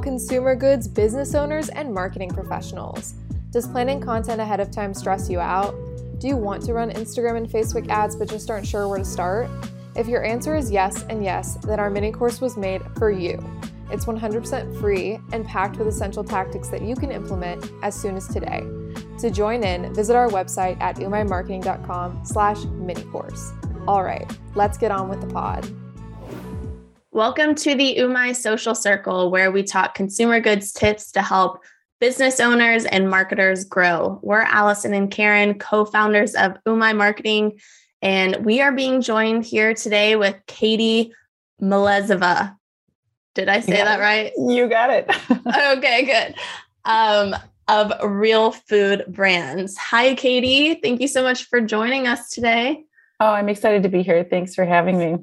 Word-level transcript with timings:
consumer 0.00 0.54
goods 0.54 0.88
business 0.88 1.34
owners 1.34 1.68
and 1.70 1.92
marketing 1.92 2.30
professionals. 2.30 3.14
Does 3.50 3.66
planning 3.66 4.00
content 4.00 4.40
ahead 4.40 4.60
of 4.60 4.70
time 4.70 4.92
stress 4.94 5.30
you 5.30 5.40
out? 5.40 5.74
Do 6.18 6.28
you 6.28 6.36
want 6.36 6.62
to 6.64 6.72
run 6.72 6.90
Instagram 6.90 7.36
and 7.36 7.48
Facebook 7.48 7.88
ads 7.88 8.16
but 8.16 8.28
just 8.28 8.50
aren't 8.50 8.66
sure 8.66 8.88
where 8.88 8.98
to 8.98 9.04
start? 9.04 9.50
If 9.94 10.08
your 10.08 10.24
answer 10.24 10.56
is 10.56 10.70
yes 10.70 11.04
and 11.08 11.24
yes, 11.24 11.56
then 11.62 11.80
our 11.80 11.90
mini 11.90 12.12
course 12.12 12.40
was 12.40 12.56
made 12.56 12.82
for 12.98 13.10
you. 13.10 13.38
It's 13.90 14.04
100% 14.04 14.80
free 14.80 15.18
and 15.32 15.46
packed 15.46 15.76
with 15.76 15.88
essential 15.88 16.24
tactics 16.24 16.68
that 16.68 16.82
you 16.82 16.96
can 16.96 17.10
implement 17.10 17.70
as 17.82 17.94
soon 17.94 18.16
as 18.16 18.26
today. 18.28 18.62
To 19.20 19.30
join 19.30 19.64
in, 19.64 19.94
visit 19.94 20.16
our 20.16 20.28
website 20.28 20.80
at 20.80 20.96
umaimarketing.com 20.96 22.24
slash 22.24 22.64
mini 22.64 23.04
course. 23.04 23.52
All 23.88 24.02
right, 24.02 24.30
let's 24.54 24.76
get 24.76 24.90
on 24.90 25.08
with 25.08 25.20
the 25.20 25.28
pod. 25.28 25.66
Welcome 27.16 27.54
to 27.54 27.74
the 27.74 27.96
Umai 28.00 28.36
Social 28.36 28.74
Circle, 28.74 29.30
where 29.30 29.50
we 29.50 29.62
talk 29.62 29.94
consumer 29.94 30.38
goods 30.38 30.70
tips 30.70 31.10
to 31.12 31.22
help 31.22 31.64
business 31.98 32.40
owners 32.40 32.84
and 32.84 33.08
marketers 33.08 33.64
grow. 33.64 34.20
We're 34.22 34.42
Allison 34.42 34.92
and 34.92 35.10
Karen, 35.10 35.58
co 35.58 35.86
founders 35.86 36.34
of 36.34 36.58
Umai 36.66 36.94
Marketing, 36.94 37.58
and 38.02 38.44
we 38.44 38.60
are 38.60 38.70
being 38.70 39.00
joined 39.00 39.46
here 39.46 39.72
today 39.72 40.16
with 40.16 40.36
Katie 40.46 41.10
Melezova. 41.58 42.54
Did 43.34 43.48
I 43.48 43.60
say 43.60 43.76
that 43.76 43.98
right? 43.98 44.32
You 44.36 44.68
got 44.68 44.90
it. 44.90 45.08
okay, 45.78 46.04
good. 46.04 46.34
Um, 46.84 47.34
of 47.66 47.94
Real 48.04 48.50
Food 48.50 49.06
Brands. 49.08 49.78
Hi, 49.78 50.14
Katie. 50.16 50.74
Thank 50.82 51.00
you 51.00 51.08
so 51.08 51.22
much 51.22 51.44
for 51.44 51.62
joining 51.62 52.06
us 52.06 52.28
today. 52.28 52.84
Oh, 53.20 53.32
I'm 53.32 53.48
excited 53.48 53.84
to 53.84 53.88
be 53.88 54.02
here. 54.02 54.22
Thanks 54.22 54.54
for 54.54 54.66
having 54.66 54.98
me. 54.98 55.16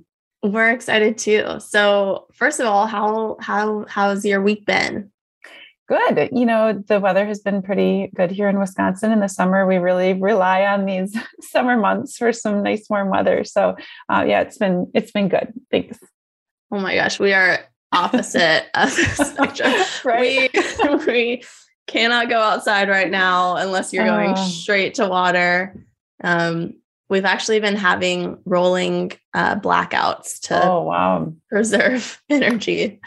We're 0.44 0.72
excited 0.72 1.18
too. 1.18 1.60
So, 1.60 2.28
first 2.34 2.60
of 2.60 2.66
all, 2.66 2.86
how 2.86 3.38
how 3.40 3.86
how's 3.88 4.26
your 4.26 4.42
week 4.42 4.66
been? 4.66 5.10
Good. 5.88 6.30
You 6.34 6.46
know, 6.46 6.74
the 6.74 7.00
weather 7.00 7.26
has 7.26 7.40
been 7.40 7.62
pretty 7.62 8.10
good 8.14 8.30
here 8.30 8.50
in 8.50 8.60
Wisconsin 8.60 9.12
in 9.14 9.22
the 9.22 9.30
summer. 9.30 9.66
We 9.66 9.78
really 9.78 10.14
rely 10.14 10.66
on 10.66 10.86
these 10.86 11.18
summer 11.42 11.78
months 11.78 12.18
for 12.18 12.34
some 12.34 12.62
nice 12.62 12.90
warm 12.90 13.10
weather. 13.10 13.46
So, 13.46 13.78
uh, 14.10 14.26
yeah, 14.28 14.42
it's 14.42 14.58
been 14.58 14.92
it's 14.94 15.12
been 15.12 15.30
good. 15.30 15.54
Thanks. 15.72 15.98
Oh 16.72 16.80
my 16.80 16.96
gosh, 16.96 17.22
we 17.22 17.32
are 17.32 17.60
opposite 17.94 18.66
of 18.74 18.94
the 18.94 19.24
spectrum. 19.24 19.74
right. 20.04 20.52
We 20.54 21.06
we 21.06 21.44
cannot 21.88 22.28
go 22.28 22.40
outside 22.40 22.90
right 22.90 23.10
now 23.10 23.56
unless 23.56 23.94
you're 23.94 24.06
going 24.06 24.32
uh, 24.32 24.46
straight 24.46 24.96
to 24.96 25.08
water. 25.08 25.86
Um, 26.22 26.76
we've 27.14 27.26
actually 27.26 27.60
been 27.60 27.76
having 27.76 28.40
rolling 28.44 29.12
uh, 29.36 29.56
blackouts 29.56 30.40
to 30.40 30.68
oh 30.68 30.82
wow 30.82 31.32
preserve 31.48 32.20
energy. 32.30 33.00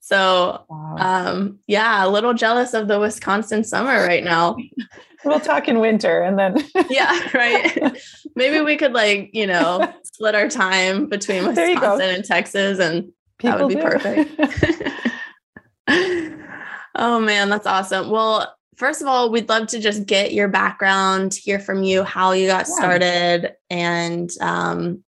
So, 0.00 0.64
wow. 0.68 0.96
um, 0.98 1.58
yeah, 1.66 2.04
a 2.04 2.08
little 2.08 2.34
jealous 2.34 2.74
of 2.74 2.88
the 2.88 2.98
Wisconsin 2.98 3.64
summer 3.64 4.02
right 4.02 4.24
now. 4.24 4.56
we'll 5.24 5.40
talk 5.40 5.68
in 5.68 5.80
winter 5.80 6.20
and 6.20 6.38
then. 6.38 6.62
yeah, 6.90 7.26
right. 7.32 7.96
Maybe 8.34 8.60
we 8.60 8.76
could, 8.76 8.92
like, 8.92 9.30
you 9.32 9.46
know, 9.46 9.90
split 10.02 10.34
our 10.34 10.48
time 10.48 11.06
between 11.06 11.46
Wisconsin 11.46 12.10
and 12.10 12.24
Texas, 12.24 12.78
and 12.78 13.12
People 13.38 13.58
that 13.58 13.64
would 13.64 13.68
be 13.68 13.80
do. 13.80 13.82
perfect. 13.82 14.40
oh, 16.94 17.20
man, 17.20 17.48
that's 17.48 17.66
awesome. 17.66 18.10
Well, 18.10 18.54
first 18.76 19.02
of 19.02 19.08
all, 19.08 19.30
we'd 19.30 19.48
love 19.48 19.68
to 19.68 19.80
just 19.80 20.06
get 20.06 20.32
your 20.32 20.48
background, 20.48 21.34
hear 21.34 21.58
from 21.58 21.82
you, 21.82 22.04
how 22.04 22.32
you 22.32 22.46
got 22.46 22.66
yeah. 22.68 22.74
started, 22.74 23.52
and 23.70 24.30
um, 24.40 25.04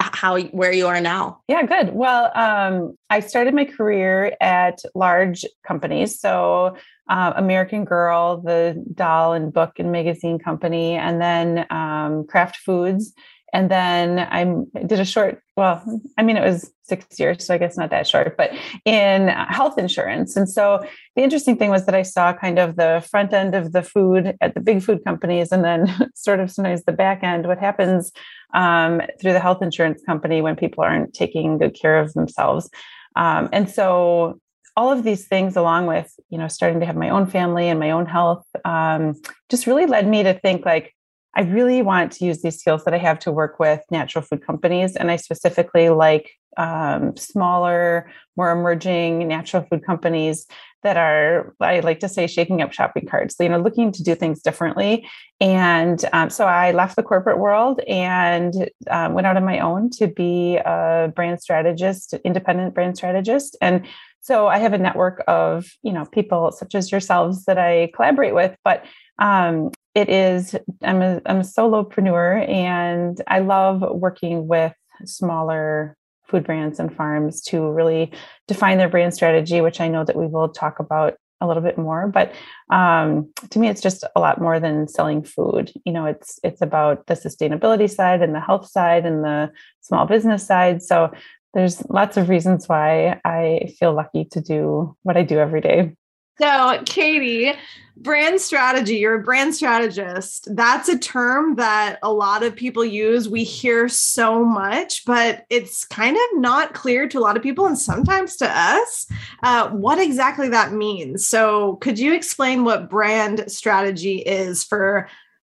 how 0.00 0.38
where 0.38 0.72
you 0.72 0.86
are 0.86 1.00
now. 1.00 1.40
Yeah 1.48 1.62
good. 1.62 1.94
Well 1.94 2.30
um, 2.36 2.96
i 3.10 3.20
started 3.20 3.54
my 3.54 3.64
career 3.64 4.36
at 4.40 4.82
large 4.94 5.44
companies. 5.66 6.20
So 6.20 6.76
uh, 7.08 7.32
american 7.36 7.84
girl 7.84 8.42
the 8.42 8.84
doll 8.94 9.32
and 9.32 9.52
book 9.52 9.78
and 9.78 9.90
magazine 9.90 10.38
company 10.38 10.94
and 10.94 11.20
then 11.22 11.66
um, 11.70 12.26
kraft 12.26 12.56
foods 12.56 13.14
and 13.52 13.70
then 13.70 14.18
I 14.18 14.44
did 14.84 15.00
a 15.00 15.04
short, 15.04 15.42
well, 15.56 15.82
I 16.18 16.22
mean, 16.22 16.36
it 16.36 16.44
was 16.44 16.70
six 16.82 17.18
years, 17.18 17.46
so 17.46 17.54
I 17.54 17.58
guess 17.58 17.76
not 17.76 17.90
that 17.90 18.06
short, 18.06 18.36
but 18.36 18.50
in 18.84 19.28
health 19.28 19.78
insurance. 19.78 20.36
And 20.36 20.48
so 20.48 20.84
the 21.16 21.22
interesting 21.22 21.56
thing 21.56 21.70
was 21.70 21.86
that 21.86 21.94
I 21.94 22.02
saw 22.02 22.32
kind 22.32 22.58
of 22.58 22.76
the 22.76 23.04
front 23.10 23.32
end 23.32 23.54
of 23.54 23.72
the 23.72 23.82
food 23.82 24.36
at 24.40 24.54
the 24.54 24.60
big 24.60 24.82
food 24.82 25.02
companies, 25.04 25.50
and 25.50 25.64
then 25.64 26.10
sort 26.14 26.40
of 26.40 26.50
sometimes 26.50 26.84
the 26.84 26.92
back 26.92 27.22
end, 27.22 27.46
what 27.46 27.58
happens 27.58 28.12
um, 28.54 29.00
through 29.20 29.32
the 29.32 29.40
health 29.40 29.62
insurance 29.62 30.02
company 30.04 30.42
when 30.42 30.56
people 30.56 30.84
aren't 30.84 31.14
taking 31.14 31.58
good 31.58 31.74
care 31.74 31.98
of 31.98 32.12
themselves. 32.14 32.68
Um, 33.16 33.48
and 33.52 33.68
so 33.70 34.40
all 34.76 34.92
of 34.92 35.02
these 35.02 35.26
things 35.26 35.56
along 35.56 35.86
with 35.86 36.14
you 36.30 36.38
know 36.38 36.46
starting 36.46 36.78
to 36.78 36.86
have 36.86 36.94
my 36.94 37.08
own 37.08 37.26
family 37.26 37.68
and 37.68 37.80
my 37.80 37.90
own 37.90 38.06
health 38.06 38.44
um, 38.64 39.14
just 39.48 39.66
really 39.66 39.86
led 39.86 40.06
me 40.06 40.22
to 40.22 40.34
think 40.34 40.64
like 40.64 40.94
I 41.38 41.42
really 41.42 41.82
want 41.82 42.10
to 42.14 42.24
use 42.24 42.42
these 42.42 42.58
skills 42.58 42.82
that 42.84 42.94
I 42.94 42.98
have 42.98 43.20
to 43.20 43.30
work 43.30 43.60
with 43.60 43.80
natural 43.92 44.24
food 44.24 44.44
companies. 44.44 44.96
And 44.96 45.08
I 45.08 45.14
specifically 45.14 45.88
like 45.88 46.32
um, 46.56 47.16
smaller, 47.16 48.10
more 48.36 48.50
emerging 48.50 49.28
natural 49.28 49.62
food 49.62 49.86
companies 49.86 50.46
that 50.82 50.96
are, 50.96 51.54
I 51.60 51.78
like 51.78 52.00
to 52.00 52.08
say, 52.08 52.26
shaking 52.26 52.60
up 52.60 52.72
shopping 52.72 53.06
carts, 53.06 53.36
you 53.38 53.48
know, 53.48 53.60
looking 53.60 53.92
to 53.92 54.02
do 54.02 54.16
things 54.16 54.42
differently. 54.42 55.08
And 55.40 56.04
um, 56.12 56.28
so 56.28 56.44
I 56.46 56.72
left 56.72 56.96
the 56.96 57.04
corporate 57.04 57.38
world 57.38 57.80
and 57.86 58.68
um, 58.90 59.12
went 59.12 59.28
out 59.28 59.36
on 59.36 59.44
my 59.44 59.60
own 59.60 59.90
to 59.90 60.08
be 60.08 60.56
a 60.56 61.12
brand 61.14 61.40
strategist, 61.40 62.14
independent 62.24 62.74
brand 62.74 62.96
strategist. 62.96 63.56
And 63.60 63.86
so 64.20 64.48
I 64.48 64.58
have 64.58 64.72
a 64.72 64.78
network 64.78 65.22
of, 65.28 65.68
you 65.84 65.92
know, 65.92 66.04
people 66.04 66.50
such 66.50 66.74
as 66.74 66.90
yourselves 66.90 67.44
that 67.44 67.58
I 67.58 67.92
collaborate 67.94 68.34
with, 68.34 68.56
but 68.64 68.84
um, 69.20 69.70
it 69.98 70.08
is 70.08 70.54
I'm 70.82 71.02
a, 71.02 71.20
I'm 71.26 71.38
a 71.38 71.40
solopreneur 71.40 72.48
and 72.48 73.20
I 73.26 73.40
love 73.40 73.82
working 73.82 74.46
with 74.46 74.72
smaller 75.04 75.96
food 76.28 76.44
brands 76.44 76.78
and 76.78 76.94
farms 76.94 77.42
to 77.42 77.68
really 77.70 78.12
define 78.46 78.78
their 78.78 78.88
brand 78.88 79.14
strategy, 79.14 79.60
which 79.60 79.80
I 79.80 79.88
know 79.88 80.04
that 80.04 80.14
we 80.14 80.26
will 80.26 80.50
talk 80.50 80.78
about 80.78 81.14
a 81.40 81.48
little 81.48 81.62
bit 81.62 81.78
more. 81.78 82.06
But 82.08 82.32
um, 82.70 83.32
to 83.50 83.58
me, 83.58 83.68
it's 83.68 83.80
just 83.80 84.04
a 84.14 84.20
lot 84.20 84.40
more 84.40 84.60
than 84.60 84.86
selling 84.86 85.24
food. 85.24 85.72
You 85.84 85.92
know, 85.92 86.06
it's 86.06 86.38
it's 86.44 86.62
about 86.62 87.06
the 87.06 87.14
sustainability 87.14 87.90
side 87.90 88.22
and 88.22 88.34
the 88.34 88.40
health 88.40 88.68
side 88.68 89.04
and 89.04 89.24
the 89.24 89.50
small 89.80 90.06
business 90.06 90.46
side. 90.46 90.82
So 90.82 91.10
there's 91.54 91.82
lots 91.88 92.16
of 92.16 92.28
reasons 92.28 92.68
why 92.68 93.20
I 93.24 93.72
feel 93.80 93.92
lucky 93.94 94.26
to 94.32 94.40
do 94.40 94.96
what 95.02 95.16
I 95.16 95.22
do 95.22 95.38
every 95.38 95.60
day. 95.60 95.94
So, 96.40 96.82
Katie, 96.86 97.52
brand 97.96 98.40
strategy, 98.40 98.96
you're 98.96 99.20
a 99.20 99.22
brand 99.22 99.54
strategist. 99.54 100.48
That's 100.54 100.88
a 100.88 100.98
term 100.98 101.56
that 101.56 101.98
a 102.02 102.12
lot 102.12 102.42
of 102.42 102.54
people 102.54 102.84
use. 102.84 103.28
We 103.28 103.42
hear 103.42 103.88
so 103.88 104.44
much, 104.44 105.04
but 105.04 105.44
it's 105.50 105.84
kind 105.84 106.16
of 106.16 106.40
not 106.40 106.74
clear 106.74 107.08
to 107.08 107.18
a 107.18 107.20
lot 107.20 107.36
of 107.36 107.42
people 107.42 107.66
and 107.66 107.78
sometimes 107.78 108.36
to 108.36 108.48
us 108.48 109.06
uh, 109.42 109.70
what 109.70 109.98
exactly 109.98 110.48
that 110.50 110.72
means. 110.72 111.26
So, 111.26 111.76
could 111.76 111.98
you 111.98 112.14
explain 112.14 112.64
what 112.64 112.88
brand 112.88 113.50
strategy 113.50 114.18
is 114.18 114.62
for 114.62 115.08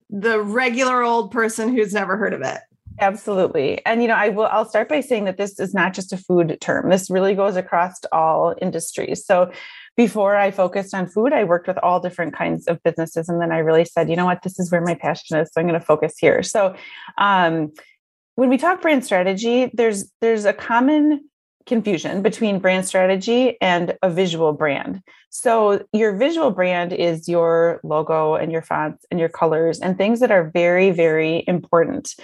the 0.09 0.41
regular 0.41 1.03
old 1.03 1.31
person 1.31 1.75
who's 1.75 1.93
never 1.93 2.15
heard 2.15 2.33
of 2.33 2.41
it? 2.41 2.59
Absolutely. 2.99 3.85
And 3.85 4.01
you 4.01 4.07
know, 4.07 4.15
I 4.15 4.29
will 4.29 4.47
I'll 4.47 4.65
start 4.65 4.89
by 4.89 5.01
saying 5.01 5.25
that 5.25 5.37
this 5.37 5.59
is 5.59 5.73
not 5.73 5.93
just 5.93 6.13
a 6.13 6.17
food 6.17 6.57
term. 6.61 6.89
This 6.89 7.09
really 7.09 7.35
goes 7.35 7.55
across 7.55 7.99
all 8.11 8.55
industries. 8.59 9.23
So 9.23 9.51
before 9.97 10.35
I 10.35 10.51
focused 10.51 10.93
on 10.93 11.07
food, 11.07 11.33
I 11.33 11.43
worked 11.43 11.67
with 11.67 11.79
all 11.79 11.99
different 11.99 12.35
kinds 12.35 12.67
of 12.67 12.81
businesses. 12.83 13.27
And 13.27 13.41
then 13.41 13.51
I 13.51 13.57
really 13.57 13.83
said, 13.83 14.09
you 14.09 14.15
know 14.15 14.25
what, 14.25 14.43
this 14.43 14.59
is 14.59 14.71
where 14.71 14.81
my 14.81 14.93
passion 14.93 15.37
is. 15.37 15.49
So 15.51 15.59
I'm 15.59 15.67
going 15.67 15.79
to 15.79 15.85
focus 15.85 16.13
here. 16.19 16.43
So 16.43 16.75
um, 17.17 17.73
when 18.35 18.49
we 18.49 18.57
talk 18.57 18.81
brand 18.81 19.03
strategy, 19.03 19.71
there's 19.73 20.11
there's 20.21 20.45
a 20.45 20.53
common 20.53 21.27
confusion 21.65 22.21
between 22.21 22.59
brand 22.59 22.85
strategy 22.87 23.57
and 23.59 23.97
a 24.01 24.09
visual 24.09 24.53
brand. 24.53 25.01
So 25.29 25.85
your 25.91 26.15
visual 26.15 26.51
brand 26.51 26.93
is 26.93 27.27
your 27.27 27.81
logo 27.83 28.35
and 28.35 28.51
your 28.51 28.61
fonts 28.61 29.05
and 29.11 29.19
your 29.19 29.29
colors 29.29 29.79
and 29.79 29.97
things 29.97 30.21
that 30.21 30.31
are 30.31 30.49
very, 30.49 30.91
very 30.91 31.43
important. 31.47 32.15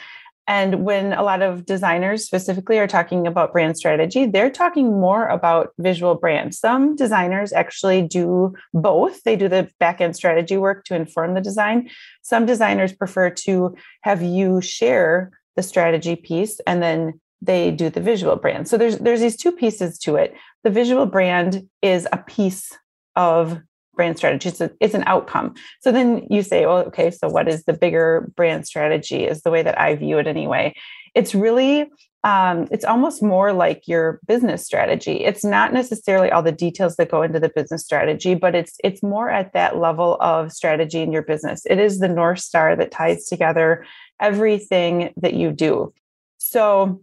And 0.47 0.83
when 0.83 1.13
a 1.13 1.23
lot 1.23 1.41
of 1.41 1.65
designers 1.65 2.25
specifically 2.25 2.77
are 2.77 2.87
talking 2.87 3.27
about 3.27 3.53
brand 3.53 3.77
strategy, 3.77 4.25
they're 4.25 4.49
talking 4.49 4.99
more 4.99 5.27
about 5.27 5.71
visual 5.77 6.15
brand. 6.15 6.53
Some 6.53 6.95
designers 6.95 7.53
actually 7.53 8.01
do 8.01 8.53
both. 8.73 9.23
They 9.23 9.37
do 9.37 9.47
the 9.47 9.69
back 9.79 10.01
end 10.01 10.15
strategy 10.15 10.57
work 10.57 10.83
to 10.85 10.95
inform 10.95 11.33
the 11.33 11.41
design. 11.41 11.89
Some 12.23 12.45
designers 12.45 12.91
prefer 12.91 13.29
to 13.29 13.75
have 14.01 14.21
you 14.21 14.59
share 14.59 15.31
the 15.55 15.63
strategy 15.63 16.15
piece 16.15 16.59
and 16.67 16.83
then 16.83 17.21
they 17.41 17.71
do 17.71 17.89
the 17.89 18.01
visual 18.01 18.35
brand. 18.35 18.67
So 18.67 18.77
there's 18.77 18.97
there's 18.99 19.19
these 19.19 19.37
two 19.37 19.51
pieces 19.51 19.97
to 19.99 20.15
it. 20.15 20.35
The 20.63 20.69
visual 20.69 21.05
brand 21.05 21.67
is 21.81 22.07
a 22.11 22.17
piece 22.17 22.71
of 23.15 23.61
brand 23.95 24.17
strategy. 24.17 24.49
It's, 24.49 24.61
it's 24.79 24.93
an 24.93 25.03
outcome. 25.05 25.55
So 25.81 25.91
then 25.91 26.27
you 26.29 26.41
say, 26.43 26.65
well, 26.65 26.79
okay, 26.87 27.11
so 27.11 27.27
what 27.29 27.47
is 27.47 27.63
the 27.65 27.73
bigger 27.73 28.31
brand 28.35 28.65
strategy? 28.67 29.25
Is 29.25 29.41
the 29.41 29.51
way 29.51 29.63
that 29.63 29.79
I 29.79 29.95
view 29.95 30.17
it 30.17 30.27
anyway. 30.27 30.75
it's 31.15 31.35
really 31.35 31.91
um, 32.25 32.69
it's 32.71 32.85
almost 32.85 33.21
more 33.21 33.51
like 33.51 33.85
your 33.87 34.19
business 34.27 34.65
strategy 34.65 35.23
it's 35.25 35.43
not 35.43 35.73
necessarily 35.73 36.31
all 36.31 36.41
the 36.41 36.51
details 36.51 36.95
that 36.95 37.11
go 37.11 37.21
into 37.21 37.39
the 37.39 37.49
business 37.49 37.83
strategy 37.83 38.33
but 38.35 38.55
it's 38.55 38.77
it's 38.83 39.03
more 39.03 39.29
at 39.29 39.53
that 39.53 39.77
level 39.77 40.17
of 40.21 40.51
strategy 40.51 41.01
in 41.01 41.11
your 41.11 41.21
business 41.21 41.65
it 41.65 41.79
is 41.79 41.99
the 41.99 42.07
north 42.07 42.39
star 42.39 42.75
that 42.75 42.91
ties 42.91 43.25
together 43.25 43.85
everything 44.19 45.13
that 45.17 45.33
you 45.33 45.51
do 45.51 45.91
so 46.37 47.01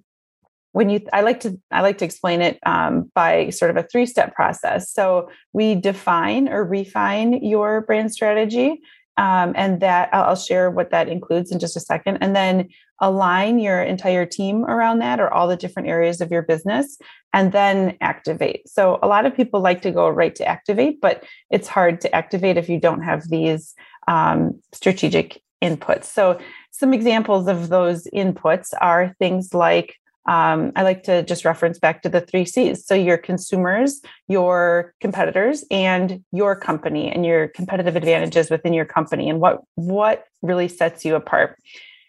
when 0.72 0.90
you 0.90 1.00
i 1.12 1.20
like 1.20 1.40
to 1.40 1.58
i 1.70 1.80
like 1.80 1.98
to 1.98 2.04
explain 2.04 2.40
it 2.40 2.58
um, 2.64 3.10
by 3.14 3.50
sort 3.50 3.70
of 3.70 3.76
a 3.76 3.86
three 3.88 4.06
step 4.06 4.34
process 4.34 4.92
so 4.92 5.28
we 5.52 5.74
define 5.74 6.48
or 6.48 6.64
refine 6.64 7.32
your 7.44 7.80
brand 7.82 8.12
strategy 8.12 8.80
um, 9.20 9.52
and 9.54 9.80
that 9.80 10.08
I'll 10.14 10.34
share 10.34 10.70
what 10.70 10.90
that 10.92 11.08
includes 11.08 11.52
in 11.52 11.58
just 11.58 11.76
a 11.76 11.80
second. 11.80 12.18
And 12.22 12.34
then 12.34 12.70
align 13.00 13.58
your 13.58 13.82
entire 13.82 14.24
team 14.24 14.64
around 14.64 15.00
that 15.00 15.20
or 15.20 15.32
all 15.32 15.46
the 15.46 15.56
different 15.56 15.88
areas 15.88 16.22
of 16.22 16.30
your 16.30 16.40
business, 16.40 16.96
and 17.34 17.52
then 17.52 17.98
activate. 18.00 18.66
So, 18.66 18.98
a 19.02 19.06
lot 19.06 19.26
of 19.26 19.36
people 19.36 19.60
like 19.60 19.82
to 19.82 19.90
go 19.90 20.08
right 20.08 20.34
to 20.36 20.46
activate, 20.46 21.02
but 21.02 21.24
it's 21.50 21.68
hard 21.68 22.00
to 22.02 22.14
activate 22.14 22.56
if 22.56 22.68
you 22.70 22.80
don't 22.80 23.02
have 23.02 23.28
these 23.28 23.74
um, 24.08 24.58
strategic 24.72 25.42
inputs. 25.62 26.04
So, 26.04 26.38
some 26.70 26.94
examples 26.94 27.46
of 27.46 27.68
those 27.68 28.06
inputs 28.14 28.72
are 28.80 29.14
things 29.18 29.52
like 29.52 29.99
um, 30.26 30.72
I 30.76 30.82
like 30.82 31.04
to 31.04 31.22
just 31.22 31.44
reference 31.44 31.78
back 31.78 32.02
to 32.02 32.08
the 32.08 32.20
three 32.20 32.44
C's. 32.44 32.86
So 32.86 32.94
your 32.94 33.16
consumers, 33.16 34.00
your 34.28 34.94
competitors, 35.00 35.64
and 35.70 36.22
your 36.32 36.56
company, 36.56 37.10
and 37.10 37.24
your 37.24 37.48
competitive 37.48 37.96
advantages 37.96 38.50
within 38.50 38.72
your 38.72 38.84
company, 38.84 39.28
and 39.30 39.40
what 39.40 39.62
what 39.76 40.24
really 40.42 40.68
sets 40.68 41.04
you 41.04 41.14
apart. 41.14 41.56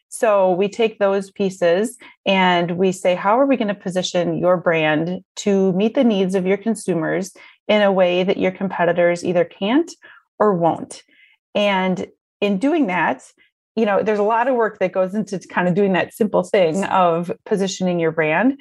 So 0.10 0.52
we 0.52 0.68
take 0.68 1.00
those 1.00 1.32
pieces 1.32 1.98
and 2.26 2.72
we 2.72 2.92
say, 2.92 3.16
how 3.16 3.40
are 3.40 3.46
we 3.46 3.56
going 3.56 3.70
to 3.70 3.74
position 3.74 4.38
your 4.38 4.58
brand 4.58 5.22
to 5.38 5.72
meet 5.72 5.96
the 5.96 6.04
needs 6.04 6.36
of 6.36 6.46
your 6.46 6.58
consumers 6.58 7.34
in 7.70 7.82
a 7.82 7.94
way 7.94 8.24
that 8.24 8.38
your 8.38 8.52
competitors 8.52 9.24
either 9.24 9.46
can't 9.46 9.90
or 10.38 10.54
won't? 10.54 11.04
And 11.56 12.08
in 12.42 12.58
doing 12.58 12.88
that, 12.88 13.24
you 13.76 13.86
know, 13.86 14.04
there's 14.04 14.20
a 14.20 14.24
lot 14.24 14.48
of 14.48 14.56
work 14.56 14.80
that 14.80 14.92
goes 14.92 15.16
into 15.16 15.40
kind 15.40 15.68
of 15.68 15.74
doing 15.74 15.94
that 15.94 16.14
simple 16.14 16.44
thing 16.44 16.84
of 16.86 17.32
positioning 17.46 18.00
your 18.00 18.12
brand. 18.12 18.60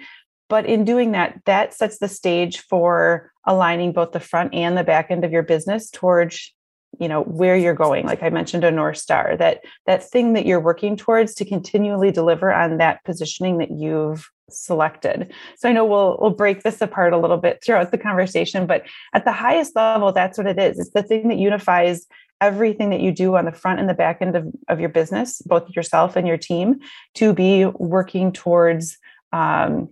But 0.48 0.66
in 0.66 0.84
doing 0.84 1.12
that, 1.12 1.40
that 1.46 1.74
sets 1.74 1.98
the 1.98 2.08
stage 2.08 2.60
for 2.60 3.30
aligning 3.46 3.92
both 3.92 4.12
the 4.12 4.20
front 4.20 4.54
and 4.54 4.76
the 4.76 4.84
back 4.84 5.10
end 5.10 5.24
of 5.24 5.32
your 5.32 5.42
business 5.42 5.90
towards 5.90 6.52
you 6.98 7.08
know 7.08 7.22
where 7.22 7.56
you're 7.56 7.74
going. 7.74 8.04
Like 8.04 8.22
i 8.22 8.30
mentioned 8.30 8.64
a 8.64 8.70
north 8.70 8.98
star 8.98 9.36
that 9.36 9.60
that 9.86 10.08
thing 10.08 10.32
that 10.32 10.44
you're 10.44 10.60
working 10.60 10.96
towards 10.96 11.34
to 11.36 11.44
continually 11.44 12.10
deliver 12.10 12.52
on 12.52 12.78
that 12.78 13.04
positioning 13.04 13.58
that 13.58 13.70
you've 13.70 14.28
selected. 14.50 15.32
So 15.56 15.68
i 15.68 15.72
know 15.72 15.84
we'll 15.84 16.18
we'll 16.20 16.30
break 16.30 16.62
this 16.62 16.80
apart 16.80 17.12
a 17.12 17.18
little 17.18 17.36
bit 17.36 17.62
throughout 17.64 17.92
the 17.92 17.98
conversation 17.98 18.66
but 18.66 18.84
at 19.14 19.24
the 19.24 19.32
highest 19.32 19.76
level 19.76 20.12
that's 20.12 20.36
what 20.36 20.48
it 20.48 20.58
is. 20.58 20.78
It's 20.78 20.90
the 20.90 21.02
thing 21.02 21.28
that 21.28 21.38
unifies 21.38 22.06
everything 22.40 22.90
that 22.90 23.00
you 23.00 23.12
do 23.12 23.36
on 23.36 23.44
the 23.44 23.52
front 23.52 23.80
and 23.80 23.88
the 23.88 23.94
back 23.94 24.18
end 24.20 24.36
of, 24.36 24.46
of 24.68 24.80
your 24.80 24.88
business, 24.88 25.42
both 25.42 25.68
yourself 25.70 26.16
and 26.16 26.26
your 26.26 26.38
team, 26.38 26.80
to 27.14 27.32
be 27.32 27.66
working 27.66 28.32
towards 28.32 28.98
um, 29.32 29.88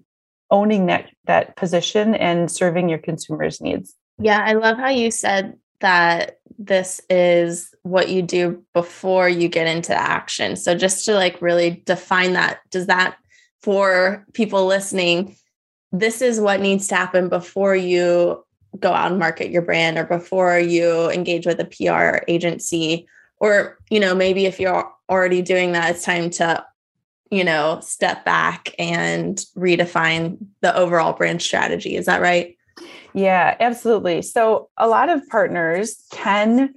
owning 0.50 0.86
that 0.86 1.10
that 1.24 1.56
position 1.56 2.14
and 2.14 2.50
serving 2.50 2.88
your 2.88 2.98
consumers' 2.98 3.60
needs. 3.60 3.94
Yeah, 4.18 4.42
I 4.44 4.54
love 4.54 4.78
how 4.78 4.88
you 4.88 5.10
said 5.10 5.56
that 5.80 6.38
this 6.58 7.00
is 7.08 7.72
what 7.82 8.08
you 8.08 8.22
do 8.22 8.64
before 8.74 9.28
you 9.28 9.48
get 9.48 9.68
into 9.68 9.94
action. 9.94 10.56
So 10.56 10.74
just 10.74 11.04
to 11.04 11.14
like 11.14 11.40
really 11.40 11.82
define 11.86 12.32
that, 12.32 12.58
does 12.70 12.86
that 12.86 13.16
for 13.62 14.26
people 14.32 14.66
listening, 14.66 15.36
this 15.92 16.20
is 16.20 16.40
what 16.40 16.60
needs 16.60 16.88
to 16.88 16.96
happen 16.96 17.28
before 17.28 17.76
you 17.76 18.44
go 18.78 18.92
out 18.92 19.10
and 19.10 19.18
market 19.18 19.50
your 19.50 19.62
brand 19.62 19.98
or 19.98 20.04
before 20.04 20.58
you 20.58 21.10
engage 21.10 21.46
with 21.46 21.60
a 21.60 21.64
PR 21.64 22.24
agency. 22.28 23.06
Or 23.38 23.78
you 23.90 24.00
know 24.00 24.14
maybe 24.14 24.46
if 24.46 24.58
you're 24.58 24.90
already 25.08 25.42
doing 25.42 25.72
that 25.72 25.90
it's 25.90 26.04
time 26.04 26.28
to 26.30 26.64
you 27.30 27.44
know 27.44 27.78
step 27.82 28.24
back 28.24 28.74
and 28.78 29.38
redefine 29.56 30.38
the 30.60 30.74
overall 30.76 31.12
brand 31.12 31.42
strategy. 31.42 31.96
Is 31.96 32.06
that 32.06 32.20
right? 32.20 32.56
Yeah 33.14 33.56
absolutely. 33.60 34.22
So 34.22 34.70
a 34.76 34.88
lot 34.88 35.08
of 35.08 35.26
partners 35.28 36.02
can 36.10 36.74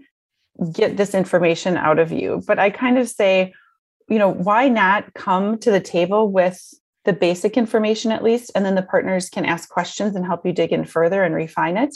get 0.71 0.97
this 0.97 1.15
information 1.15 1.77
out 1.77 1.99
of 1.99 2.11
you 2.11 2.41
but 2.45 2.59
i 2.59 2.69
kind 2.69 2.97
of 2.97 3.09
say 3.09 3.53
you 4.07 4.19
know 4.19 4.29
why 4.29 4.67
not 4.67 5.13
come 5.13 5.57
to 5.57 5.71
the 5.71 5.79
table 5.79 6.31
with 6.31 6.73
the 7.05 7.13
basic 7.13 7.57
information 7.57 8.11
at 8.11 8.23
least, 8.23 8.51
and 8.55 8.65
then 8.65 8.75
the 8.75 8.81
partners 8.81 9.29
can 9.29 9.45
ask 9.45 9.69
questions 9.69 10.15
and 10.15 10.25
help 10.25 10.45
you 10.45 10.53
dig 10.53 10.71
in 10.71 10.85
further 10.85 11.23
and 11.23 11.33
refine 11.33 11.77
it. 11.77 11.95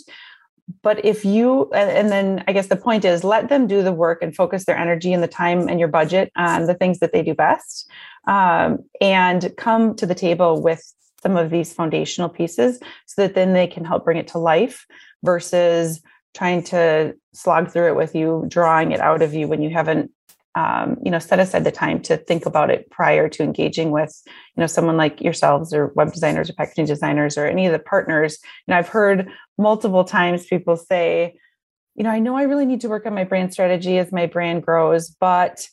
But 0.82 1.06
if 1.06 1.24
you, 1.24 1.70
and 1.74 2.12
then 2.12 2.44
I 2.48 2.54
guess 2.54 2.68
the 2.68 2.76
point 2.76 3.06
is 3.06 3.24
let 3.24 3.50
them 3.50 3.68
do 3.68 3.84
the 3.84 3.94
work 3.94 4.24
and 4.24 4.36
focus 4.36 4.66
their 4.66 4.78
energy 4.78 5.14
and 5.14 5.22
the 5.22 5.28
time 5.28 5.68
and 5.68 5.80
your 5.80 5.90
budget 5.90 6.32
on 6.36 6.66
the 6.66 6.74
things 6.74 7.00
that 7.00 7.14
they 7.14 7.22
do 7.22 7.36
best 7.36 7.88
um, 8.28 8.80
and 9.00 9.54
come 9.58 9.96
to 9.96 10.08
the 10.08 10.16
table 10.16 10.62
with 10.62 10.84
some 11.22 11.38
of 11.38 11.52
these 11.52 11.74
foundational 11.74 12.30
pieces 12.30 12.80
so 13.06 13.22
that 13.22 13.36
then 13.36 13.54
they 13.54 13.68
can 13.68 13.86
help 13.86 14.06
bring 14.06 14.18
it 14.18 14.28
to 14.30 14.40
life 14.40 14.88
versus 15.24 16.02
trying 16.34 16.64
to 16.64 17.16
slog 17.34 17.72
through 17.72 17.88
it 17.88 17.96
with 17.96 18.16
you, 18.16 18.46
drawing 18.48 18.92
it 18.92 19.00
out 19.00 19.22
of 19.22 19.34
you 19.34 19.48
when 19.48 19.62
you 19.62 19.70
haven't 19.70 20.12
um, 20.56 20.98
you 21.04 21.12
know 21.12 21.20
set 21.20 21.40
aside 21.40 21.64
the 21.64 21.72
time 21.72 22.02
to 22.02 22.18
think 22.18 22.46
about 22.46 22.70
it 22.70 22.90
prior 22.90 23.28
to 23.30 23.44
engaging 23.44 23.92
with 23.92 24.22
you 24.26 24.62
know 24.62 24.68
someone 24.68 24.98
like 24.98 25.22
yourselves 25.22 25.74
or 25.74 25.88
web 25.96 26.14
designers 26.14 26.50
or 26.50 26.54
packaging 26.54 26.86
designers 26.86 27.38
or 27.38 27.46
any 27.46 27.66
of 27.66 27.74
the 27.74 27.80
partners. 27.80 28.40
And 28.68 28.76
i've 28.76 28.88
heard 28.88 29.30
multiple 29.58 30.04
times 30.04 30.46
people 30.46 30.78
say 30.78 31.38
you 31.96 32.04
know 32.04 32.10
i 32.10 32.20
know 32.20 32.36
i 32.36 32.44
really 32.44 32.66
need 32.66 32.82
to 32.82 32.90
work 32.90 33.06
on 33.06 33.14
my 33.14 33.24
brand 33.24 33.54
strategy 33.54 33.98
as 33.98 34.12
my 34.12 34.26
brand 34.26 34.64
grows 34.64 35.10
but 35.10 35.68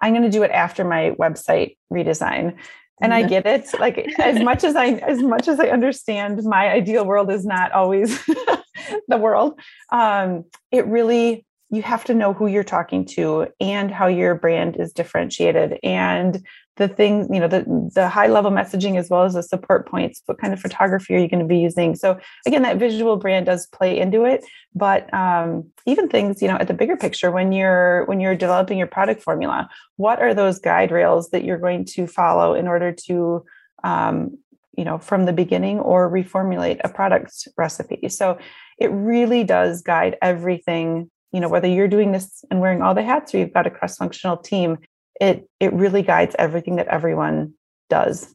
i'm 0.00 0.12
going 0.12 0.22
to 0.22 0.30
do 0.30 0.42
it 0.42 0.50
after 0.50 0.84
my 0.84 1.14
website 1.18 1.76
redesign. 1.92 2.56
And 3.00 3.12
i 3.12 3.20
mm-hmm. 3.20 3.28
get 3.28 3.46
it. 3.46 3.80
Like 3.80 3.98
as 4.18 4.40
much 4.40 4.62
as 4.64 4.76
i 4.76 4.86
as 4.86 5.20
much 5.20 5.48
as 5.48 5.58
i 5.60 5.68
understand 5.68 6.42
my 6.44 6.68
ideal 6.70 7.04
world 7.04 7.30
is 7.30 7.44
not 7.44 7.72
always 7.72 8.24
the 9.08 9.16
world 9.18 9.58
um, 9.90 10.44
it 10.70 10.86
really 10.86 11.44
you 11.74 11.82
have 11.82 12.04
to 12.04 12.14
know 12.14 12.32
who 12.32 12.46
you're 12.46 12.64
talking 12.64 13.04
to 13.04 13.48
and 13.60 13.90
how 13.90 14.06
your 14.06 14.34
brand 14.34 14.76
is 14.78 14.92
differentiated. 14.92 15.78
And 15.82 16.44
the 16.76 16.88
things 16.88 17.28
you 17.30 17.38
know 17.38 17.46
the 17.46 17.64
the 17.94 18.08
high 18.08 18.26
level 18.26 18.50
messaging 18.50 18.98
as 18.98 19.08
well 19.08 19.22
as 19.22 19.34
the 19.34 19.42
support 19.42 19.88
points 19.88 20.22
what 20.26 20.38
kind 20.38 20.52
of 20.52 20.58
photography 20.58 21.14
are 21.14 21.18
you 21.18 21.28
going 21.28 21.40
to 21.40 21.46
be 21.46 21.58
using? 21.58 21.94
So 21.94 22.18
again 22.46 22.62
that 22.62 22.78
visual 22.78 23.16
brand 23.16 23.46
does 23.46 23.66
play 23.66 23.98
into 23.98 24.24
it. 24.24 24.44
But 24.74 25.12
um, 25.14 25.70
even 25.86 26.08
things 26.08 26.42
you 26.42 26.48
know 26.48 26.56
at 26.56 26.68
the 26.68 26.74
bigger 26.74 26.96
picture 26.96 27.30
when 27.30 27.52
you're 27.52 28.04
when 28.06 28.20
you're 28.20 28.34
developing 28.34 28.78
your 28.78 28.88
product 28.88 29.22
formula 29.22 29.68
what 29.96 30.20
are 30.20 30.34
those 30.34 30.58
guide 30.58 30.90
rails 30.90 31.30
that 31.30 31.44
you're 31.44 31.58
going 31.58 31.84
to 31.84 32.06
follow 32.06 32.54
in 32.54 32.66
order 32.66 32.90
to 33.06 33.44
um, 33.84 34.36
you 34.76 34.84
know 34.84 34.98
from 34.98 35.26
the 35.26 35.32
beginning 35.32 35.78
or 35.78 36.10
reformulate 36.10 36.80
a 36.82 36.88
product 36.88 37.46
recipe? 37.56 38.08
So 38.08 38.38
it 38.78 38.90
really 38.90 39.44
does 39.44 39.82
guide 39.82 40.16
everything 40.20 41.10
you 41.34 41.40
know 41.40 41.48
whether 41.48 41.66
you're 41.66 41.88
doing 41.88 42.12
this 42.12 42.44
and 42.50 42.60
wearing 42.60 42.80
all 42.80 42.94
the 42.94 43.02
hats 43.02 43.34
or 43.34 43.38
you've 43.38 43.52
got 43.52 43.66
a 43.66 43.70
cross 43.70 43.96
functional 43.96 44.36
team 44.36 44.78
it 45.20 45.50
it 45.58 45.72
really 45.72 46.00
guides 46.00 46.36
everything 46.38 46.76
that 46.76 46.86
everyone 46.86 47.52
does 47.90 48.34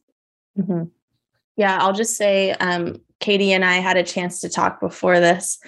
mm-hmm. 0.59 0.83
yeah 1.55 1.77
i'll 1.81 1.93
just 1.93 2.17
say 2.17 2.51
um, 2.51 2.99
katie 3.21 3.53
and 3.53 3.63
i 3.63 3.75
had 3.75 3.95
a 3.95 4.03
chance 4.03 4.41
to 4.41 4.49
talk 4.49 4.81
before 4.81 5.19
this 5.19 5.59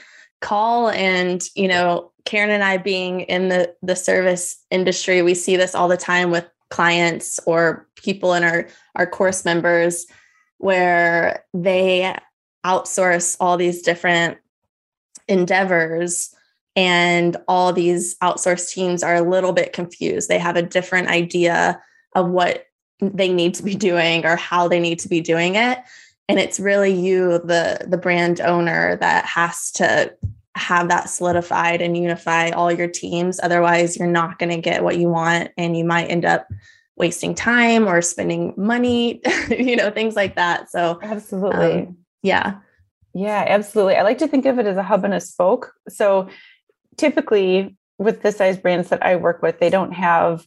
call 0.41 0.89
and 0.89 1.43
you 1.55 1.69
know 1.69 2.11
karen 2.25 2.50
and 2.50 2.63
i 2.63 2.75
being 2.75 3.21
in 3.21 3.47
the 3.47 3.73
the 3.81 3.95
service 3.95 4.57
industry 4.69 5.21
we 5.21 5.33
see 5.33 5.55
this 5.55 5.73
all 5.73 5.88
the 5.88 5.97
time 5.97 6.31
with 6.31 6.45
clients 6.69 7.39
or 7.45 7.88
people 7.95 8.33
in 8.33 8.43
our 8.43 8.67
our 8.95 9.07
course 9.07 9.45
members 9.45 10.05
where 10.57 11.45
they 11.53 12.13
outsource 12.65 13.38
all 13.39 13.55
these 13.57 13.81
different 13.81 14.38
endeavors 15.27 16.35
and 16.75 17.38
all 17.48 17.74
these 17.74 18.18
outsourced 18.20 18.72
teams 18.72 19.04
are 19.04 19.16
a 19.16 19.22
little 19.22 19.54
bit 19.54 19.74
confused. 19.74 20.30
They 20.30 20.40
have 20.40 20.56
a 20.56 20.62
different 20.62 21.10
idea 21.10 21.82
of 22.16 22.30
what 22.30 22.66
they 23.01 23.34
need 23.34 23.56
to 23.56 23.63
be 23.63 23.75
doing 23.75 24.25
or 24.25 24.36
how 24.36 24.68
they 24.68 24.80
need 24.80 25.00
to 25.00 25.10
be 25.10 25.22
doing 25.22 25.56
it. 25.56 25.80
And 26.30 26.40
it's 26.40 26.60
really 26.60 26.94
you, 26.94 27.40
the 27.40 27.86
the 27.88 27.98
brand 27.98 28.40
owner, 28.40 28.96
that 28.98 29.25
has 29.25 29.72
to 29.74 30.13
have 30.56 30.90
that 30.90 31.10
solidified 31.10 31.82
and 31.82 31.98
unify 31.98 32.51
all 32.51 32.72
your 32.72 32.88
teams. 32.88 33.40
Otherwise, 33.42 33.98
you're 33.98 34.08
not 34.08 34.40
going 34.40 34.51
to 34.51 34.62
get 34.62 34.84
what 34.84 34.98
you 34.98 35.10
want, 35.10 35.51
and 35.58 35.75
you 35.75 35.84
might 35.84 36.06
end 36.06 36.24
up 36.24 36.48
wasting 36.96 37.34
time 37.36 37.88
or 37.88 38.01
spending 38.01 38.54
money, 38.56 39.22
you 39.50 39.75
know, 39.75 39.92
things 39.92 40.16
like 40.16 40.36
that. 40.36 40.70
So, 40.70 41.00
absolutely. 41.01 41.82
Um, 41.82 41.98
yeah. 42.22 42.60
Yeah, 43.13 43.44
absolutely. 43.48 43.96
I 43.96 44.04
like 44.04 44.20
to 44.20 44.28
think 44.28 44.46
of 44.46 44.58
it 44.60 44.66
as 44.66 44.78
a 44.78 44.84
hub 44.84 45.04
and 45.04 45.13
a 45.13 45.20
spoke. 45.20 45.74
So 45.90 46.30
typically 46.98 47.75
with 47.98 48.21
the 48.21 48.31
size 48.31 48.57
brands 48.57 48.89
that 48.89 49.03
I 49.03 49.15
work 49.15 49.41
with, 49.41 49.60
they 49.60 49.69
don't 49.69 49.93
have 49.93 50.45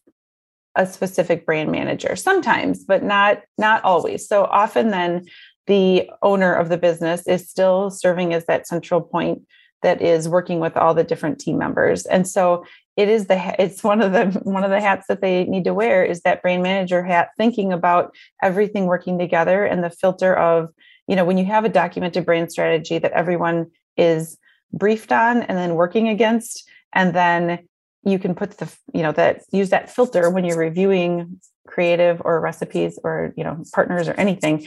a 0.76 0.86
specific 0.86 1.46
brand 1.46 1.70
manager 1.70 2.16
sometimes 2.16 2.84
but 2.84 3.02
not 3.02 3.42
not 3.58 3.84
always. 3.84 4.26
So 4.26 4.44
often 4.44 4.90
then 4.90 5.24
the 5.66 6.10
owner 6.22 6.52
of 6.52 6.68
the 6.68 6.76
business 6.76 7.26
is 7.26 7.48
still 7.48 7.90
serving 7.90 8.34
as 8.34 8.46
that 8.46 8.66
central 8.66 9.00
point 9.00 9.42
that 9.82 10.02
is 10.02 10.28
working 10.28 10.60
with 10.60 10.76
all 10.76 10.94
the 10.94 11.04
different 11.04 11.38
team 11.38 11.58
members. 11.58 12.06
And 12.06 12.26
so 12.26 12.64
it 12.96 13.08
is 13.08 13.26
the 13.26 13.54
it's 13.58 13.84
one 13.84 14.00
of 14.00 14.12
the 14.12 14.40
one 14.42 14.64
of 14.64 14.70
the 14.70 14.80
hats 14.80 15.06
that 15.08 15.20
they 15.20 15.44
need 15.44 15.64
to 15.64 15.74
wear 15.74 16.04
is 16.04 16.22
that 16.22 16.42
brand 16.42 16.62
manager 16.62 17.02
hat 17.02 17.30
thinking 17.36 17.72
about 17.72 18.14
everything 18.42 18.86
working 18.86 19.18
together 19.18 19.64
and 19.64 19.82
the 19.84 19.90
filter 19.90 20.34
of 20.34 20.70
you 21.06 21.16
know 21.16 21.24
when 21.24 21.38
you 21.38 21.44
have 21.44 21.64
a 21.64 21.68
documented 21.68 22.24
brand 22.24 22.50
strategy 22.50 22.98
that 22.98 23.12
everyone 23.12 23.66
is 23.96 24.38
briefed 24.78 25.12
on 25.12 25.42
and 25.42 25.56
then 25.56 25.74
working 25.74 26.08
against 26.08 26.68
and 26.92 27.14
then 27.14 27.60
you 28.04 28.18
can 28.18 28.34
put 28.34 28.58
the 28.58 28.72
you 28.92 29.02
know 29.02 29.12
that 29.12 29.42
use 29.50 29.70
that 29.70 29.90
filter 29.90 30.30
when 30.30 30.44
you're 30.44 30.58
reviewing 30.58 31.40
creative 31.66 32.20
or 32.24 32.40
recipes 32.40 32.98
or 33.02 33.32
you 33.36 33.44
know 33.44 33.62
partners 33.72 34.08
or 34.08 34.12
anything. 34.12 34.66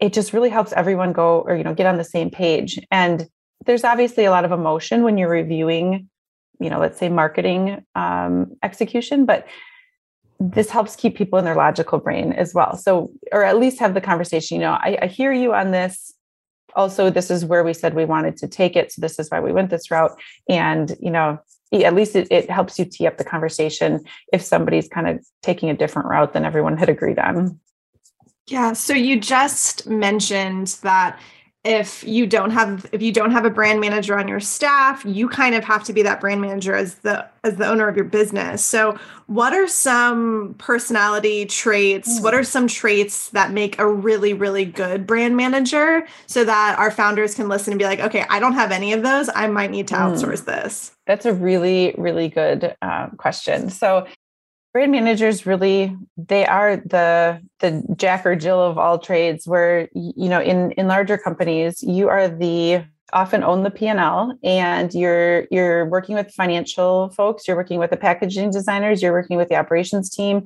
It 0.00 0.12
just 0.12 0.32
really 0.32 0.50
helps 0.50 0.72
everyone 0.72 1.12
go 1.12 1.40
or 1.40 1.56
you 1.56 1.64
know 1.64 1.74
get 1.74 1.86
on 1.86 1.98
the 1.98 2.04
same 2.04 2.30
page. 2.30 2.78
And 2.90 3.26
there's 3.66 3.84
obviously 3.84 4.24
a 4.24 4.30
lot 4.30 4.44
of 4.44 4.52
emotion 4.52 5.02
when 5.02 5.18
you're 5.18 5.30
reviewing 5.30 6.08
you 6.60 6.70
know 6.70 6.78
let's 6.78 6.98
say 6.98 7.08
marketing 7.08 7.84
um, 7.94 8.52
execution 8.62 9.26
but 9.26 9.46
this 10.40 10.70
helps 10.70 10.96
keep 10.96 11.16
people 11.16 11.38
in 11.38 11.44
their 11.44 11.54
logical 11.54 11.98
brain 12.00 12.32
as 12.32 12.52
well. 12.54 12.76
So 12.76 13.10
or 13.32 13.44
at 13.44 13.58
least 13.58 13.78
have 13.80 13.94
the 13.94 14.00
conversation 14.00 14.56
you 14.56 14.62
know 14.62 14.72
I, 14.72 14.98
I 15.02 15.06
hear 15.06 15.32
you 15.32 15.52
on 15.54 15.72
this 15.72 16.12
also 16.74 17.10
this 17.10 17.30
is 17.30 17.44
where 17.44 17.64
we 17.64 17.74
said 17.74 17.94
we 17.94 18.04
wanted 18.04 18.36
to 18.38 18.48
take 18.48 18.76
it 18.76 18.92
so 18.92 19.00
this 19.00 19.18
is 19.18 19.28
why 19.30 19.40
we 19.40 19.52
went 19.52 19.70
this 19.70 19.90
route. 19.90 20.12
And 20.48 20.96
you 21.00 21.10
know 21.10 21.38
at 21.72 21.94
least 21.94 22.14
it, 22.14 22.28
it 22.30 22.50
helps 22.50 22.78
you 22.78 22.84
tee 22.84 23.06
up 23.06 23.16
the 23.16 23.24
conversation 23.24 24.04
if 24.32 24.42
somebody's 24.42 24.88
kind 24.88 25.08
of 25.08 25.24
taking 25.42 25.70
a 25.70 25.74
different 25.74 26.08
route 26.08 26.34
than 26.34 26.44
everyone 26.44 26.76
had 26.76 26.88
agreed 26.88 27.18
on. 27.18 27.58
Yeah 28.46 28.72
so 28.72 28.92
you 28.92 29.20
just 29.20 29.86
mentioned 29.86 30.76
that 30.82 31.18
if 31.64 32.02
you 32.02 32.26
don't 32.26 32.50
have 32.50 32.86
if 32.90 33.00
you 33.00 33.12
don't 33.12 33.30
have 33.30 33.44
a 33.44 33.50
brand 33.50 33.80
manager 33.80 34.18
on 34.18 34.26
your 34.26 34.40
staff 34.40 35.04
you 35.04 35.28
kind 35.28 35.54
of 35.54 35.62
have 35.62 35.84
to 35.84 35.92
be 35.92 36.02
that 36.02 36.20
brand 36.20 36.40
manager 36.40 36.74
as 36.74 36.96
the 36.96 37.24
as 37.44 37.54
the 37.56 37.66
owner 37.66 37.86
of 37.86 37.94
your 37.94 38.04
business 38.04 38.64
so 38.64 38.98
what 39.26 39.52
are 39.52 39.68
some 39.68 40.56
personality 40.58 41.46
traits 41.46 42.18
mm. 42.18 42.22
what 42.24 42.34
are 42.34 42.42
some 42.42 42.66
traits 42.66 43.28
that 43.30 43.52
make 43.52 43.78
a 43.78 43.86
really 43.86 44.34
really 44.34 44.64
good 44.64 45.06
brand 45.06 45.36
manager 45.36 46.04
so 46.26 46.42
that 46.42 46.76
our 46.80 46.90
founders 46.90 47.34
can 47.36 47.48
listen 47.48 47.72
and 47.72 47.78
be 47.78 47.84
like 47.84 48.00
okay 48.00 48.24
i 48.28 48.40
don't 48.40 48.54
have 48.54 48.72
any 48.72 48.92
of 48.92 49.04
those 49.04 49.30
i 49.36 49.46
might 49.46 49.70
need 49.70 49.86
to 49.86 49.94
outsource 49.94 50.42
mm. 50.42 50.46
this 50.46 50.90
that's 51.06 51.26
a 51.26 51.32
really 51.32 51.94
really 51.96 52.28
good 52.28 52.74
uh, 52.82 53.06
question 53.18 53.70
so 53.70 54.04
brand 54.72 54.92
managers 54.92 55.46
really 55.46 55.96
they 56.16 56.46
are 56.46 56.76
the 56.76 57.40
the 57.60 57.82
jack 57.96 58.24
or 58.24 58.34
jill 58.34 58.60
of 58.60 58.78
all 58.78 58.98
trades 58.98 59.46
where 59.46 59.88
you 59.94 60.28
know 60.28 60.40
in 60.40 60.72
in 60.72 60.88
larger 60.88 61.18
companies 61.18 61.82
you 61.82 62.08
are 62.08 62.28
the 62.28 62.82
often 63.12 63.42
own 63.42 63.62
the 63.62 63.70
p&l 63.70 64.38
and 64.42 64.94
you're 64.94 65.46
you're 65.50 65.84
working 65.86 66.14
with 66.14 66.30
financial 66.32 67.10
folks 67.10 67.46
you're 67.46 67.56
working 67.56 67.78
with 67.78 67.90
the 67.90 67.96
packaging 67.96 68.50
designers 68.50 69.02
you're 69.02 69.12
working 69.12 69.36
with 69.36 69.48
the 69.48 69.56
operations 69.56 70.08
team 70.08 70.42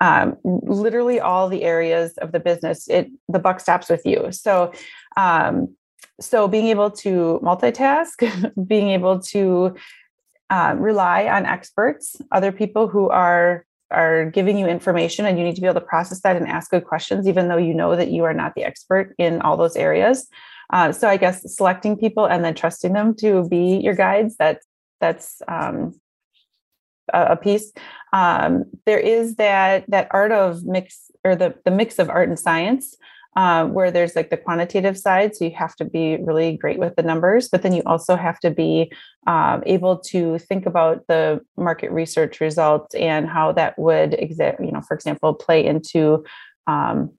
um, 0.00 0.36
literally 0.44 1.20
all 1.20 1.48
the 1.48 1.62
areas 1.62 2.14
of 2.18 2.32
the 2.32 2.40
business 2.40 2.88
it 2.88 3.10
the 3.28 3.38
buck 3.38 3.60
stops 3.60 3.88
with 3.88 4.04
you. 4.04 4.30
So 4.32 4.72
um, 5.16 5.74
so 6.20 6.48
being 6.48 6.66
able 6.68 6.90
to 6.90 7.40
multitask 7.42 8.16
being 8.66 8.90
able 8.90 9.20
to 9.20 9.74
um, 10.54 10.78
rely 10.78 11.26
on 11.26 11.46
experts, 11.46 12.16
other 12.30 12.52
people 12.52 12.86
who 12.86 13.10
are 13.10 13.66
are 13.90 14.30
giving 14.30 14.56
you 14.56 14.66
information 14.66 15.26
and 15.26 15.36
you 15.38 15.44
need 15.44 15.54
to 15.54 15.60
be 15.60 15.66
able 15.66 15.80
to 15.80 15.86
process 15.86 16.20
that 16.22 16.36
and 16.36 16.48
ask 16.48 16.70
good 16.70 16.84
questions 16.84 17.28
even 17.28 17.48
though 17.48 17.56
you 17.56 17.74
know 17.74 17.94
that 17.94 18.10
you 18.10 18.24
are 18.24 18.32
not 18.34 18.54
the 18.54 18.64
expert 18.64 19.14
in 19.18 19.40
all 19.42 19.56
those 19.56 19.76
areas. 19.76 20.28
Uh, 20.72 20.90
so 20.90 21.08
i 21.08 21.16
guess 21.16 21.38
selecting 21.54 21.94
people 21.96 22.24
and 22.24 22.42
then 22.44 22.54
trusting 22.54 22.94
them 22.94 23.14
to 23.14 23.46
be 23.48 23.76
your 23.86 23.94
guides 23.94 24.36
that 24.36 24.60
that's 25.00 25.42
um, 25.48 25.92
a, 27.12 27.32
a 27.34 27.36
piece. 27.36 27.72
Um, 28.12 28.64
there 28.86 28.98
is 29.16 29.36
that 29.36 29.84
that 29.88 30.08
art 30.12 30.32
of 30.32 30.64
mix 30.64 31.10
or 31.24 31.34
the, 31.36 31.54
the 31.64 31.70
mix 31.70 31.98
of 31.98 32.08
art 32.08 32.28
and 32.28 32.38
science 32.38 32.96
uh, 33.36 33.66
where 33.66 33.90
there's 33.90 34.14
like 34.14 34.30
the 34.30 34.36
quantitative 34.36 34.96
side. 34.96 35.34
So 35.34 35.44
you 35.44 35.50
have 35.52 35.74
to 35.76 35.84
be 35.84 36.16
really 36.16 36.56
great 36.56 36.78
with 36.78 36.96
the 36.96 37.02
numbers, 37.02 37.48
but 37.48 37.62
then 37.62 37.72
you 37.72 37.82
also 37.84 38.16
have 38.16 38.38
to 38.40 38.50
be 38.50 38.92
um, 39.26 39.62
able 39.66 39.98
to 39.98 40.38
think 40.38 40.66
about 40.66 41.06
the 41.08 41.40
market 41.56 41.90
research 41.90 42.40
results 42.40 42.94
and 42.94 43.28
how 43.28 43.52
that 43.52 43.78
would 43.78 44.12
you 44.14 44.72
know, 44.72 44.82
for 44.82 44.94
example, 44.94 45.34
play 45.34 45.64
into 45.64 46.24
um, 46.66 47.10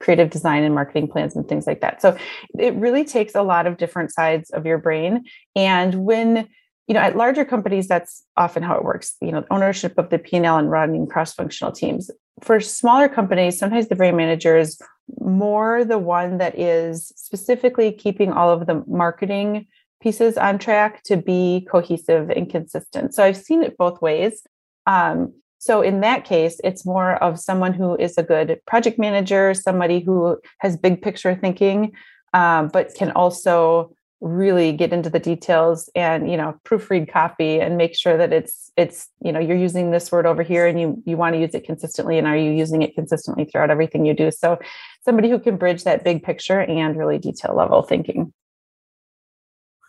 creative 0.00 0.30
design 0.30 0.64
and 0.64 0.74
marketing 0.74 1.08
plans 1.08 1.34
and 1.34 1.48
things 1.48 1.66
like 1.66 1.80
that. 1.80 2.02
So 2.02 2.16
it 2.58 2.74
really 2.74 3.04
takes 3.04 3.34
a 3.34 3.42
lot 3.42 3.66
of 3.66 3.78
different 3.78 4.12
sides 4.12 4.50
of 4.50 4.66
your 4.66 4.78
brain. 4.78 5.24
And 5.56 6.04
when 6.04 6.48
you 6.86 6.94
know 6.94 7.00
at 7.00 7.16
larger 7.16 7.44
companies 7.44 7.88
that's 7.88 8.24
often 8.36 8.62
how 8.62 8.76
it 8.76 8.84
works 8.84 9.16
you 9.20 9.32
know 9.32 9.44
ownership 9.50 9.96
of 9.98 10.10
the 10.10 10.18
p&l 10.18 10.58
and 10.58 10.70
running 10.70 11.06
cross-functional 11.06 11.72
teams 11.72 12.10
for 12.40 12.60
smaller 12.60 13.08
companies 13.08 13.58
sometimes 13.58 13.88
the 13.88 13.96
brand 13.96 14.16
manager 14.16 14.56
is 14.56 14.80
more 15.20 15.84
the 15.84 15.98
one 15.98 16.38
that 16.38 16.58
is 16.58 17.12
specifically 17.16 17.92
keeping 17.92 18.32
all 18.32 18.50
of 18.50 18.66
the 18.66 18.82
marketing 18.86 19.66
pieces 20.00 20.36
on 20.36 20.58
track 20.58 21.02
to 21.04 21.16
be 21.16 21.66
cohesive 21.70 22.30
and 22.30 22.50
consistent. 22.50 23.14
So 23.14 23.24
I've 23.24 23.36
seen 23.36 23.62
it 23.62 23.76
both 23.76 24.02
ways. 24.02 24.42
Um, 24.86 25.32
so 25.58 25.80
in 25.80 26.00
that 26.02 26.26
case, 26.26 26.60
it's 26.62 26.84
more 26.84 27.14
of 27.22 27.40
someone 27.40 27.72
who 27.72 27.96
is 27.96 28.18
a 28.18 28.22
good 28.22 28.60
project 28.66 28.98
manager, 28.98 29.54
somebody 29.54 30.00
who 30.00 30.38
has 30.58 30.76
big 30.76 31.00
picture 31.00 31.34
thinking, 31.34 31.92
um, 32.34 32.68
but 32.68 32.94
can 32.94 33.12
also 33.12 33.96
really 34.20 34.72
get 34.72 34.92
into 34.92 35.10
the 35.10 35.18
details 35.18 35.90
and 35.94 36.30
you 36.30 36.36
know 36.36 36.58
proofread 36.64 37.10
copy 37.10 37.60
and 37.60 37.76
make 37.76 37.94
sure 37.94 38.16
that 38.16 38.32
it's 38.32 38.72
it's 38.76 39.08
you 39.22 39.32
know 39.32 39.40
you're 39.40 39.56
using 39.56 39.90
this 39.90 40.10
word 40.10 40.24
over 40.24 40.42
here 40.42 40.66
and 40.66 40.80
you 40.80 41.02
you 41.04 41.16
want 41.16 41.34
to 41.34 41.40
use 41.40 41.54
it 41.54 41.64
consistently 41.64 42.16
and 42.16 42.26
are 42.26 42.36
you 42.36 42.50
using 42.50 42.82
it 42.82 42.94
consistently 42.94 43.44
throughout 43.44 43.70
everything 43.70 44.06
you 44.06 44.14
do 44.14 44.30
so 44.30 44.58
somebody 45.04 45.28
who 45.28 45.38
can 45.38 45.56
bridge 45.56 45.84
that 45.84 46.04
big 46.04 46.22
picture 46.22 46.60
and 46.60 46.96
really 46.96 47.18
detail 47.18 47.54
level 47.54 47.82
thinking 47.82 48.32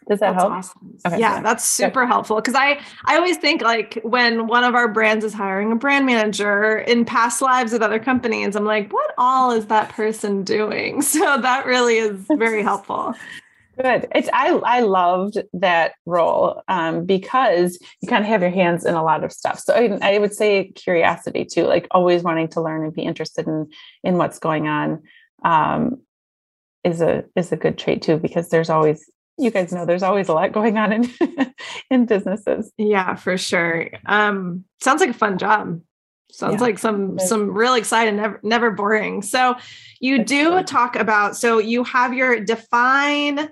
does 0.08 0.20
that 0.20 0.34
that's 0.34 0.44
help? 0.44 0.54
Awesome. 0.54 0.98
Okay, 1.08 1.20
yeah, 1.20 1.42
that's 1.42 1.66
super 1.66 2.02
Good. 2.02 2.10
helpful 2.10 2.36
because 2.36 2.54
I 2.54 2.80
I 3.06 3.18
always 3.18 3.38
think 3.38 3.62
like 3.62 4.00
when 4.04 4.48
one 4.48 4.64
of 4.64 4.76
our 4.76 4.88
brands 4.88 5.26
is 5.26 5.34
hiring 5.34 5.72
a 5.72 5.76
brand 5.76 6.06
manager 6.06 6.78
in 6.78 7.06
past 7.06 7.42
lives 7.42 7.72
with 7.72 7.82
other 7.82 8.00
companies, 8.00 8.56
I'm 8.56 8.66
like, 8.66 8.94
what 8.94 9.16
all 9.18 9.52
is 9.52 9.66
that 9.68 9.90
person 9.90 10.44
doing? 10.44 11.02
So 11.16 11.40
that 11.42 11.66
really 11.66 11.98
is 11.98 12.26
very 12.30 12.62
helpful. 12.62 13.16
Good. 13.82 14.08
It's 14.16 14.30
I 14.32 14.50
I 14.50 14.80
loved 14.82 15.38
that 15.54 15.94
role 16.06 16.62
um, 16.68 17.06
because 17.06 17.78
you 18.02 18.08
kind 18.08 18.24
of 18.24 18.30
have 18.30 18.42
your 18.42 18.52
hands 18.52 18.86
in 18.86 18.96
a 18.96 19.04
lot 19.04 19.24
of 19.24 19.32
stuff. 19.32 19.60
So 19.60 19.74
I, 19.74 19.98
I, 20.02 20.18
would 20.18 20.34
say 20.34 20.72
curiosity 20.76 21.46
too, 21.46 21.64
like 21.64 21.88
always 21.92 22.24
wanting 22.24 22.48
to 22.50 22.62
learn 22.62 22.84
and 22.84 22.94
be 22.94 23.02
interested 23.02 23.48
in 23.48 23.70
in 24.04 24.18
what's 24.18 24.40
going 24.40 24.68
on, 24.68 25.04
um, 25.44 26.02
is 26.84 27.02
a 27.02 27.26
is 27.36 27.52
a 27.52 27.58
good 27.58 27.78
trait 27.78 28.02
too 28.02 28.18
because 28.18 28.50
there's 28.50 28.70
always 28.70 29.10
you 29.38 29.52
guys 29.52 29.74
know 29.74 29.86
there's 29.86 30.04
always 30.04 30.30
a 30.30 30.34
lot 30.34 30.54
going 30.54 30.78
on 30.78 30.94
in 30.94 31.14
in 31.90 32.06
businesses. 32.06 32.72
Yeah, 32.78 33.16
for 33.16 33.38
sure. 33.38 33.90
Um, 34.06 34.64
sounds 34.82 35.02
like 35.02 35.10
a 35.10 35.14
fun 35.14 35.38
job. 35.38 35.82
Sounds 36.32 36.56
yeah. 36.56 36.62
like 36.62 36.80
some 36.80 37.20
some 37.20 37.52
really 37.52 37.80
exciting, 37.80 38.16
never 38.16 38.40
never 38.42 38.72
boring. 38.72 39.22
So 39.22 39.56
you 40.00 40.24
do 40.24 40.64
talk 40.64 40.96
about 40.96 41.36
so 41.36 41.60
you 41.60 41.84
have 41.84 42.14
your 42.14 42.40
define 42.40 43.50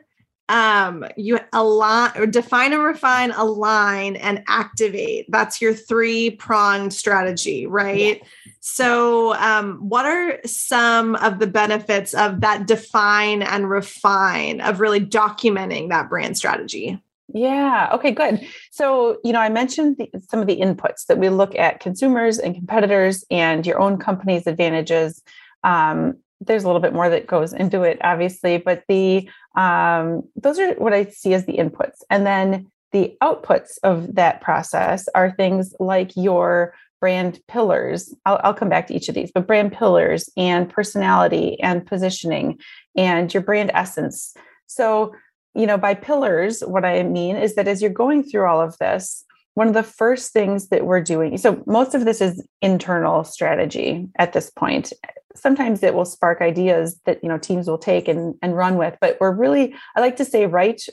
um 0.49 1.05
you 1.15 1.39
align 1.53 2.11
or 2.15 2.25
define 2.25 2.73
and 2.73 2.83
refine 2.83 3.31
align 3.31 4.17
and 4.17 4.43
activate 4.47 5.25
that's 5.29 5.61
your 5.61 5.73
three 5.73 6.31
pronged 6.31 6.93
strategy 6.93 7.65
right 7.65 8.17
yeah. 8.17 8.51
so 8.59 9.33
um 9.35 9.77
what 9.77 10.05
are 10.05 10.39
some 10.45 11.15
of 11.15 11.39
the 11.39 11.47
benefits 11.47 12.13
of 12.13 12.41
that 12.41 12.67
define 12.67 13.41
and 13.41 13.69
refine 13.69 14.59
of 14.59 14.81
really 14.81 14.99
documenting 14.99 15.89
that 15.89 16.09
brand 16.09 16.37
strategy 16.37 17.01
yeah. 17.33 17.89
Okay, 17.93 18.11
good. 18.11 18.45
So, 18.71 19.17
you 19.23 19.33
know, 19.33 19.39
I 19.39 19.49
mentioned 19.49 19.97
the, 19.97 20.09
some 20.29 20.39
of 20.39 20.47
the 20.47 20.59
inputs 20.59 21.07
that 21.07 21.17
we 21.17 21.29
look 21.29 21.55
at 21.55 21.79
consumers 21.79 22.37
and 22.37 22.53
competitors 22.53 23.23
and 23.31 23.65
your 23.65 23.79
own 23.79 23.97
company's 23.97 24.45
advantages. 24.45 25.23
Um, 25.63 26.17
there's 26.41 26.63
a 26.63 26.67
little 26.67 26.81
bit 26.81 26.93
more 26.93 27.09
that 27.09 27.27
goes 27.27 27.53
into 27.53 27.83
it, 27.83 27.99
obviously, 28.03 28.57
but 28.57 28.83
the 28.87 29.29
um, 29.55 30.23
those 30.35 30.59
are 30.59 30.73
what 30.75 30.93
I 30.93 31.05
see 31.05 31.33
as 31.33 31.45
the 31.45 31.57
inputs. 31.57 31.99
And 32.09 32.25
then 32.25 32.71
the 32.91 33.15
outputs 33.21 33.77
of 33.83 34.15
that 34.15 34.41
process 34.41 35.07
are 35.15 35.31
things 35.31 35.73
like 35.79 36.15
your 36.15 36.73
brand 36.99 37.39
pillars. 37.49 38.15
I'll, 38.25 38.39
I'll, 38.43 38.53
come 38.53 38.69
back 38.69 38.87
to 38.87 38.93
each 38.93 39.09
of 39.09 39.15
these, 39.15 39.31
but 39.33 39.45
brand 39.45 39.73
pillars 39.73 40.29
and 40.37 40.69
personality 40.69 41.59
and 41.59 41.85
positioning 41.85 42.59
and 42.95 43.33
your 43.33 43.43
brand 43.43 43.71
essence. 43.73 44.33
So, 44.67 45.13
you 45.53 45.67
know, 45.67 45.77
by 45.77 45.95
pillars, 45.95 46.61
what 46.61 46.85
I 46.85 47.03
mean 47.03 47.35
is 47.35 47.55
that 47.55 47.67
as 47.67 47.81
you're 47.81 47.91
going 47.91 48.23
through 48.23 48.47
all 48.47 48.61
of 48.61 48.77
this, 48.77 49.25
one 49.55 49.67
of 49.67 49.73
the 49.73 49.83
first 49.83 50.33
things 50.33 50.69
that 50.69 50.85
we're 50.85 51.01
doing 51.01 51.37
so 51.37 51.63
most 51.65 51.95
of 51.95 52.05
this 52.05 52.21
is 52.21 52.45
internal 52.61 53.23
strategy 53.23 54.07
at 54.17 54.33
this 54.33 54.49
point. 54.49 54.93
Sometimes 55.35 55.81
it 55.81 55.93
will 55.93 56.05
spark 56.05 56.41
ideas 56.41 56.99
that 57.05 57.23
you 57.23 57.29
know 57.29 57.37
teams 57.37 57.67
will 57.67 57.77
take 57.77 58.07
and, 58.07 58.35
and 58.41 58.55
run 58.55 58.77
with 58.77 58.97
but 59.01 59.17
we're 59.19 59.31
really 59.31 59.75
i 59.95 59.99
like 60.01 60.17
to 60.17 60.25
say 60.25 60.45
write 60.45 60.83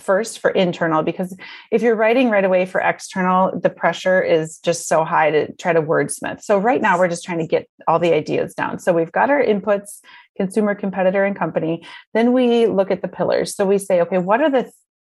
first 0.00 0.38
for 0.38 0.50
internal 0.50 1.02
because 1.02 1.36
if 1.70 1.82
you're 1.82 1.94
writing 1.94 2.30
right 2.30 2.44
away 2.44 2.66
for 2.66 2.80
external 2.80 3.58
the 3.60 3.70
pressure 3.70 4.20
is 4.22 4.58
just 4.58 4.88
so 4.88 5.04
high 5.04 5.30
to 5.30 5.52
try 5.56 5.72
to 5.72 5.82
wordsmith. 5.82 6.42
So 6.42 6.58
right 6.58 6.80
now 6.80 6.98
we're 6.98 7.08
just 7.08 7.24
trying 7.24 7.38
to 7.38 7.46
get 7.46 7.68
all 7.86 7.98
the 7.98 8.12
ideas 8.12 8.54
down. 8.54 8.78
So 8.78 8.92
we've 8.92 9.12
got 9.12 9.30
our 9.30 9.42
inputs 9.42 10.00
consumer 10.36 10.74
competitor 10.74 11.24
and 11.24 11.36
company. 11.36 11.84
Then 12.14 12.32
we 12.32 12.66
look 12.66 12.90
at 12.90 13.02
the 13.02 13.08
pillars. 13.08 13.54
So 13.54 13.66
we 13.66 13.78
say 13.78 14.00
okay 14.02 14.18
what 14.18 14.40
are 14.40 14.50
the 14.50 14.70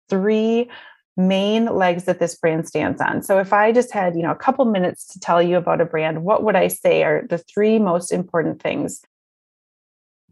three 0.09 0.69
main 1.17 1.65
legs 1.65 2.05
that 2.05 2.19
this 2.19 2.35
brand 2.35 2.67
stands 2.67 2.99
on. 2.99 3.23
So 3.23 3.39
if 3.39 3.53
I 3.53 3.71
just 3.71 3.91
had, 3.93 4.15
you 4.15 4.21
know, 4.21 4.31
a 4.31 4.35
couple 4.35 4.65
minutes 4.65 5.07
to 5.07 5.19
tell 5.19 5.41
you 5.41 5.57
about 5.57 5.81
a 5.81 5.85
brand, 5.85 6.23
what 6.23 6.43
would 6.43 6.55
I 6.55 6.67
say 6.67 7.03
are 7.03 7.25
the 7.29 7.37
three 7.37 7.79
most 7.79 8.11
important 8.11 8.61
things? 8.61 9.01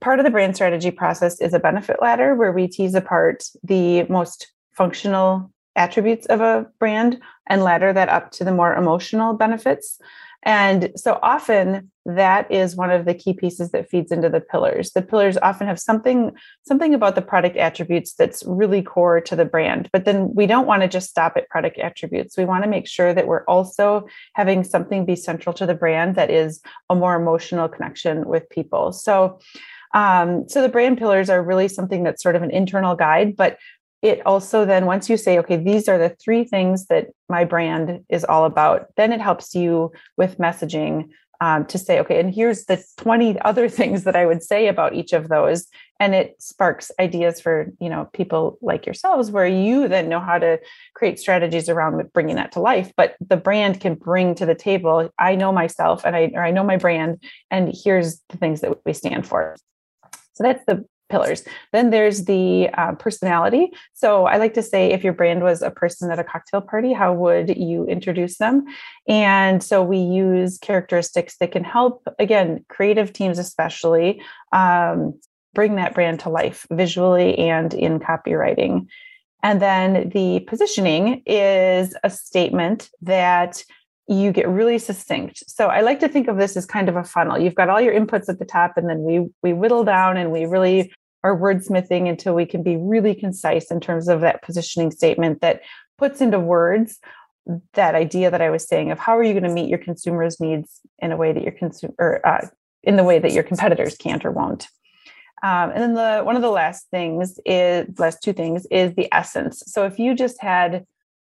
Part 0.01 0.19
of 0.19 0.25
the 0.25 0.31
brand 0.31 0.55
strategy 0.55 0.91
process 0.91 1.39
is 1.39 1.53
a 1.53 1.59
benefit 1.59 2.01
ladder 2.01 2.35
where 2.35 2.51
we 2.51 2.67
tease 2.67 2.95
apart 2.95 3.43
the 3.63 4.03
most 4.03 4.51
functional 4.73 5.49
attributes 5.75 6.25
of 6.27 6.41
a 6.41 6.67
brand 6.79 7.19
and 7.47 7.63
ladder 7.63 7.93
that 7.93 8.09
up 8.09 8.31
to 8.31 8.43
the 8.43 8.51
more 8.51 8.75
emotional 8.75 9.33
benefits. 9.33 9.99
And 10.45 10.91
so 10.95 11.19
often 11.23 11.91
that 12.05 12.51
is 12.51 12.75
one 12.75 12.91
of 12.91 13.05
the 13.05 13.13
key 13.13 13.33
pieces 13.33 13.71
that 13.71 13.89
feeds 13.89 14.11
into 14.11 14.29
the 14.29 14.41
pillars. 14.41 14.91
The 14.91 15.01
pillars 15.01 15.37
often 15.37 15.67
have 15.67 15.79
something 15.79 16.31
something 16.63 16.93
about 16.93 17.15
the 17.15 17.21
product 17.21 17.55
attributes 17.55 18.13
that's 18.13 18.43
really 18.45 18.81
core 18.81 19.21
to 19.21 19.35
the 19.35 19.45
brand. 19.45 19.89
But 19.93 20.05
then 20.05 20.33
we 20.35 20.45
don't 20.45 20.67
want 20.67 20.81
to 20.81 20.87
just 20.87 21.09
stop 21.09 21.37
at 21.37 21.49
product 21.49 21.79
attributes. 21.79 22.37
We 22.37 22.45
want 22.45 22.63
to 22.65 22.69
make 22.69 22.87
sure 22.87 23.13
that 23.13 23.27
we're 23.27 23.45
also 23.45 24.07
having 24.33 24.63
something 24.63 25.05
be 25.05 25.15
central 25.15 25.53
to 25.53 25.65
the 25.65 25.73
brand 25.73 26.15
that 26.15 26.29
is 26.29 26.61
a 26.89 26.95
more 26.95 27.15
emotional 27.15 27.69
connection 27.69 28.27
with 28.27 28.49
people. 28.49 28.91
So 28.91 29.39
um, 29.93 30.49
so 30.49 30.61
the 30.61 30.69
brand 30.69 30.97
pillars 30.97 31.29
are 31.29 31.43
really 31.43 31.67
something 31.67 32.03
that's 32.03 32.23
sort 32.23 32.35
of 32.35 32.41
an 32.41 32.51
internal 32.51 32.95
guide, 32.95 33.35
but 33.35 33.57
it 34.03 34.21
also 34.25 34.65
then 34.65 34.85
once 34.85 35.09
you 35.09 35.17
say 35.17 35.39
okay 35.39 35.57
these 35.57 35.87
are 35.87 35.97
the 35.97 36.09
three 36.09 36.43
things 36.43 36.85
that 36.87 37.07
my 37.29 37.43
brand 37.43 38.03
is 38.09 38.23
all 38.23 38.45
about 38.45 38.87
then 38.97 39.11
it 39.11 39.21
helps 39.21 39.55
you 39.55 39.91
with 40.17 40.37
messaging 40.37 41.09
um, 41.41 41.65
to 41.65 41.77
say 41.77 41.99
okay 41.99 42.19
and 42.19 42.33
here's 42.33 42.65
the 42.65 42.83
20 42.97 43.39
other 43.41 43.67
things 43.79 44.03
that 44.03 44.15
i 44.15 44.25
would 44.25 44.43
say 44.43 44.67
about 44.67 44.93
each 44.93 45.13
of 45.13 45.29
those. 45.29 45.67
And 45.99 46.13
it 46.13 46.35
sparks 46.41 46.91
ideas 46.99 47.39
for 47.39 47.71
you 47.79 47.89
know 47.89 48.09
people 48.13 48.57
like 48.61 48.85
yourselves 48.85 49.31
where 49.31 49.47
you 49.47 49.87
then 49.87 50.09
know 50.09 50.19
how 50.19 50.37
to 50.37 50.59
create 50.95 51.17
strategies 51.17 51.69
around 51.69 52.11
bringing 52.11 52.35
that 52.35 52.51
to 52.53 52.59
life. 52.59 52.91
But 52.97 53.15
the 53.25 53.37
brand 53.37 53.79
can 53.79 53.95
bring 53.95 54.35
to 54.35 54.45
the 54.45 54.55
table 54.55 55.09
i 55.17 55.35
know 55.35 55.51
myself 55.53 56.05
and 56.05 56.15
i 56.15 56.31
or 56.33 56.43
i 56.43 56.51
know 56.51 56.63
my 56.63 56.77
brand 56.77 57.23
and 57.49 57.73
here's 57.73 58.21
the 58.29 58.37
things 58.37 58.61
that 58.61 58.85
we 58.85 58.93
stand 58.93 59.25
for. 59.25 59.55
So 60.33 60.43
that's 60.43 60.65
the 60.65 60.85
pillars. 61.09 61.43
Then 61.71 61.89
there's 61.89 62.25
the 62.25 62.69
uh, 62.73 62.93
personality. 62.93 63.71
So 63.93 64.25
I 64.25 64.37
like 64.37 64.53
to 64.55 64.63
say 64.63 64.91
if 64.91 65.03
your 65.03 65.13
brand 65.13 65.43
was 65.43 65.61
a 65.61 65.71
person 65.71 66.09
at 66.11 66.19
a 66.19 66.23
cocktail 66.23 66.61
party, 66.61 66.93
how 66.93 67.13
would 67.13 67.55
you 67.55 67.85
introduce 67.85 68.37
them? 68.37 68.65
And 69.07 69.61
so 69.61 69.83
we 69.83 69.97
use 69.97 70.57
characteristics 70.57 71.37
that 71.37 71.51
can 71.51 71.63
help, 71.63 72.07
again, 72.19 72.65
creative 72.69 73.13
teams 73.13 73.37
especially, 73.37 74.21
um, 74.51 75.19
bring 75.53 75.75
that 75.75 75.93
brand 75.93 76.19
to 76.21 76.29
life 76.29 76.65
visually 76.71 77.37
and 77.37 77.73
in 77.73 77.99
copywriting. 77.99 78.87
And 79.43 79.61
then 79.61 80.09
the 80.09 80.39
positioning 80.47 81.21
is 81.25 81.95
a 82.03 82.09
statement 82.09 82.89
that 83.01 83.63
you 84.07 84.31
get 84.31 84.47
really 84.49 84.77
succinct. 84.77 85.43
So 85.47 85.67
I 85.67 85.81
like 85.81 85.99
to 86.01 86.09
think 86.09 86.27
of 86.27 86.37
this 86.37 86.57
as 86.57 86.65
kind 86.65 86.89
of 86.89 86.95
a 86.95 87.03
funnel. 87.03 87.39
You've 87.39 87.55
got 87.55 87.69
all 87.69 87.79
your 87.79 87.93
inputs 87.93 88.27
at 88.27 88.39
the 88.39 88.45
top 88.45 88.73
and 88.75 88.89
then 88.89 89.03
we 89.03 89.29
we 89.41 89.53
whittle 89.53 89.83
down 89.83 90.17
and 90.17 90.31
we 90.31 90.45
really 90.45 90.93
are 91.23 91.37
wordsmithing 91.37 92.09
until 92.09 92.35
we 92.35 92.45
can 92.45 92.63
be 92.63 92.75
really 92.75 93.15
concise 93.15 93.71
in 93.71 93.79
terms 93.79 94.09
of 94.09 94.21
that 94.21 94.41
positioning 94.43 94.91
statement 94.91 95.39
that 95.39 95.61
puts 95.97 96.19
into 96.19 96.39
words 96.39 96.99
that 97.73 97.95
idea 97.95 98.31
that 98.31 98.41
I 98.41 98.49
was 98.49 98.67
saying 98.67 98.91
of 98.91 98.99
how 98.99 99.17
are 99.17 99.23
you 99.23 99.33
going 99.33 99.43
to 99.43 99.49
meet 99.49 99.69
your 99.69 99.79
consumers' 99.79 100.39
needs 100.39 100.79
in 100.99 101.11
a 101.11 101.17
way 101.17 101.33
that 101.33 101.43
your 101.43 101.51
consumer 101.51 102.21
uh, 102.25 102.47
in 102.83 102.95
the 102.97 103.03
way 103.03 103.19
that 103.19 103.31
your 103.31 103.43
competitors 103.43 103.95
can't 103.95 104.25
or 104.25 104.31
won't. 104.31 104.67
Um, 105.43 105.71
and 105.71 105.81
then 105.81 105.93
the 105.93 106.23
one 106.23 106.35
of 106.35 106.41
the 106.41 106.49
last 106.49 106.87
things 106.89 107.39
is 107.45 107.87
last 107.99 108.21
two 108.21 108.33
things 108.33 108.65
is 108.71 108.93
the 108.95 109.13
essence. 109.13 109.63
So 109.67 109.85
if 109.85 109.99
you 109.99 110.15
just 110.15 110.41
had 110.41 110.85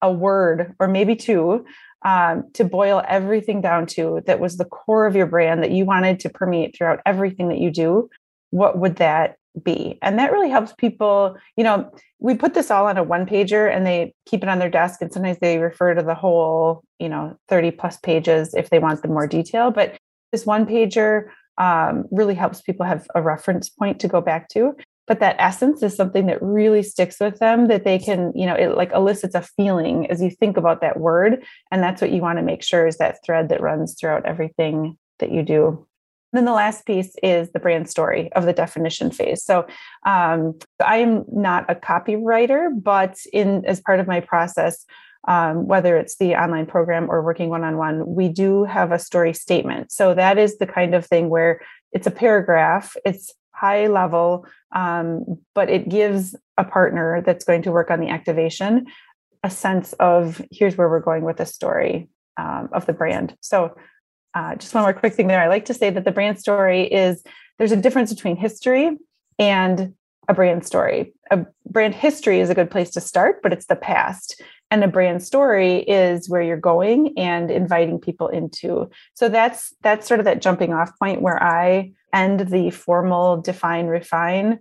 a 0.01 0.11
word 0.11 0.75
or 0.79 0.87
maybe 0.87 1.15
two 1.15 1.65
um, 2.03 2.43
to 2.53 2.63
boil 2.63 3.01
everything 3.07 3.61
down 3.61 3.85
to 3.87 4.21
that 4.25 4.39
was 4.39 4.57
the 4.57 4.65
core 4.65 5.05
of 5.05 5.15
your 5.15 5.25
brand 5.25 5.63
that 5.63 5.71
you 5.71 5.85
wanted 5.85 6.19
to 6.21 6.29
permeate 6.29 6.75
throughout 6.75 6.99
everything 7.05 7.49
that 7.49 7.59
you 7.59 7.71
do, 7.71 8.09
what 8.51 8.77
would 8.77 8.97
that 8.97 9.37
be? 9.63 9.97
And 10.01 10.17
that 10.19 10.31
really 10.31 10.49
helps 10.49 10.73
people 10.73 11.37
you 11.57 11.63
know 11.63 11.91
we 12.19 12.35
put 12.35 12.53
this 12.53 12.71
all 12.71 12.87
on 12.87 12.97
a 12.97 13.03
one 13.03 13.25
pager 13.25 13.73
and 13.73 13.85
they 13.85 14.13
keep 14.25 14.41
it 14.41 14.49
on 14.49 14.59
their 14.59 14.69
desk 14.69 15.01
and 15.01 15.11
sometimes 15.11 15.37
they 15.39 15.59
refer 15.59 15.93
to 15.93 16.01
the 16.01 16.15
whole 16.15 16.83
you 16.99 17.09
know 17.09 17.37
30 17.49 17.71
plus 17.71 17.97
pages 17.97 18.53
if 18.55 18.69
they 18.69 18.79
want 18.79 19.01
the 19.01 19.07
more 19.07 19.27
detail 19.27 19.69
but 19.69 19.97
this 20.31 20.45
one 20.45 20.65
pager 20.65 21.27
um, 21.59 22.05
really 22.09 22.33
helps 22.33 22.61
people 22.61 22.85
have 22.85 23.05
a 23.13 23.21
reference 23.21 23.69
point 23.69 23.99
to 23.99 24.07
go 24.07 24.21
back 24.21 24.49
to 24.49 24.75
but 25.07 25.19
that 25.19 25.35
essence 25.39 25.83
is 25.83 25.95
something 25.95 26.27
that 26.27 26.41
really 26.41 26.83
sticks 26.83 27.19
with 27.19 27.39
them 27.39 27.67
that 27.67 27.83
they 27.83 27.99
can 27.99 28.31
you 28.35 28.45
know 28.45 28.55
it 28.55 28.75
like 28.77 28.91
elicits 28.93 29.35
a 29.35 29.41
feeling 29.41 30.09
as 30.09 30.21
you 30.21 30.29
think 30.29 30.57
about 30.57 30.81
that 30.81 30.99
word 30.99 31.43
and 31.71 31.83
that's 31.83 32.01
what 32.01 32.11
you 32.11 32.21
want 32.21 32.37
to 32.37 32.43
make 32.43 32.63
sure 32.63 32.87
is 32.87 32.97
that 32.97 33.23
thread 33.25 33.49
that 33.49 33.61
runs 33.61 33.95
throughout 33.99 34.25
everything 34.25 34.97
that 35.19 35.31
you 35.31 35.43
do 35.43 35.85
then 36.33 36.45
the 36.45 36.51
last 36.51 36.85
piece 36.85 37.15
is 37.21 37.51
the 37.51 37.59
brand 37.59 37.89
story 37.89 38.33
of 38.33 38.45
the 38.45 38.53
definition 38.53 39.11
phase. 39.11 39.43
So 39.43 39.67
um, 40.05 40.57
I 40.83 40.97
am 40.97 41.25
not 41.31 41.69
a 41.69 41.75
copywriter, 41.75 42.69
but 42.73 43.17
in 43.31 43.63
as 43.65 43.79
part 43.79 43.99
of 43.99 44.07
my 44.07 44.19
process, 44.19 44.83
um, 45.27 45.67
whether 45.67 45.95
it's 45.95 46.17
the 46.17 46.35
online 46.35 46.65
program 46.65 47.09
or 47.09 47.23
working 47.23 47.49
one 47.49 47.63
on 47.63 47.77
one, 47.77 48.15
we 48.15 48.27
do 48.29 48.65
have 48.65 48.91
a 48.91 48.99
story 48.99 49.33
statement. 49.33 49.91
So 49.91 50.13
that 50.15 50.37
is 50.37 50.57
the 50.57 50.65
kind 50.67 50.95
of 50.95 51.05
thing 51.05 51.29
where 51.29 51.61
it's 51.91 52.07
a 52.07 52.11
paragraph, 52.11 52.97
it's 53.05 53.31
high 53.53 53.87
level, 53.87 54.45
um, 54.73 55.39
but 55.53 55.69
it 55.69 55.87
gives 55.87 56.35
a 56.57 56.63
partner 56.63 57.21
that's 57.25 57.45
going 57.45 57.61
to 57.63 57.71
work 57.71 57.89
on 57.89 57.99
the 57.99 58.09
activation 58.09 58.87
a 59.43 59.49
sense 59.49 59.93
of 59.93 60.41
here's 60.51 60.77
where 60.77 60.89
we're 60.89 61.01
going 61.01 61.23
with 61.23 61.37
the 61.37 61.45
story 61.45 62.09
um, 62.37 62.69
of 62.71 62.85
the 62.85 62.93
brand. 62.93 63.35
So 63.41 63.75
uh, 64.33 64.55
just 64.55 64.73
one 64.73 64.83
more 64.83 64.93
quick 64.93 65.13
thing 65.13 65.27
there. 65.27 65.41
I 65.41 65.47
like 65.47 65.65
to 65.65 65.73
say 65.73 65.89
that 65.89 66.05
the 66.05 66.11
brand 66.11 66.39
story 66.39 66.83
is 66.83 67.23
there's 67.57 67.71
a 67.71 67.77
difference 67.77 68.11
between 68.11 68.35
history 68.35 68.97
and 69.37 69.93
a 70.27 70.33
brand 70.33 70.65
story. 70.65 71.13
A 71.29 71.45
brand 71.69 71.93
history 71.93 72.39
is 72.39 72.49
a 72.49 72.55
good 72.55 72.71
place 72.71 72.89
to 72.91 73.01
start, 73.01 73.43
but 73.43 73.51
it's 73.51 73.65
the 73.65 73.75
past. 73.75 74.41
And 74.71 74.83
a 74.83 74.87
brand 74.87 75.21
story 75.21 75.79
is 75.79 76.29
where 76.29 76.41
you're 76.41 76.57
going 76.57 77.13
and 77.17 77.51
inviting 77.51 77.99
people 77.99 78.29
into. 78.29 78.89
So 79.13 79.29
that's 79.29 79.73
that's 79.81 80.07
sort 80.07 80.19
of 80.19 80.23
that 80.23 80.41
jumping 80.41 80.73
off 80.73 80.97
point 80.97 81.21
where 81.21 81.41
I 81.43 81.91
end 82.13 82.41
the 82.41 82.69
formal 82.69 83.41
define 83.41 83.87
refine 83.87 84.59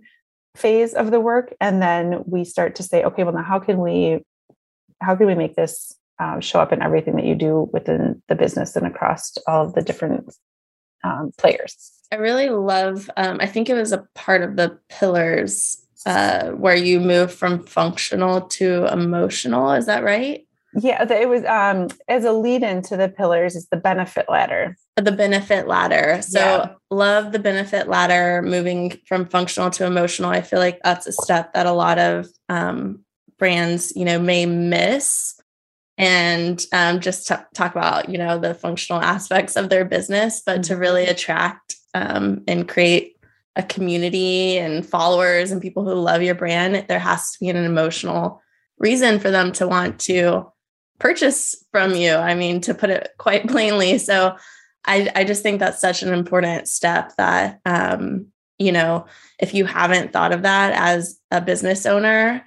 phase 0.55 0.93
of 0.93 1.11
the 1.11 1.19
work 1.19 1.53
and 1.61 1.81
then 1.81 2.23
we 2.25 2.43
start 2.43 2.75
to 2.75 2.83
say 2.83 3.03
okay 3.03 3.23
well 3.23 3.33
now 3.33 3.43
how 3.43 3.59
can 3.59 3.79
we 3.79 4.23
how 5.01 5.15
can 5.15 5.25
we 5.27 5.35
make 5.35 5.55
this 5.55 5.95
um, 6.19 6.41
show 6.41 6.59
up 6.59 6.71
in 6.71 6.81
everything 6.81 7.15
that 7.15 7.25
you 7.25 7.35
do 7.35 7.69
within 7.73 8.21
the 8.27 8.35
business 8.35 8.75
and 8.75 8.85
across 8.85 9.35
all 9.47 9.65
of 9.65 9.73
the 9.73 9.81
different 9.81 10.33
um, 11.03 11.31
players. 11.37 11.91
I 12.11 12.15
really 12.15 12.49
love, 12.49 13.09
um, 13.17 13.37
I 13.41 13.47
think 13.47 13.69
it 13.69 13.73
was 13.73 13.91
a 13.91 14.07
part 14.15 14.41
of 14.41 14.55
the 14.55 14.77
pillars 14.89 15.83
uh, 16.05 16.49
where 16.51 16.75
you 16.75 16.99
move 16.99 17.33
from 17.33 17.65
functional 17.65 18.41
to 18.41 18.85
emotional. 18.91 19.71
Is 19.71 19.85
that 19.87 20.03
right? 20.03 20.45
Yeah, 20.75 21.03
it 21.03 21.29
was 21.29 21.43
um, 21.45 21.89
as 22.07 22.25
a 22.25 22.31
lead 22.31 22.63
into 22.63 22.97
the 22.97 23.09
pillars 23.09 23.55
is 23.55 23.67
the 23.69 23.77
benefit 23.77 24.25
ladder. 24.29 24.75
The 24.95 25.11
benefit 25.11 25.67
ladder. 25.67 26.21
So 26.21 26.39
yeah. 26.39 26.73
love 26.89 27.31
the 27.31 27.39
benefit 27.39 27.87
ladder 27.87 28.41
moving 28.41 28.99
from 29.05 29.27
functional 29.27 29.69
to 29.71 29.85
emotional. 29.85 30.31
I 30.31 30.41
feel 30.41 30.59
like 30.59 30.79
that's 30.83 31.07
a 31.07 31.11
step 31.11 31.53
that 31.53 31.65
a 31.65 31.71
lot 31.71 31.99
of 31.99 32.27
um, 32.49 33.03
brands, 33.37 33.93
you 33.95 34.05
know, 34.05 34.19
may 34.19 34.45
miss 34.45 35.39
and 35.97 36.65
um, 36.71 36.99
just 36.99 37.27
t- 37.27 37.35
talk 37.53 37.75
about 37.75 38.09
you 38.09 38.17
know 38.17 38.39
the 38.39 38.53
functional 38.53 39.01
aspects 39.01 39.55
of 39.55 39.69
their 39.69 39.85
business 39.85 40.41
but 40.43 40.63
to 40.63 40.75
really 40.75 41.03
mm-hmm. 41.03 41.11
attract 41.11 41.75
um, 41.93 42.43
and 42.47 42.67
create 42.67 43.15
a 43.55 43.63
community 43.63 44.57
and 44.57 44.85
followers 44.85 45.51
and 45.51 45.61
people 45.61 45.83
who 45.83 45.93
love 45.93 46.21
your 46.21 46.35
brand 46.35 46.85
there 46.87 46.99
has 46.99 47.31
to 47.31 47.39
be 47.39 47.49
an 47.49 47.57
emotional 47.57 48.41
reason 48.79 49.19
for 49.19 49.29
them 49.29 49.51
to 49.51 49.67
want 49.67 49.99
to 49.99 50.45
purchase 51.03 51.63
from 51.69 51.93
you 51.95 52.13
i 52.15 52.33
mean 52.33 52.61
to 52.61 52.73
put 52.73 52.89
it 52.89 53.09
quite 53.17 53.47
plainly 53.49 53.97
so 53.97 54.35
i, 54.85 55.11
I 55.15 55.23
just 55.25 55.43
think 55.43 55.59
that's 55.59 55.81
such 55.81 56.01
an 56.01 56.13
important 56.13 56.67
step 56.67 57.13
that 57.17 57.59
um, 57.65 58.27
you 58.57 58.71
know 58.71 59.05
if 59.37 59.53
you 59.53 59.65
haven't 59.65 60.13
thought 60.13 60.31
of 60.31 60.43
that 60.43 60.71
as 60.73 61.19
a 61.29 61.41
business 61.41 61.85
owner 61.85 62.43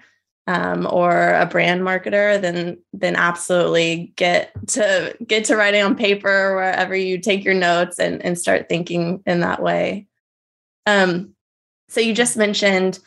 um, 0.47 0.87
or 0.89 1.35
a 1.35 1.47
brand 1.47 1.83
marketer, 1.83 2.41
then 2.41 2.79
then 2.93 3.17
absolutely 3.17 4.13
get 4.17 4.53
to 4.69 5.17
get 5.27 5.45
to 5.47 5.57
writing 5.57 5.83
on 5.83 5.97
paper 5.97 6.55
wherever 6.55 6.95
you 6.95 7.19
take 7.19 7.45
your 7.45 7.55
notes 7.55 7.99
and 7.99 8.25
and 8.25 8.39
start 8.39 8.69
thinking 8.69 9.23
in 9.27 9.41
that 9.41 9.61
way. 9.61 10.07
Um, 10.87 11.35
so 11.89 12.01
you 12.01 12.15
just 12.15 12.37
mentioned 12.37 13.01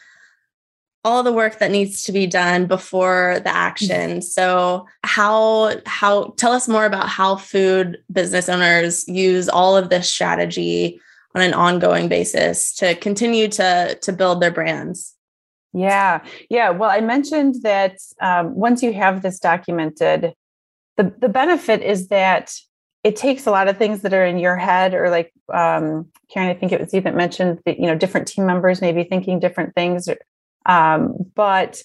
all 1.06 1.24
the 1.24 1.32
work 1.32 1.60
that 1.60 1.72
needs 1.72 2.04
to 2.04 2.12
be 2.12 2.28
done 2.28 2.66
before 2.66 3.40
the 3.44 3.56
action. 3.56 4.22
So 4.22 4.86
how 5.04 5.76
how 5.86 6.34
tell 6.38 6.52
us 6.52 6.68
more 6.68 6.86
about 6.86 7.08
how 7.08 7.38
food 7.38 7.98
business 8.12 8.50
owners 8.50 9.08
use 9.08 9.48
all 9.48 9.78
of 9.78 9.90
this 9.90 10.10
strategy 10.10 11.00
on 11.36 11.42
an 11.42 11.54
ongoing 11.54 12.08
basis 12.08 12.74
to 12.76 12.96
continue 12.96 13.48
to 13.50 13.98
to 14.02 14.12
build 14.12 14.42
their 14.42 14.52
brands. 14.52 15.16
Yeah, 15.74 16.24
yeah. 16.50 16.72
Well, 16.72 16.90
I 16.90 17.00
mentioned 17.00 17.62
that 17.62 17.98
um, 18.20 18.56
once 18.56 18.82
you 18.82 18.92
have 18.94 19.22
this 19.22 19.40
documented, 19.40 20.34
the 20.98 21.14
the 21.20 21.30
benefit 21.30 21.82
is 21.82 22.08
that 22.08 22.54
it 23.04 23.16
takes 23.16 23.46
a 23.46 23.52
lot 23.52 23.68
of 23.68 23.78
things 23.78 24.02
that 24.02 24.14
are 24.14 24.26
in 24.26 24.40
your 24.40 24.58
head, 24.58 24.94
or 24.94 25.10
like 25.10 25.32
um, 25.54 26.08
Karen, 26.32 26.50
I 26.50 26.56
think 26.56 26.72
it 26.72 26.82
was 26.82 26.94
even 26.94 27.16
mentioned 27.16 27.60
that 27.66 27.80
you 27.80 27.86
know 27.86 27.96
different 27.96 28.28
team 28.28 28.46
members 28.46 28.82
may 28.82 28.92
be 28.92 29.04
thinking 29.04 29.40
different 29.40 29.76
things, 29.76 30.10
um, 30.65 31.15
but 31.36 31.82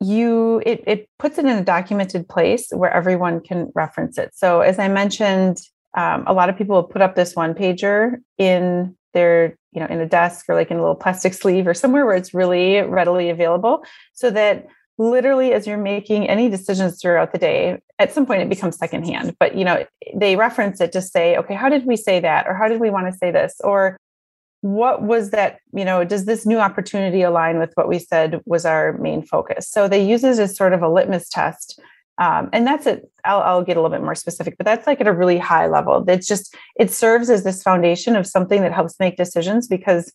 you 0.00 0.62
it 0.64 0.82
it 0.86 1.08
puts 1.18 1.38
it 1.38 1.44
in 1.44 1.58
a 1.58 1.64
documented 1.64 2.28
place 2.28 2.68
where 2.70 2.90
everyone 2.90 3.40
can 3.40 3.70
reference 3.74 4.16
it. 4.18 4.30
So 4.34 4.60
as 4.60 4.78
I 4.78 4.88
mentioned, 4.88 5.58
um, 5.96 6.24
a 6.26 6.32
lot 6.32 6.48
of 6.48 6.56
people 6.56 6.82
put 6.82 7.02
up 7.02 7.14
this 7.16 7.34
one 7.34 7.54
pager 7.54 8.16
in 8.38 8.96
their 9.12 9.56
you 9.72 9.80
know 9.80 9.86
in 9.86 10.00
a 10.00 10.06
desk 10.06 10.46
or 10.48 10.54
like 10.54 10.70
in 10.70 10.78
a 10.78 10.80
little 10.80 10.94
plastic 10.94 11.34
sleeve 11.34 11.66
or 11.66 11.74
somewhere 11.74 12.06
where 12.06 12.16
it's 12.16 12.32
really 12.32 12.80
readily 12.80 13.28
available 13.28 13.84
so 14.12 14.30
that 14.30 14.66
literally 14.98 15.52
as 15.52 15.66
you're 15.66 15.78
making 15.78 16.28
any 16.28 16.48
decisions 16.48 17.00
throughout 17.00 17.32
the 17.32 17.38
day 17.38 17.80
at 17.98 18.12
some 18.12 18.26
point 18.26 18.42
it 18.42 18.48
becomes 18.48 18.76
secondhand. 18.76 19.34
But 19.38 19.56
you 19.56 19.64
know 19.64 19.84
they 20.14 20.36
reference 20.36 20.80
it 20.80 20.92
to 20.92 21.02
say 21.02 21.36
okay 21.36 21.54
how 21.54 21.68
did 21.68 21.84
we 21.86 21.96
say 21.96 22.20
that? 22.20 22.46
Or 22.46 22.54
how 22.54 22.68
did 22.68 22.80
we 22.80 22.90
want 22.90 23.12
to 23.12 23.18
say 23.18 23.30
this? 23.30 23.60
Or 23.62 23.98
what 24.62 25.02
was 25.02 25.30
that 25.30 25.60
you 25.72 25.84
know 25.84 26.04
does 26.04 26.26
this 26.26 26.44
new 26.44 26.58
opportunity 26.58 27.22
align 27.22 27.58
with 27.58 27.72
what 27.74 27.88
we 27.88 27.98
said 27.98 28.40
was 28.44 28.64
our 28.64 28.92
main 28.98 29.22
focus? 29.22 29.68
So 29.70 29.88
they 29.88 30.04
use 30.04 30.24
it 30.24 30.38
as 30.38 30.56
sort 30.56 30.72
of 30.72 30.82
a 30.82 30.88
litmus 30.88 31.28
test 31.28 31.80
um, 32.18 32.50
and 32.52 32.66
that's 32.66 32.86
it. 32.86 33.10
I'll, 33.24 33.40
I'll, 33.40 33.64
get 33.64 33.78
a 33.78 33.80
little 33.80 33.96
bit 33.96 34.04
more 34.04 34.14
specific 34.14 34.56
but 34.58 34.66
that's 34.66 34.86
like 34.86 35.00
at 35.00 35.06
a 35.06 35.12
really 35.12 35.38
high 35.38 35.66
level. 35.66 36.04
It's 36.08 36.26
just 36.26 36.54
it 36.76 36.90
serves 36.90 37.30
as 37.30 37.44
this 37.44 37.62
foundation 37.62 38.16
of 38.16 38.26
something 38.26 38.60
that 38.62 38.72
helps 38.72 38.98
make 39.00 39.16
decisions 39.16 39.66
because 39.66 40.12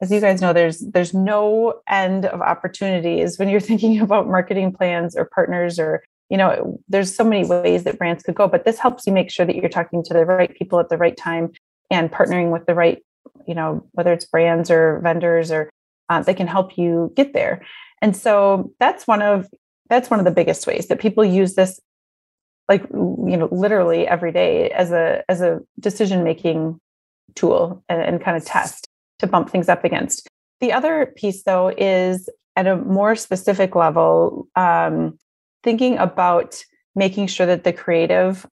as 0.00 0.10
you 0.10 0.20
guys 0.20 0.40
know 0.40 0.52
there's 0.52 0.80
there's 0.80 1.14
no 1.14 1.80
end 1.88 2.26
of 2.26 2.40
opportunities 2.40 3.38
when 3.38 3.48
you're 3.48 3.60
thinking 3.68 4.00
about 4.00 4.28
marketing 4.28 4.72
plans 4.72 5.16
or 5.16 5.24
partners 5.24 5.78
or 5.78 6.02
you 6.28 6.36
know 6.36 6.78
there's 6.88 7.14
so 7.14 7.24
many 7.24 7.46
ways 7.46 7.84
that 7.84 7.98
brands 7.98 8.22
could 8.22 8.34
go 8.34 8.46
but 8.46 8.64
this 8.64 8.78
helps 8.78 9.06
you 9.06 9.12
make 9.12 9.30
sure 9.30 9.46
that 9.46 9.56
you're 9.56 9.68
talking 9.68 10.02
to 10.04 10.14
the 10.14 10.24
right 10.24 10.54
people 10.56 10.78
at 10.78 10.88
the 10.88 10.98
right 10.98 11.16
time 11.16 11.50
and 11.90 12.12
partnering 12.12 12.52
with 12.52 12.66
the 12.66 12.74
right 12.74 13.02
you 13.46 13.54
know 13.54 13.86
whether 13.92 14.12
it's 14.12 14.24
brands 14.24 14.70
or 14.70 15.00
vendors 15.00 15.50
or 15.50 15.70
uh, 16.08 16.22
they 16.22 16.34
can 16.34 16.46
help 16.46 16.78
you 16.78 17.12
get 17.16 17.32
there. 17.32 17.62
And 18.00 18.16
so 18.16 18.72
that's 18.80 19.06
one 19.06 19.22
of 19.22 19.48
that's 19.88 20.10
one 20.10 20.20
of 20.20 20.24
the 20.24 20.30
biggest 20.30 20.66
ways 20.66 20.88
that 20.88 21.00
people 21.00 21.24
use 21.24 21.54
this 21.54 21.80
like 22.68 22.82
you 22.90 23.36
know 23.36 23.48
literally 23.50 24.06
every 24.06 24.32
day 24.32 24.70
as 24.70 24.92
a 24.92 25.22
as 25.28 25.40
a 25.40 25.60
decision 25.80 26.22
making 26.22 26.78
tool 27.34 27.82
and, 27.88 28.02
and 28.02 28.22
kind 28.22 28.36
of 28.36 28.44
test 28.44 28.86
to 29.18 29.26
bump 29.26 29.50
things 29.50 29.68
up 29.68 29.84
against. 29.84 30.28
The 30.60 30.72
other 30.72 31.12
piece 31.16 31.42
though 31.44 31.68
is 31.76 32.28
at 32.56 32.66
a 32.66 32.76
more 32.76 33.14
specific 33.14 33.74
level 33.74 34.48
um, 34.56 35.18
thinking 35.62 35.96
about 35.98 36.62
making 36.94 37.28
sure 37.28 37.46
that 37.46 37.64
the 37.64 37.72
creative 37.72 38.46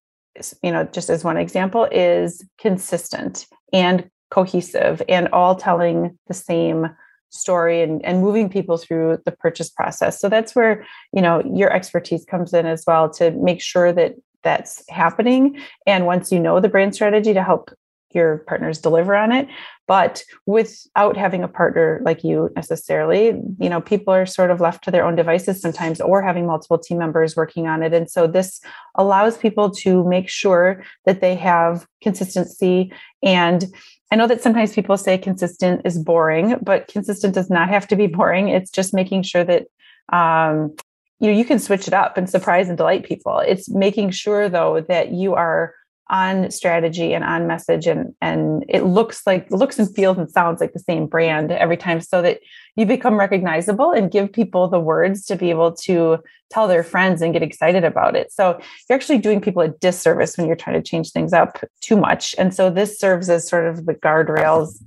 you 0.62 0.70
know 0.70 0.84
just 0.84 1.10
as 1.10 1.24
one 1.24 1.36
example 1.36 1.88
is 1.90 2.44
consistent 2.58 3.46
and 3.72 4.08
cohesive 4.30 5.02
and 5.08 5.28
all 5.28 5.54
telling 5.54 6.18
the 6.26 6.34
same 6.34 6.88
story 7.30 7.82
and, 7.82 8.04
and 8.04 8.20
moving 8.20 8.48
people 8.48 8.76
through 8.76 9.18
the 9.24 9.32
purchase 9.32 9.68
process. 9.68 10.20
So 10.20 10.28
that's 10.28 10.54
where 10.54 10.86
you 11.12 11.22
know 11.22 11.42
your 11.54 11.72
expertise 11.72 12.24
comes 12.24 12.52
in 12.52 12.66
as 12.66 12.84
well 12.86 13.10
to 13.14 13.30
make 13.32 13.60
sure 13.60 13.92
that 13.92 14.14
that's 14.42 14.82
happening. 14.88 15.60
And 15.86 16.06
once 16.06 16.30
you 16.30 16.40
know 16.40 16.60
the 16.60 16.68
brand 16.68 16.94
strategy 16.94 17.34
to 17.34 17.42
help 17.42 17.70
your 18.12 18.38
partners 18.46 18.78
deliver 18.78 19.14
on 19.14 19.32
it 19.32 19.48
but 19.86 20.22
without 20.46 21.16
having 21.16 21.42
a 21.42 21.48
partner 21.48 22.00
like 22.04 22.24
you 22.24 22.50
necessarily 22.56 23.26
you 23.58 23.68
know 23.68 23.80
people 23.80 24.12
are 24.12 24.26
sort 24.26 24.50
of 24.50 24.60
left 24.60 24.82
to 24.84 24.90
their 24.90 25.04
own 25.04 25.14
devices 25.16 25.60
sometimes 25.60 26.00
or 26.00 26.22
having 26.22 26.46
multiple 26.46 26.78
team 26.78 26.98
members 26.98 27.36
working 27.36 27.66
on 27.66 27.82
it. 27.82 27.92
And 27.92 28.10
so 28.10 28.26
this 28.26 28.60
allows 28.96 29.36
people 29.36 29.70
to 29.70 30.04
make 30.04 30.28
sure 30.28 30.82
that 31.04 31.20
they 31.20 31.34
have 31.36 31.86
consistency 32.02 32.92
and 33.22 33.66
I 34.10 34.16
know 34.16 34.26
that 34.28 34.42
sometimes 34.42 34.74
people 34.74 34.96
say 34.96 35.18
consistent 35.18 35.82
is 35.84 35.98
boring, 35.98 36.56
but 36.62 36.88
consistent 36.88 37.34
does 37.34 37.50
not 37.50 37.68
have 37.68 37.88
to 37.88 37.96
be 37.96 38.06
boring. 38.06 38.48
It's 38.48 38.70
just 38.70 38.94
making 38.94 39.22
sure 39.22 39.44
that 39.44 39.66
um, 40.12 40.74
you 41.18 41.30
know 41.30 41.36
you 41.36 41.44
can 41.44 41.58
switch 41.58 41.88
it 41.88 41.94
up 41.94 42.16
and 42.16 42.30
surprise 42.30 42.68
and 42.68 42.76
delight 42.78 43.04
people. 43.04 43.40
It's 43.40 43.68
making 43.68 44.10
sure 44.10 44.48
though 44.48 44.80
that 44.88 45.12
you 45.12 45.34
are 45.34 45.74
on 46.08 46.50
strategy 46.50 47.12
and 47.14 47.24
on 47.24 47.48
message 47.48 47.86
and 47.86 48.14
and 48.20 48.64
it 48.68 48.84
looks 48.84 49.26
like 49.26 49.50
looks 49.50 49.78
and 49.78 49.92
feels 49.94 50.16
and 50.16 50.30
sounds 50.30 50.60
like 50.60 50.72
the 50.72 50.78
same 50.78 51.06
brand 51.06 51.50
every 51.50 51.76
time 51.76 52.00
so 52.00 52.22
that 52.22 52.38
you 52.76 52.86
become 52.86 53.18
recognizable 53.18 53.90
and 53.90 54.12
give 54.12 54.32
people 54.32 54.68
the 54.68 54.78
words 54.78 55.24
to 55.24 55.34
be 55.34 55.50
able 55.50 55.72
to 55.72 56.18
tell 56.50 56.68
their 56.68 56.84
friends 56.84 57.22
and 57.22 57.32
get 57.32 57.42
excited 57.42 57.82
about 57.82 58.14
it. 58.14 58.30
So 58.30 58.60
you're 58.88 58.96
actually 58.96 59.18
doing 59.18 59.40
people 59.40 59.62
a 59.62 59.68
disservice 59.68 60.36
when 60.36 60.46
you're 60.46 60.54
trying 60.54 60.80
to 60.80 60.88
change 60.88 61.10
things 61.10 61.32
up 61.32 61.64
too 61.80 61.96
much. 61.96 62.36
And 62.38 62.54
so 62.54 62.70
this 62.70 63.00
serves 63.00 63.28
as 63.28 63.48
sort 63.48 63.66
of 63.66 63.86
the 63.86 63.94
guardrails 63.94 64.80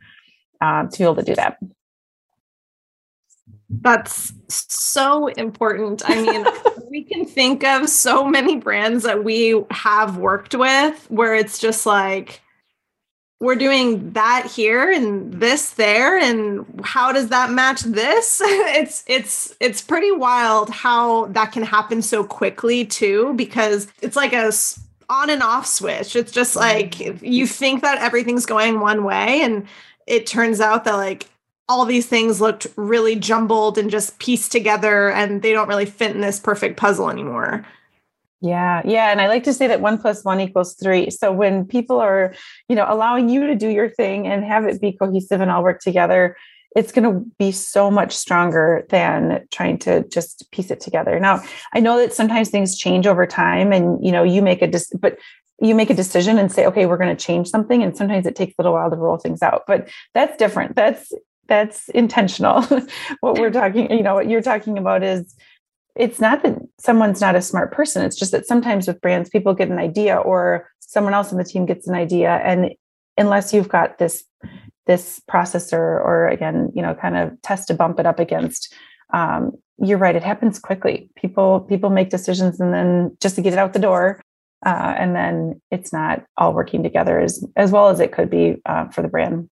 um, 0.62 0.88
to 0.90 0.98
be 0.98 1.04
able 1.04 1.16
to 1.16 1.24
do 1.24 1.36
that 1.36 1.58
that's 3.70 4.34
so 4.48 5.28
important. 5.28 6.02
I 6.06 6.22
mean, 6.22 6.46
we 6.90 7.04
can 7.04 7.26
think 7.26 7.64
of 7.64 7.88
so 7.90 8.26
many 8.26 8.58
brands 8.58 9.04
that 9.04 9.24
we 9.24 9.64
have 9.72 10.18
worked 10.18 10.56
with 10.56 11.06
where 11.10 11.36
it's 11.36 11.60
just 11.60 11.86
like, 11.86 12.42
we're 13.40 13.56
doing 13.56 14.12
that 14.12 14.48
here 14.48 14.92
and 14.92 15.34
this 15.34 15.72
there 15.72 16.18
and 16.18 16.82
how 16.84 17.12
does 17.14 17.30
that 17.30 17.52
match 17.52 17.82
this? 17.82 18.42
It's 18.80 19.04
it's 19.08 19.56
it's 19.60 19.82
pretty 19.82 20.12
wild 20.12 20.70
how 20.70 21.28
that 21.28 21.52
can 21.52 21.64
happen 21.64 22.02
so 22.02 22.24
quickly 22.24 22.86
too 22.86 23.34
because 23.36 23.88
it's 24.02 24.16
like 24.16 24.34
a 24.34 24.52
on 25.10 25.30
and 25.30 25.42
off 25.42 25.66
switch. 25.66 26.16
It's 26.16 26.32
just 26.32 26.56
like 26.56 26.92
mm-hmm. 26.96 27.26
you 27.26 27.48
think 27.48 27.82
that 27.82 28.00
everything's 28.00 28.46
going 28.46 28.80
one 28.80 29.04
way 29.04 29.42
and 29.42 29.66
it 30.06 30.28
turns 30.28 30.60
out 30.60 30.84
that 30.84 30.96
like 30.96 31.28
all 31.70 31.86
these 31.86 32.08
things 32.08 32.42
looked 32.42 32.68
really 32.76 33.16
jumbled 33.16 33.78
and 33.78 33.92
just 33.92 34.18
pieced 34.18 34.52
together 34.52 35.12
and 35.12 35.44
they 35.44 35.54
don't 35.54 35.70
really 35.70 35.86
fit 35.86 36.16
in 36.16 36.22
this 36.22 36.40
perfect 36.40 36.78
puzzle 36.78 37.10
anymore. 37.10 37.66
Yeah, 38.42 38.82
yeah. 38.86 39.12
And 39.12 39.22
I 39.22 39.28
like 39.28 39.44
to 39.44 39.54
say 39.54 39.68
that 39.68 39.80
one 39.80 39.98
plus 39.98 40.24
one 40.24 40.40
equals 40.40 40.74
three. 40.74 41.12
So 41.12 41.32
when 41.32 41.66
people 41.66 42.00
are, 42.00 42.34
you 42.68 42.76
know, 42.76 42.86
allowing 42.88 43.30
you 43.30 43.46
to 43.48 43.56
do 43.56 43.68
your 43.68 43.90
thing 43.90 44.28
and 44.28 44.44
have 44.44 44.66
it 44.66 44.82
be 44.82 44.94
cohesive 44.94 45.42
and 45.42 45.52
all 45.52 45.62
work 45.62 45.82
together, 45.82 46.36
it's 46.76 46.92
going 46.92 47.04
to 47.04 47.26
be 47.38 47.52
so 47.52 47.92
much 47.92 48.16
stronger 48.16 48.86
than 48.90 49.46
trying 49.52 49.78
to 49.80 50.08
just 50.08 50.50
piece 50.52 50.72
it 50.72 50.80
together. 50.80 51.20
Now, 51.20 51.44
I 51.74 51.82
know 51.82 51.98
that 51.98 52.14
sometimes 52.14 52.50
things 52.50 52.78
change 52.78 53.06
over 53.06 53.28
time 53.28 53.72
and, 53.74 54.04
you 54.04 54.12
know, 54.12 54.24
you 54.24 54.42
make 54.42 54.62
a, 54.62 54.68
dis- 54.68 54.94
but 55.00 55.18
you 55.62 55.76
make 55.76 55.90
a 55.90 55.96
decision 55.96 56.38
and 56.38 56.52
say, 56.52 56.66
okay, 56.66 56.86
we're 56.86 56.98
going 56.98 57.16
to 57.16 57.26
change 57.26 57.50
something. 57.50 57.84
And 57.84 57.96
sometimes 57.96 58.26
it 58.26 58.36
takes 58.36 58.54
a 58.58 58.62
little 58.62 58.74
while 58.74 58.90
to 58.90 58.96
roll 58.96 59.18
things 59.18 59.42
out, 59.42 59.64
but 59.68 59.90
that's 60.14 60.38
different. 60.38 60.76
That's 60.76 61.12
that's 61.50 61.90
intentional. 61.90 62.62
what 63.20 63.38
we're 63.38 63.52
talking, 63.52 63.92
you 63.92 64.04
know, 64.04 64.14
what 64.14 64.30
you're 64.30 64.42
talking 64.42 64.78
about 64.78 65.04
is 65.04 65.36
it's 65.96 66.20
not 66.20 66.44
that 66.44 66.58
someone's 66.80 67.20
not 67.20 67.36
a 67.36 67.42
smart 67.42 67.72
person. 67.72 68.06
It's 68.06 68.16
just 68.16 68.32
that 68.32 68.46
sometimes 68.46 68.88
with 68.88 69.02
brands, 69.02 69.30
people 69.30 69.54
get 69.54 69.70
an 69.70 69.80
idea 69.80 70.16
or 70.16 70.70
someone 70.80 71.14
else 71.14 71.32
on 71.32 71.38
the 71.38 71.44
team 71.44 71.66
gets 71.66 71.88
an 71.88 71.96
idea. 71.96 72.38
And 72.38 72.72
unless 73.18 73.54
you've 73.54 73.70
got 73.70 73.98
this 73.98 74.24
this 74.88 75.22
processor 75.30 75.74
or 75.74 76.28
again, 76.30 76.72
you 76.74 76.82
know, 76.82 76.96
kind 76.96 77.16
of 77.16 77.40
test 77.44 77.68
to 77.68 77.76
bump 77.76 78.00
it 78.00 78.08
up 78.08 78.18
against, 78.18 78.74
um, 79.14 79.52
you're 79.78 80.00
right. 80.00 80.16
It 80.16 80.24
happens 80.24 80.58
quickly. 80.58 81.10
People 81.16 81.62
people 81.62 81.90
make 81.90 82.10
decisions 82.10 82.60
and 82.60 82.74
then 82.74 83.16
just 83.20 83.36
to 83.36 83.42
get 83.42 83.54
it 83.54 83.60
out 83.60 83.74
the 83.74 83.80
door. 83.80 84.22
Uh, 84.66 84.94
and 84.98 85.16
then 85.16 85.62
it's 85.72 85.94
not 85.94 86.24
all 86.38 86.54
working 86.54 86.84
together 86.84 87.20
as 87.20 87.46
as 87.56 87.72
well 87.72 87.90
as 87.90 88.00
it 88.00 88.12
could 88.12 88.30
be 88.30 88.56
uh, 88.66 88.88
for 88.90 89.02
the 89.02 89.08
brand. 89.08 89.50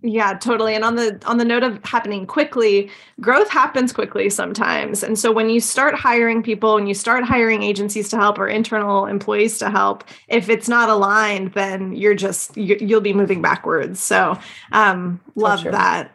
Yeah, 0.00 0.34
totally. 0.34 0.76
And 0.76 0.84
on 0.84 0.94
the 0.94 1.20
on 1.26 1.38
the 1.38 1.44
note 1.44 1.64
of 1.64 1.84
happening 1.84 2.24
quickly, 2.24 2.88
growth 3.20 3.48
happens 3.50 3.92
quickly 3.92 4.30
sometimes. 4.30 5.02
And 5.02 5.18
so 5.18 5.32
when 5.32 5.50
you 5.50 5.58
start 5.60 5.96
hiring 5.96 6.40
people 6.40 6.76
and 6.76 6.86
you 6.86 6.94
start 6.94 7.24
hiring 7.24 7.64
agencies 7.64 8.08
to 8.10 8.16
help 8.16 8.38
or 8.38 8.46
internal 8.46 9.06
employees 9.06 9.58
to 9.58 9.70
help, 9.70 10.04
if 10.28 10.48
it's 10.48 10.68
not 10.68 10.88
aligned, 10.88 11.52
then 11.54 11.92
you're 11.94 12.14
just 12.14 12.56
you, 12.56 12.78
will 12.80 13.00
be 13.00 13.12
moving 13.12 13.42
backwards. 13.42 13.98
So 13.98 14.38
um 14.70 15.20
love 15.34 15.64
that. 15.64 16.12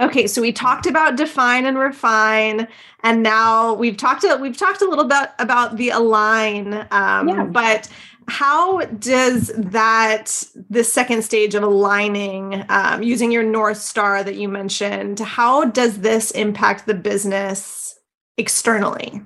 Okay, 0.00 0.26
so 0.26 0.42
we 0.42 0.52
talked 0.52 0.86
about 0.86 1.16
define 1.16 1.66
and 1.66 1.78
refine, 1.78 2.66
and 3.04 3.22
now 3.22 3.74
we've 3.74 3.96
talked 3.96 4.24
a, 4.24 4.36
we've 4.36 4.56
talked 4.56 4.82
a 4.82 4.88
little 4.88 5.04
bit 5.04 5.30
about 5.38 5.76
the 5.76 5.90
align. 5.90 6.74
Um, 6.90 7.28
yeah. 7.28 7.44
But 7.44 7.88
how 8.28 8.80
does 8.80 9.48
that 9.56 10.42
the 10.70 10.84
second 10.84 11.22
stage 11.22 11.54
of 11.54 11.62
aligning, 11.62 12.64
um, 12.68 13.02
using 13.02 13.30
your 13.30 13.42
north 13.42 13.78
star 13.78 14.22
that 14.24 14.36
you 14.36 14.48
mentioned, 14.48 15.20
how 15.20 15.64
does 15.64 16.00
this 16.00 16.30
impact 16.32 16.86
the 16.86 16.94
business 16.94 17.98
externally? 18.36 19.22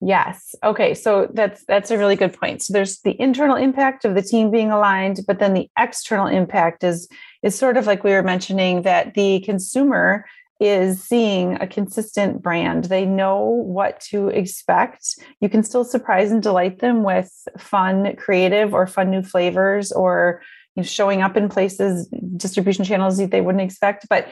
Yes. 0.00 0.54
Okay. 0.62 0.92
So 0.92 1.30
that's 1.32 1.64
that's 1.64 1.90
a 1.90 1.96
really 1.96 2.16
good 2.16 2.38
point. 2.38 2.62
So 2.62 2.72
there's 2.74 3.00
the 3.00 3.18
internal 3.20 3.56
impact 3.56 4.04
of 4.04 4.14
the 4.14 4.22
team 4.22 4.50
being 4.50 4.70
aligned, 4.70 5.20
but 5.26 5.38
then 5.38 5.54
the 5.54 5.70
external 5.78 6.26
impact 6.26 6.84
is 6.84 7.08
is 7.42 7.58
sort 7.58 7.76
of 7.76 7.86
like 7.86 8.04
we 8.04 8.10
were 8.10 8.22
mentioning 8.22 8.82
that 8.82 9.14
the 9.14 9.40
consumer 9.40 10.26
is 10.64 11.02
seeing 11.02 11.54
a 11.60 11.66
consistent 11.66 12.42
brand. 12.42 12.84
They 12.84 13.04
know 13.04 13.44
what 13.44 14.00
to 14.10 14.28
expect. 14.28 15.18
You 15.40 15.48
can 15.48 15.62
still 15.62 15.84
surprise 15.84 16.32
and 16.32 16.42
delight 16.42 16.78
them 16.80 17.02
with 17.02 17.30
fun, 17.58 18.16
creative, 18.16 18.74
or 18.74 18.86
fun 18.86 19.10
new 19.10 19.22
flavors, 19.22 19.92
or 19.92 20.42
you 20.74 20.82
know, 20.82 20.86
showing 20.86 21.22
up 21.22 21.36
in 21.36 21.48
places, 21.48 22.08
distribution 22.36 22.84
channels 22.84 23.18
that 23.18 23.30
they 23.30 23.40
wouldn't 23.40 23.62
expect. 23.62 24.08
But 24.08 24.28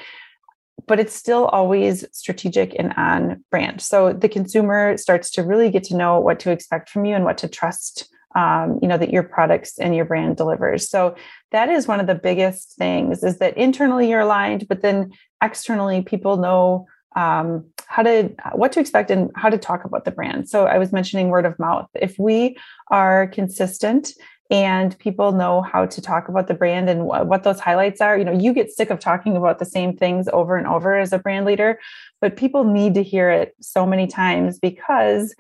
but 0.88 0.98
it's 0.98 1.14
still 1.14 1.46
always 1.46 2.04
strategic 2.12 2.74
and 2.78 2.92
on 2.96 3.44
brand. 3.50 3.80
So 3.80 4.12
the 4.12 4.28
consumer 4.28 4.96
starts 4.96 5.30
to 5.32 5.42
really 5.42 5.70
get 5.70 5.84
to 5.84 5.96
know 5.96 6.18
what 6.18 6.40
to 6.40 6.50
expect 6.50 6.90
from 6.90 7.04
you 7.04 7.14
and 7.14 7.24
what 7.24 7.38
to 7.38 7.48
trust 7.48 8.08
um, 8.34 8.78
you 8.82 8.88
know 8.88 8.98
that 8.98 9.12
your 9.12 9.22
products 9.22 9.78
and 9.78 9.94
your 9.94 10.04
brand 10.04 10.36
delivers. 10.36 10.88
So 10.88 11.16
that 11.50 11.68
is 11.68 11.86
one 11.86 12.00
of 12.00 12.06
the 12.06 12.14
biggest 12.14 12.76
things 12.76 13.22
is 13.22 13.38
that 13.38 13.56
internally 13.56 14.08
you're 14.08 14.20
aligned 14.20 14.66
but 14.68 14.80
then 14.80 15.12
externally 15.42 16.02
people 16.02 16.36
know 16.36 16.86
um, 17.14 17.66
how 17.86 18.02
to 18.02 18.30
what 18.52 18.72
to 18.72 18.80
expect 18.80 19.10
and 19.10 19.30
how 19.36 19.50
to 19.50 19.58
talk 19.58 19.84
about 19.84 20.04
the 20.04 20.10
brand. 20.10 20.48
So 20.48 20.66
i 20.66 20.78
was 20.78 20.92
mentioning 20.92 21.28
word 21.28 21.44
of 21.44 21.58
mouth. 21.58 21.88
If 21.94 22.18
we 22.18 22.56
are 22.88 23.26
consistent 23.26 24.12
and 24.50 24.98
people 24.98 25.32
know 25.32 25.62
how 25.62 25.86
to 25.86 26.00
talk 26.02 26.28
about 26.28 26.46
the 26.46 26.54
brand 26.54 26.90
and 26.90 27.04
what 27.06 27.42
those 27.42 27.58
highlights 27.58 28.00
are 28.02 28.18
you 28.18 28.24
know 28.24 28.32
you 28.32 28.52
get 28.52 28.70
sick 28.70 28.90
of 28.90 28.98
talking 28.98 29.34
about 29.36 29.58
the 29.58 29.64
same 29.64 29.96
things 29.96 30.28
over 30.32 30.56
and 30.56 30.66
over 30.66 30.98
as 30.98 31.12
a 31.12 31.18
brand 31.18 31.46
leader 31.46 31.78
but 32.20 32.36
people 32.36 32.62
need 32.62 32.92
to 32.94 33.02
hear 33.02 33.30
it 33.30 33.54
so 33.60 33.86
many 33.86 34.06
times 34.06 34.58
because 34.58 35.34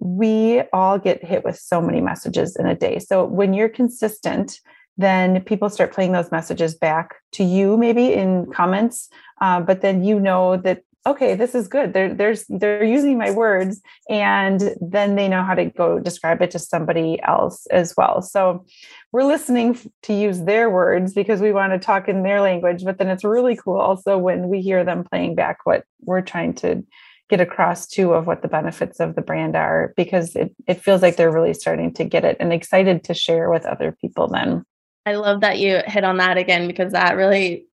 we 0.00 0.62
all 0.72 0.98
get 0.98 1.24
hit 1.24 1.44
with 1.44 1.56
so 1.56 1.80
many 1.80 2.00
messages 2.00 2.56
in 2.56 2.66
a 2.66 2.74
day. 2.74 2.98
So 2.98 3.24
when 3.24 3.54
you're 3.54 3.68
consistent, 3.68 4.58
then 4.96 5.42
people 5.42 5.70
start 5.70 5.92
playing 5.92 6.12
those 6.12 6.32
messages 6.32 6.74
back 6.74 7.16
to 7.32 7.44
you, 7.44 7.76
maybe 7.76 8.12
in 8.12 8.50
comments. 8.52 9.08
Uh, 9.40 9.60
but 9.60 9.82
then 9.82 10.02
you 10.02 10.18
know 10.18 10.56
that 10.58 10.82
okay, 11.06 11.34
this 11.34 11.54
is 11.54 11.68
good. 11.68 11.92
They're 11.92 12.12
there's 12.12 12.44
they're 12.48 12.84
using 12.84 13.16
my 13.16 13.30
words, 13.30 13.80
and 14.08 14.74
then 14.80 15.16
they 15.16 15.28
know 15.28 15.42
how 15.42 15.54
to 15.54 15.66
go 15.66 15.98
describe 15.98 16.42
it 16.42 16.50
to 16.52 16.58
somebody 16.58 17.20
else 17.22 17.66
as 17.68 17.94
well. 17.96 18.20
So 18.22 18.64
we're 19.12 19.24
listening 19.24 19.78
to 20.02 20.12
use 20.12 20.42
their 20.42 20.68
words 20.70 21.14
because 21.14 21.40
we 21.40 21.52
want 21.52 21.72
to 21.72 21.78
talk 21.78 22.08
in 22.08 22.22
their 22.22 22.40
language. 22.40 22.84
But 22.84 22.98
then 22.98 23.08
it's 23.08 23.24
really 23.24 23.56
cool 23.56 23.78
also 23.78 24.18
when 24.18 24.48
we 24.48 24.60
hear 24.60 24.84
them 24.84 25.04
playing 25.04 25.34
back 25.34 25.58
what 25.64 25.84
we're 26.02 26.22
trying 26.22 26.54
to 26.54 26.84
get 27.30 27.40
across 27.40 27.86
too 27.86 28.12
of 28.12 28.26
what 28.26 28.42
the 28.42 28.48
benefits 28.48 28.98
of 28.98 29.14
the 29.14 29.22
brand 29.22 29.56
are 29.56 29.94
because 29.96 30.34
it, 30.34 30.52
it 30.66 30.82
feels 30.82 31.00
like 31.00 31.16
they're 31.16 31.30
really 31.30 31.54
starting 31.54 31.94
to 31.94 32.04
get 32.04 32.24
it 32.24 32.36
and 32.40 32.52
excited 32.52 33.04
to 33.04 33.14
share 33.14 33.48
with 33.48 33.64
other 33.64 33.96
people 34.00 34.26
then. 34.26 34.64
I 35.06 35.14
love 35.14 35.40
that 35.40 35.58
you 35.58 35.80
hit 35.86 36.04
on 36.04 36.18
that 36.18 36.36
again 36.36 36.66
because 36.66 36.92
that 36.92 37.16
really 37.16 37.66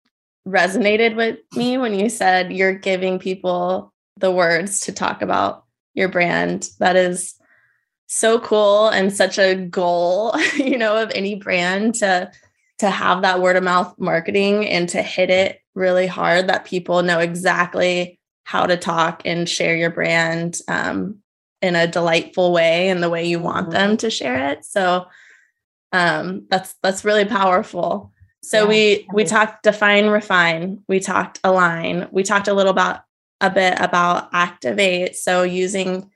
resonated 0.47 1.15
with 1.15 1.39
me 1.55 1.77
when 1.77 1.99
you 1.99 2.07
said 2.07 2.53
you're 2.53 2.73
giving 2.73 3.19
people 3.19 3.91
the 4.15 4.31
words 4.31 4.81
to 4.81 4.93
talk 4.93 5.21
about 5.21 5.65
your 5.95 6.07
brand. 6.07 6.69
That 6.79 6.95
is 6.95 7.33
so 8.05 8.39
cool 8.39 8.87
and 8.89 9.11
such 9.11 9.37
a 9.37 9.55
goal 9.55 10.33
you 10.55 10.77
know 10.77 11.01
of 11.01 11.11
any 11.13 11.35
brand 11.35 11.95
to 11.95 12.31
to 12.77 12.89
have 12.89 13.23
that 13.23 13.41
word 13.41 13.55
of 13.57 13.63
mouth 13.63 13.93
marketing 13.97 14.65
and 14.65 14.87
to 14.87 15.01
hit 15.01 15.29
it 15.29 15.59
really 15.75 16.07
hard 16.07 16.47
that 16.47 16.63
people 16.63 17.03
know 17.03 17.19
exactly 17.19 18.16
how 18.47 18.65
to 18.65 18.77
talk 18.77 19.23
and 19.25 19.49
share 19.49 19.75
your 19.75 19.89
brand 19.89 20.61
um, 20.69 21.17
in 21.61 21.75
a 21.75 21.85
delightful 21.85 22.53
way 22.53 22.87
and 22.87 23.03
the 23.03 23.09
way 23.09 23.25
you 23.25 23.39
want 23.39 23.71
them 23.71 23.89
mm-hmm. 23.89 23.97
to 23.97 24.09
share 24.09 24.51
it. 24.51 24.63
So 24.63 25.05
um, 25.91 26.45
that's 26.49 26.73
that's 26.81 27.03
really 27.03 27.25
powerful. 27.25 28.13
So 28.41 28.63
yeah, 28.63 28.69
we 28.69 29.07
we 29.11 29.25
talked 29.25 29.63
define, 29.63 30.07
refine. 30.07 30.81
We 30.87 31.01
talked 31.01 31.41
align. 31.43 32.07
We 32.09 32.23
talked 32.23 32.47
a 32.47 32.53
little 32.53 32.71
about 32.71 33.01
a 33.41 33.49
bit 33.49 33.77
about 33.81 34.29
activate. 34.31 35.17
So 35.17 35.43
using 35.43 36.09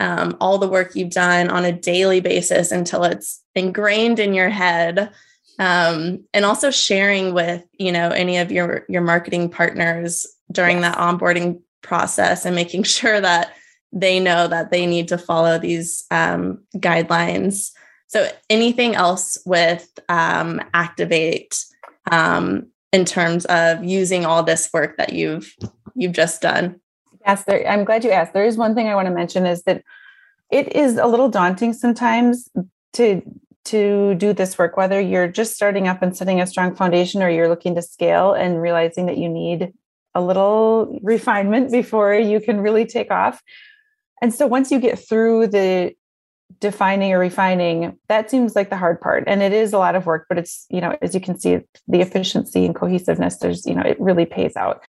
um, 0.00 0.38
all 0.40 0.56
the 0.56 0.68
work 0.68 0.96
you've 0.96 1.10
done 1.10 1.50
on 1.50 1.66
a 1.66 1.72
daily 1.72 2.20
basis 2.20 2.72
until 2.72 3.04
it's 3.04 3.42
ingrained 3.54 4.18
in 4.18 4.32
your 4.32 4.48
head 4.48 5.12
um, 5.58 6.24
and 6.32 6.46
also 6.46 6.70
sharing 6.70 7.34
with 7.34 7.64
you 7.78 7.92
know 7.92 8.08
any 8.08 8.38
of 8.38 8.50
your 8.50 8.86
your 8.88 9.02
marketing 9.02 9.50
partners 9.50 10.26
during 10.50 10.78
yes. 10.78 10.94
that 10.94 10.98
onboarding 10.98 11.60
process 11.86 12.44
and 12.44 12.54
making 12.54 12.82
sure 12.96 13.20
that 13.20 13.52
they 13.92 14.20
know 14.20 14.48
that 14.48 14.70
they 14.70 14.86
need 14.86 15.08
to 15.08 15.18
follow 15.18 15.58
these 15.58 16.04
um, 16.10 16.62
guidelines. 16.76 17.70
So, 18.08 18.28
anything 18.50 18.94
else 18.94 19.38
with 19.46 19.98
um, 20.08 20.60
Activate 20.74 21.64
um, 22.10 22.68
in 22.92 23.04
terms 23.04 23.46
of 23.46 23.84
using 23.84 24.26
all 24.26 24.42
this 24.42 24.68
work 24.72 24.96
that 24.98 25.12
you've 25.12 25.54
you've 25.94 26.12
just 26.12 26.42
done? 26.42 26.80
Yes, 27.26 27.44
there, 27.44 27.66
I'm 27.68 27.84
glad 27.84 28.04
you 28.04 28.10
asked. 28.10 28.34
There 28.34 28.44
is 28.44 28.56
one 28.56 28.74
thing 28.74 28.88
I 28.88 28.94
want 28.94 29.06
to 29.06 29.14
mention 29.14 29.46
is 29.46 29.62
that 29.62 29.82
it 30.50 30.74
is 30.76 30.96
a 30.96 31.06
little 31.06 31.28
daunting 31.28 31.72
sometimes 31.72 32.48
to 32.94 33.22
to 33.64 34.14
do 34.14 34.32
this 34.32 34.56
work 34.58 34.76
whether 34.76 35.00
you're 35.00 35.26
just 35.26 35.56
starting 35.56 35.88
up 35.88 36.00
and 36.00 36.16
setting 36.16 36.40
a 36.40 36.46
strong 36.46 36.72
foundation 36.72 37.20
or 37.20 37.28
you're 37.28 37.48
looking 37.48 37.74
to 37.74 37.82
scale 37.82 38.32
and 38.32 38.62
realizing 38.62 39.06
that 39.06 39.18
you 39.18 39.28
need 39.28 39.72
a 40.16 40.20
little 40.20 40.98
refinement 41.02 41.70
before 41.70 42.14
you 42.14 42.40
can 42.40 42.60
really 42.60 42.86
take 42.86 43.10
off. 43.10 43.42
And 44.22 44.34
so 44.34 44.46
once 44.46 44.70
you 44.70 44.80
get 44.80 44.98
through 44.98 45.48
the 45.48 45.92
defining 46.58 47.12
or 47.12 47.18
refining, 47.18 47.98
that 48.08 48.30
seems 48.30 48.56
like 48.56 48.70
the 48.70 48.78
hard 48.78 48.98
part. 48.98 49.24
And 49.26 49.42
it 49.42 49.52
is 49.52 49.74
a 49.74 49.78
lot 49.78 49.94
of 49.94 50.06
work, 50.06 50.24
but 50.30 50.38
it's, 50.38 50.64
you 50.70 50.80
know, 50.80 50.96
as 51.02 51.14
you 51.14 51.20
can 51.20 51.38
see, 51.38 51.60
the 51.86 52.00
efficiency 52.00 52.64
and 52.64 52.74
cohesiveness, 52.74 53.36
there's, 53.36 53.66
you 53.66 53.74
know, 53.74 53.82
it 53.82 54.00
really 54.00 54.24
pays 54.24 54.56
out. 54.56 54.82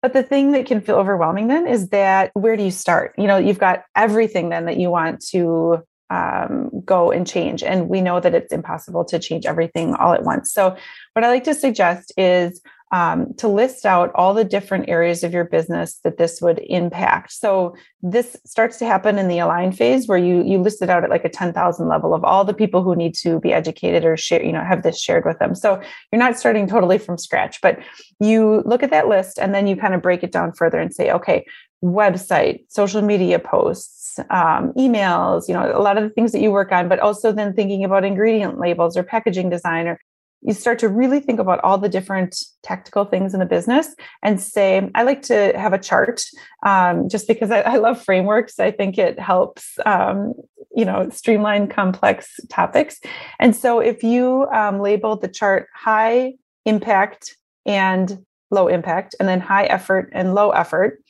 But 0.00 0.14
the 0.14 0.22
thing 0.22 0.52
that 0.52 0.64
can 0.64 0.80
feel 0.80 0.96
overwhelming 0.96 1.48
then 1.48 1.66
is 1.66 1.90
that 1.90 2.30
where 2.32 2.56
do 2.56 2.62
you 2.62 2.70
start? 2.70 3.14
You 3.18 3.26
know, 3.26 3.36
you've 3.36 3.58
got 3.58 3.84
everything 3.94 4.48
then 4.48 4.64
that 4.64 4.78
you 4.78 4.88
want 4.90 5.20
to 5.32 5.82
um, 6.08 6.70
go 6.84 7.10
and 7.10 7.26
change. 7.26 7.62
And 7.62 7.88
we 7.88 8.00
know 8.00 8.20
that 8.20 8.34
it's 8.34 8.52
impossible 8.52 9.04
to 9.06 9.18
change 9.18 9.44
everything 9.44 9.94
all 9.94 10.14
at 10.14 10.22
once. 10.22 10.52
So, 10.52 10.76
what 11.12 11.24
I 11.24 11.28
like 11.28 11.44
to 11.44 11.54
suggest 11.54 12.12
is 12.16 12.62
um, 12.92 13.34
to 13.34 13.48
list 13.48 13.84
out 13.84 14.12
all 14.14 14.32
the 14.32 14.44
different 14.44 14.88
areas 14.88 15.24
of 15.24 15.32
your 15.32 15.44
business 15.44 15.98
that 16.04 16.18
this 16.18 16.40
would 16.40 16.60
impact. 16.68 17.32
So 17.32 17.74
this 18.00 18.36
starts 18.44 18.78
to 18.78 18.86
happen 18.86 19.18
in 19.18 19.26
the 19.26 19.40
align 19.40 19.72
phase 19.72 20.06
where 20.06 20.18
you 20.18 20.44
you 20.44 20.58
list 20.58 20.82
it 20.82 20.90
out 20.90 21.02
at 21.02 21.10
like 21.10 21.24
a 21.24 21.28
10,000 21.28 21.88
level 21.88 22.14
of 22.14 22.22
all 22.22 22.44
the 22.44 22.54
people 22.54 22.84
who 22.84 22.94
need 22.94 23.14
to 23.16 23.40
be 23.40 23.52
educated 23.52 24.04
or 24.04 24.16
share, 24.16 24.44
you 24.44 24.52
know, 24.52 24.62
have 24.62 24.84
this 24.84 25.00
shared 25.00 25.24
with 25.24 25.38
them. 25.40 25.54
So 25.54 25.80
you're 26.12 26.20
not 26.20 26.38
starting 26.38 26.68
totally 26.68 26.98
from 26.98 27.18
scratch, 27.18 27.60
but 27.60 27.80
you 28.20 28.62
look 28.64 28.84
at 28.84 28.90
that 28.90 29.08
list 29.08 29.38
and 29.38 29.52
then 29.52 29.66
you 29.66 29.76
kind 29.76 29.94
of 29.94 30.00
break 30.02 30.22
it 30.22 30.30
down 30.30 30.52
further 30.52 30.78
and 30.78 30.94
say, 30.94 31.10
okay, 31.10 31.44
website, 31.82 32.60
social 32.68 33.02
media 33.02 33.40
posts, 33.40 34.18
um, 34.30 34.72
emails, 34.74 35.48
you 35.48 35.54
know, 35.54 35.76
a 35.76 35.82
lot 35.82 35.98
of 35.98 36.04
the 36.04 36.10
things 36.10 36.30
that 36.32 36.40
you 36.40 36.52
work 36.52 36.70
on, 36.70 36.88
but 36.88 37.00
also 37.00 37.32
then 37.32 37.52
thinking 37.52 37.84
about 37.84 38.04
ingredient 38.04 38.58
labels 38.58 38.96
or 38.96 39.02
packaging 39.02 39.50
design 39.50 39.88
or 39.88 40.00
you 40.42 40.52
start 40.52 40.78
to 40.78 40.88
really 40.88 41.20
think 41.20 41.40
about 41.40 41.60
all 41.64 41.78
the 41.78 41.88
different 41.88 42.36
tactical 42.62 43.04
things 43.04 43.34
in 43.34 43.40
the 43.40 43.46
business 43.46 43.94
and 44.22 44.40
say, 44.40 44.90
I 44.94 45.02
like 45.02 45.22
to 45.22 45.52
have 45.56 45.72
a 45.72 45.78
chart 45.78 46.22
um, 46.64 47.08
just 47.08 47.26
because 47.26 47.50
I, 47.50 47.60
I, 47.72 47.76
love 47.76 48.02
frameworks. 48.02 48.60
I 48.60 48.70
think 48.70 48.98
it 48.98 49.18
helps, 49.18 49.78
um, 49.84 50.34
you 50.74 50.84
know, 50.84 51.08
streamline 51.10 51.68
complex 51.68 52.38
topics. 52.48 53.00
And 53.40 53.56
so 53.56 53.80
if 53.80 54.02
you 54.02 54.46
um, 54.52 54.80
label 54.80 55.16
the 55.16 55.28
chart 55.28 55.68
high 55.74 56.34
impact 56.64 57.36
and 57.64 58.24
low 58.50 58.68
impact, 58.68 59.16
and 59.18 59.28
then 59.28 59.40
high 59.40 59.64
effort 59.64 60.08
and 60.12 60.34
low 60.34 60.50
effort, 60.50 61.02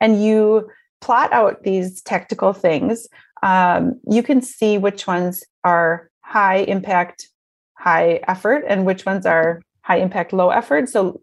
and 0.00 0.24
you 0.24 0.68
plot 1.00 1.32
out 1.32 1.62
these 1.62 2.02
tactical 2.02 2.52
things, 2.52 3.06
um, 3.42 4.00
you 4.10 4.22
can 4.22 4.42
see 4.42 4.76
which 4.76 5.06
ones 5.06 5.44
are 5.64 6.10
high 6.22 6.58
impact 6.58 7.28
high 7.80 8.20
effort 8.28 8.64
and 8.68 8.84
which 8.84 9.06
ones 9.06 9.24
are 9.24 9.62
high 9.80 9.96
impact, 9.96 10.32
low 10.32 10.50
effort. 10.50 10.88
So 10.88 11.20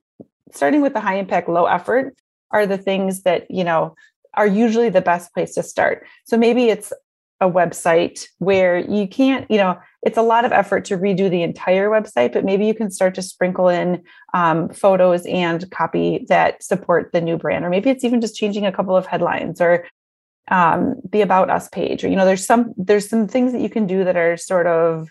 starting 0.51 0.81
with 0.81 0.93
the 0.93 0.99
high 0.99 1.17
impact, 1.17 1.47
low 1.47 1.65
effort 1.65 2.15
are 2.51 2.65
the 2.65 2.77
things 2.77 3.21
that, 3.21 3.49
you 3.49 3.63
know, 3.63 3.95
are 4.33 4.47
usually 4.47 4.89
the 4.89 5.01
best 5.01 5.33
place 5.33 5.53
to 5.53 5.63
start. 5.63 6.05
So 6.25 6.35
maybe 6.37 6.69
it's 6.69 6.91
a 7.39 7.49
website 7.49 8.25
where 8.39 8.77
you 8.77 9.07
can't, 9.07 9.49
you 9.51 9.57
know, 9.57 9.77
it's 10.01 10.17
a 10.17 10.23
lot 10.23 10.45
of 10.45 10.51
effort 10.51 10.85
to 10.85 10.97
redo 10.97 11.29
the 11.29 11.43
entire 11.43 11.89
website, 11.89 12.33
but 12.33 12.43
maybe 12.43 12.65
you 12.65 12.73
can 12.73 12.89
start 12.89 13.13
to 13.15 13.21
sprinkle 13.21 13.67
in 13.69 14.01
um, 14.33 14.69
photos 14.69 15.25
and 15.27 15.69
copy 15.69 16.25
that 16.29 16.63
support 16.63 17.11
the 17.13 17.21
new 17.21 17.37
brand, 17.37 17.65
or 17.65 17.69
maybe 17.69 17.91
it's 17.91 18.03
even 18.03 18.21
just 18.21 18.35
changing 18.35 18.65
a 18.65 18.71
couple 18.71 18.95
of 18.95 19.05
headlines 19.05 19.61
or 19.61 19.85
um, 20.49 20.95
the 21.11 21.21
about 21.21 21.49
us 21.49 21.67
page, 21.69 22.03
or 22.03 22.07
you 22.07 22.15
know, 22.15 22.25
there's 22.25 22.45
some 22.45 22.73
there's 22.77 23.09
some 23.09 23.27
things 23.27 23.51
that 23.51 23.61
you 23.61 23.69
can 23.69 23.85
do 23.85 24.03
that 24.05 24.15
are 24.15 24.37
sort 24.37 24.65
of 24.65 25.09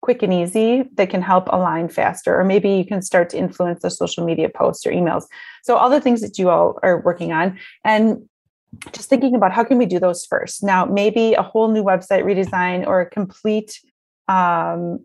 quick 0.00 0.22
and 0.22 0.32
easy 0.32 0.84
that 0.94 1.10
can 1.10 1.22
help 1.22 1.48
align 1.50 1.88
faster, 1.88 2.38
or 2.38 2.44
maybe 2.44 2.70
you 2.70 2.84
can 2.84 3.02
start 3.02 3.30
to 3.30 3.38
influence 3.38 3.82
the 3.82 3.90
social 3.90 4.24
media 4.24 4.48
posts 4.48 4.86
or 4.86 4.90
emails. 4.90 5.24
So 5.62 5.76
all 5.76 5.90
the 5.90 6.00
things 6.00 6.20
that 6.20 6.38
you 6.38 6.50
all 6.50 6.78
are 6.82 7.00
working 7.00 7.32
on, 7.32 7.58
and 7.84 8.28
just 8.92 9.08
thinking 9.08 9.34
about 9.34 9.52
how 9.52 9.64
can 9.64 9.78
we 9.78 9.86
do 9.86 9.98
those 9.98 10.24
first 10.24 10.62
now 10.62 10.84
maybe 10.84 11.34
a 11.34 11.42
whole 11.42 11.70
new 11.70 11.82
website 11.82 12.24
redesign 12.24 12.86
or 12.86 13.00
a 13.00 13.08
complete 13.08 13.80
um, 14.28 15.00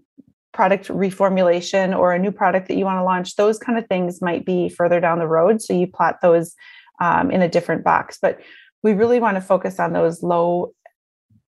product 0.51 0.87
reformulation 0.89 1.97
or 1.97 2.13
a 2.13 2.19
new 2.19 2.31
product 2.31 2.67
that 2.67 2.77
you 2.77 2.85
want 2.85 2.97
to 2.97 3.03
launch 3.03 3.35
those 3.35 3.57
kind 3.57 3.77
of 3.77 3.87
things 3.87 4.21
might 4.21 4.45
be 4.45 4.69
further 4.69 4.99
down 4.99 5.19
the 5.19 5.27
road 5.27 5.61
so 5.61 5.73
you 5.73 5.87
plot 5.87 6.17
those 6.21 6.55
um, 6.99 7.31
in 7.31 7.41
a 7.41 7.49
different 7.49 7.83
box 7.83 8.17
but 8.21 8.39
we 8.83 8.93
really 8.93 9.19
want 9.19 9.35
to 9.35 9.41
focus 9.41 9.79
on 9.79 9.93
those 9.93 10.21
low 10.21 10.73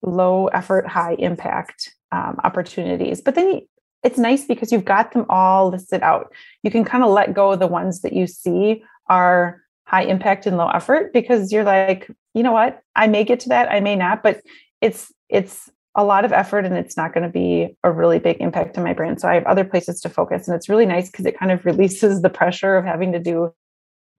low 0.02 0.48
effort 0.48 0.88
high 0.88 1.16
impact 1.20 1.95
um, 2.12 2.40
opportunities. 2.44 3.22
But 3.22 3.36
then 3.36 3.62
it's 4.04 4.18
nice 4.18 4.46
because 4.46 4.72
you've 4.72 4.86
got 4.86 5.12
them 5.12 5.26
all 5.30 5.70
listed 5.70 6.02
out. 6.02 6.32
You 6.64 6.72
can 6.72 6.86
kind 6.86 7.04
of 7.04 7.10
let 7.10 7.34
go 7.34 7.52
of 7.52 7.60
the 7.60 7.68
ones 7.68 8.02
that 8.02 8.14
you 8.14 8.28
see 8.28 8.84
are 9.10 9.62
high 9.86 10.04
impact 10.04 10.46
and 10.46 10.58
low 10.58 10.70
effort 10.70 11.14
because 11.14 11.52
you're 11.52 11.64
like 11.64 12.10
you 12.34 12.44
know 12.44 12.52
what? 12.52 12.82
I 12.96 13.08
may 13.08 13.24
get 13.24 13.40
to 13.42 13.50
that 13.50 13.72
i 13.72 13.80
may 13.80 13.96
not 13.96 14.24
but 14.24 14.42
it's 14.82 15.12
it's 15.30 15.70
a 15.96 16.04
lot 16.04 16.26
of 16.26 16.34
effort 16.34 16.66
and 16.66 16.76
it's 16.76 16.98
not 16.98 17.14
going 17.14 17.24
to 17.24 17.30
be 17.30 17.76
a 17.84 17.92
really 17.92 18.20
big 18.20 18.38
impact 18.42 18.76
to 18.76 18.82
my 18.82 18.94
brand 18.94 19.20
so 19.20 19.28
i 19.28 19.34
have 19.34 19.46
other 19.46 19.64
places 19.64 20.02
to 20.02 20.10
focus 20.10 20.48
and 20.48 20.56
it's 20.56 20.70
really 20.70 20.86
nice 20.86 21.10
because 21.10 21.26
it 21.26 21.38
kind 21.38 21.52
of 21.52 21.66
releases 21.66 22.22
the 22.22 22.30
pressure 22.30 22.76
of 22.76 22.86
having 22.86 23.12
to 23.14 23.20
do 23.20 23.54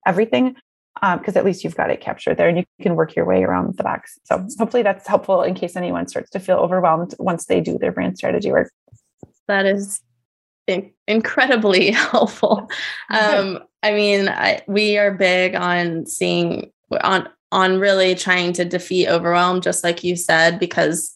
everything 0.05 0.55
because 1.01 1.35
um, 1.35 1.39
at 1.39 1.45
least 1.45 1.63
you've 1.63 1.75
got 1.75 1.89
it 1.89 2.01
captured 2.01 2.35
there 2.37 2.47
and 2.47 2.57
you 2.57 2.65
can 2.81 2.95
work 2.95 3.15
your 3.15 3.25
way 3.25 3.43
around 3.43 3.75
the 3.77 3.83
box 3.83 4.19
so 4.23 4.45
hopefully 4.57 4.83
that's 4.83 5.07
helpful 5.07 5.41
in 5.41 5.53
case 5.53 5.75
anyone 5.75 6.07
starts 6.07 6.29
to 6.29 6.39
feel 6.39 6.57
overwhelmed 6.57 7.13
once 7.19 7.45
they 7.45 7.61
do 7.61 7.77
their 7.77 7.91
brand 7.91 8.17
strategy 8.17 8.51
work 8.51 8.71
that 9.47 9.65
is 9.65 10.01
incredibly 11.07 11.91
helpful 11.91 12.69
um, 13.09 13.59
I 13.83 13.93
mean, 13.93 14.27
I, 14.27 14.61
we 14.67 14.97
are 14.97 15.11
big 15.11 15.55
on 15.55 16.05
seeing 16.05 16.71
on 17.01 17.29
on 17.51 17.79
really 17.79 18.15
trying 18.15 18.53
to 18.53 18.65
defeat 18.65 19.07
overwhelm, 19.07 19.61
just 19.61 19.83
like 19.83 20.03
you 20.03 20.15
said, 20.15 20.59
because 20.59 21.15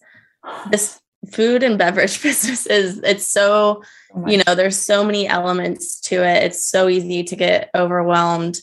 this 0.69 0.99
food 1.31 1.63
and 1.63 1.77
beverage 1.77 2.21
business 2.23 2.65
is 2.65 2.99
it's 3.03 3.25
so 3.25 3.83
you 4.25 4.37
know 4.37 4.55
there's 4.55 4.77
so 4.77 5.03
many 5.03 5.27
elements 5.27 5.99
to 6.01 6.23
it. 6.23 6.43
It's 6.43 6.65
so 6.65 6.87
easy 6.87 7.23
to 7.23 7.35
get 7.35 7.69
overwhelmed. 7.75 8.61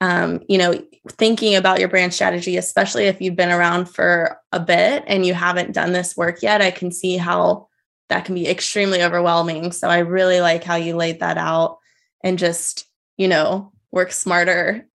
Um, 0.00 0.40
you 0.48 0.58
know, 0.58 0.82
thinking 1.12 1.54
about 1.54 1.78
your 1.80 1.88
brand 1.88 2.12
strategy, 2.12 2.56
especially 2.56 3.04
if 3.04 3.20
you've 3.20 3.36
been 3.36 3.50
around 3.50 3.86
for 3.86 4.38
a 4.52 4.60
bit 4.60 5.04
and 5.06 5.24
you 5.24 5.32
haven't 5.32 5.72
done 5.72 5.92
this 5.92 6.16
work 6.16 6.42
yet, 6.42 6.60
I 6.60 6.70
can 6.70 6.92
see 6.92 7.16
how 7.16 7.68
that 8.08 8.24
can 8.24 8.34
be 8.34 8.46
extremely 8.46 9.02
overwhelming. 9.02 9.72
So 9.72 9.88
I 9.88 9.98
really 9.98 10.40
like 10.40 10.64
how 10.64 10.76
you 10.76 10.96
laid 10.96 11.20
that 11.20 11.38
out 11.38 11.78
and 12.22 12.38
just 12.38 12.86
you 13.16 13.28
know, 13.28 13.72
work 13.90 14.12
smarter, 14.12 14.86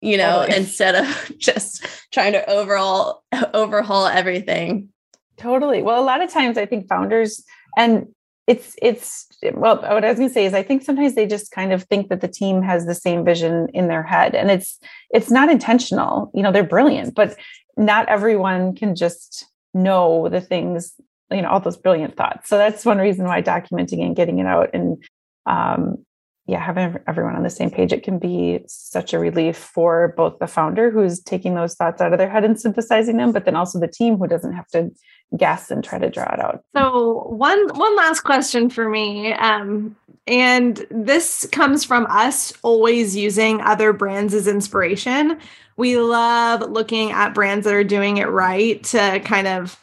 you 0.00 0.16
know, 0.16 0.40
totally. 0.40 0.58
instead 0.58 0.94
of 0.94 1.32
just 1.38 1.86
trying 2.12 2.32
to 2.32 2.48
overall 2.48 3.22
overhaul 3.54 4.06
everything. 4.06 4.88
Totally. 5.36 5.82
Well, 5.82 6.00
a 6.00 6.04
lot 6.04 6.22
of 6.22 6.30
times 6.30 6.58
I 6.58 6.66
think 6.66 6.88
founders 6.88 7.44
and 7.76 8.08
it's 8.46 8.74
it's 8.82 9.28
well 9.54 9.76
what 9.76 10.04
i 10.04 10.08
was 10.08 10.18
going 10.18 10.28
to 10.28 10.34
say 10.34 10.44
is 10.44 10.54
i 10.54 10.62
think 10.62 10.82
sometimes 10.82 11.14
they 11.14 11.26
just 11.26 11.52
kind 11.52 11.72
of 11.72 11.84
think 11.84 12.08
that 12.08 12.20
the 12.20 12.28
team 12.28 12.60
has 12.60 12.86
the 12.86 12.94
same 12.94 13.24
vision 13.24 13.68
in 13.72 13.88
their 13.88 14.02
head 14.02 14.34
and 14.34 14.50
it's 14.50 14.78
it's 15.10 15.30
not 15.30 15.50
intentional. 15.50 16.30
You 16.34 16.42
know 16.42 16.52
they're 16.52 16.64
brilliant 16.64 17.14
but 17.14 17.36
not 17.76 18.08
everyone 18.08 18.74
can 18.74 18.94
just 18.94 19.46
know 19.74 20.28
the 20.28 20.40
things 20.40 20.94
you 21.30 21.42
know 21.42 21.48
all 21.48 21.60
those 21.60 21.76
brilliant 21.76 22.16
thoughts. 22.16 22.48
So 22.48 22.58
that's 22.58 22.84
one 22.84 22.98
reason 22.98 23.26
why 23.26 23.42
documenting 23.42 24.04
and 24.04 24.16
getting 24.16 24.38
it 24.38 24.46
out 24.46 24.70
and 24.74 25.02
um, 25.46 26.04
yeah, 26.46 26.58
having 26.58 26.96
everyone 27.06 27.36
on 27.36 27.44
the 27.44 27.50
same 27.50 27.70
page, 27.70 27.92
it 27.92 28.02
can 28.02 28.18
be 28.18 28.60
such 28.66 29.12
a 29.12 29.18
relief 29.18 29.56
for 29.56 30.12
both 30.16 30.38
the 30.40 30.48
founder 30.48 30.90
who's 30.90 31.20
taking 31.20 31.54
those 31.54 31.74
thoughts 31.74 32.00
out 32.00 32.12
of 32.12 32.18
their 32.18 32.28
head 32.28 32.44
and 32.44 32.60
synthesizing 32.60 33.16
them, 33.16 33.30
but 33.30 33.44
then 33.44 33.54
also 33.54 33.78
the 33.78 33.86
team 33.86 34.16
who 34.16 34.26
doesn't 34.26 34.52
have 34.52 34.66
to 34.68 34.90
guess 35.36 35.70
and 35.70 35.84
try 35.84 35.98
to 35.98 36.10
draw 36.10 36.30
it 36.32 36.40
out. 36.40 36.64
So 36.76 37.26
one 37.28 37.68
one 37.76 37.96
last 37.96 38.20
question 38.20 38.70
for 38.70 38.88
me, 38.88 39.32
um, 39.34 39.94
and 40.26 40.84
this 40.90 41.48
comes 41.52 41.84
from 41.84 42.06
us 42.10 42.52
always 42.62 43.16
using 43.16 43.60
other 43.60 43.92
brands 43.92 44.34
as 44.34 44.48
inspiration. 44.48 45.38
We 45.76 45.96
love 45.98 46.70
looking 46.70 47.12
at 47.12 47.34
brands 47.34 47.64
that 47.64 47.74
are 47.74 47.84
doing 47.84 48.16
it 48.18 48.28
right 48.28 48.82
to 48.84 49.20
kind 49.20 49.46
of 49.46 49.78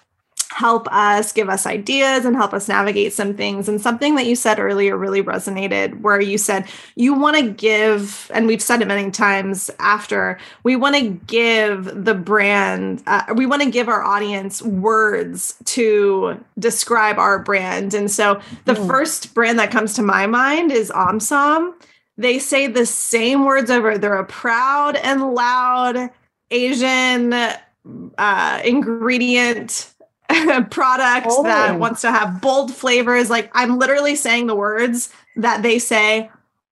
help 0.51 0.87
us 0.91 1.31
give 1.31 1.47
us 1.47 1.65
ideas 1.65 2.25
and 2.25 2.35
help 2.35 2.53
us 2.53 2.67
navigate 2.67 3.13
some 3.13 3.35
things. 3.35 3.69
And 3.69 3.79
something 3.79 4.15
that 4.15 4.25
you 4.25 4.35
said 4.35 4.59
earlier 4.59 4.97
really 4.97 5.21
resonated 5.21 6.01
where 6.01 6.19
you 6.19 6.37
said 6.37 6.65
you 6.95 7.13
want 7.13 7.37
to 7.37 7.49
give 7.49 8.31
and 8.33 8.47
we've 8.47 8.61
said 8.61 8.81
it 8.81 8.87
many 8.87 9.11
times 9.11 9.69
after 9.79 10.39
we 10.63 10.75
want 10.75 10.95
to 10.95 11.09
give 11.27 12.03
the 12.03 12.15
brand 12.15 13.03
uh, 13.05 13.23
we 13.35 13.45
want 13.45 13.61
to 13.61 13.69
give 13.69 13.87
our 13.87 14.03
audience 14.03 14.61
words 14.61 15.55
to 15.65 16.43
describe 16.57 17.19
our 17.19 17.39
brand. 17.39 17.93
And 17.93 18.09
so 18.09 18.41
the 18.65 18.73
mm. 18.73 18.87
first 18.87 19.33
brand 19.33 19.59
that 19.59 19.71
comes 19.71 19.93
to 19.93 20.01
my 20.01 20.25
mind 20.25 20.71
is 20.71 20.89
omsom 20.91 21.73
they 22.17 22.37
say 22.37 22.67
the 22.67 22.85
same 22.85 23.45
words 23.45 23.71
over 23.71 23.97
they're 23.97 24.15
a 24.15 24.25
proud 24.25 24.97
and 24.97 25.33
loud 25.33 26.09
asian 26.51 27.33
uh, 27.33 28.61
ingredient 28.65 29.93
product 30.69 31.27
oh. 31.29 31.43
that 31.43 31.79
wants 31.79 32.01
to 32.01 32.11
have 32.11 32.41
bold 32.41 32.73
flavors. 32.73 33.29
Like 33.29 33.49
I'm 33.53 33.79
literally 33.79 34.15
saying 34.15 34.47
the 34.47 34.55
words 34.55 35.11
that 35.35 35.63
they 35.63 35.79
say 35.79 36.29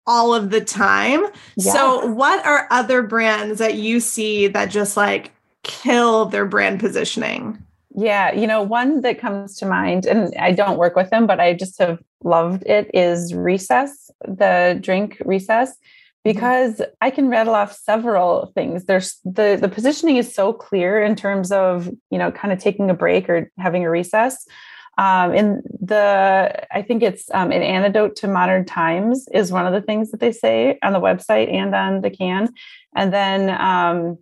all 0.05 0.33
of 0.33 0.49
the 0.49 0.61
time. 0.61 1.25
Yes. 1.55 1.73
So, 1.73 2.05
what 2.07 2.45
are 2.45 2.67
other 2.71 3.03
brands 3.03 3.59
that 3.59 3.75
you 3.75 3.99
see 3.99 4.47
that 4.47 4.69
just 4.69 4.97
like 4.97 5.31
kill 5.63 6.25
their 6.25 6.45
brand 6.45 6.79
positioning? 6.79 7.63
Yeah, 7.95 8.33
you 8.33 8.47
know, 8.47 8.61
one 8.61 9.01
that 9.01 9.19
comes 9.19 9.57
to 9.59 9.67
mind, 9.67 10.05
and 10.05 10.33
I 10.39 10.51
don't 10.51 10.77
work 10.79 10.95
with 10.95 11.11
them, 11.11 11.27
but 11.27 11.39
I 11.39 11.53
just 11.53 11.77
have 11.79 11.99
loved 12.23 12.63
it 12.65 12.89
is 12.93 13.33
Recess, 13.33 14.09
the 14.25 14.77
drink 14.81 15.21
Recess. 15.25 15.75
Mm-hmm. 16.25 16.35
because 16.37 16.81
I 17.01 17.09
can 17.09 17.27
rattle 17.29 17.53
off 17.53 17.73
several 17.73 18.51
things. 18.55 18.85
There's 18.85 19.19
the 19.25 19.57
the 19.59 19.67
positioning 19.67 20.17
is 20.17 20.33
so 20.33 20.53
clear 20.53 21.01
in 21.03 21.15
terms 21.15 21.51
of 21.51 21.89
you 22.11 22.17
know 22.17 22.31
kind 22.31 22.53
of 22.53 22.59
taking 22.59 22.89
a 22.89 22.93
break 22.93 23.29
or 23.29 23.51
having 23.57 23.83
a 23.83 23.89
recess. 23.89 24.45
Um, 24.97 25.33
and 25.33 25.63
the 25.81 26.65
I 26.71 26.81
think 26.81 27.03
it's 27.03 27.29
um, 27.33 27.51
an 27.51 27.63
antidote 27.63 28.15
to 28.17 28.27
modern 28.27 28.63
times 28.63 29.27
is 29.33 29.51
one 29.51 29.65
of 29.65 29.73
the 29.73 29.81
things 29.81 30.11
that 30.11 30.19
they 30.19 30.31
say 30.31 30.77
on 30.81 30.93
the 30.93 31.01
website 31.01 31.51
and 31.51 31.75
on 31.75 32.01
the 32.01 32.11
can. 32.11 32.53
And 32.95 33.11
then 33.11 33.49
um, 33.59 34.19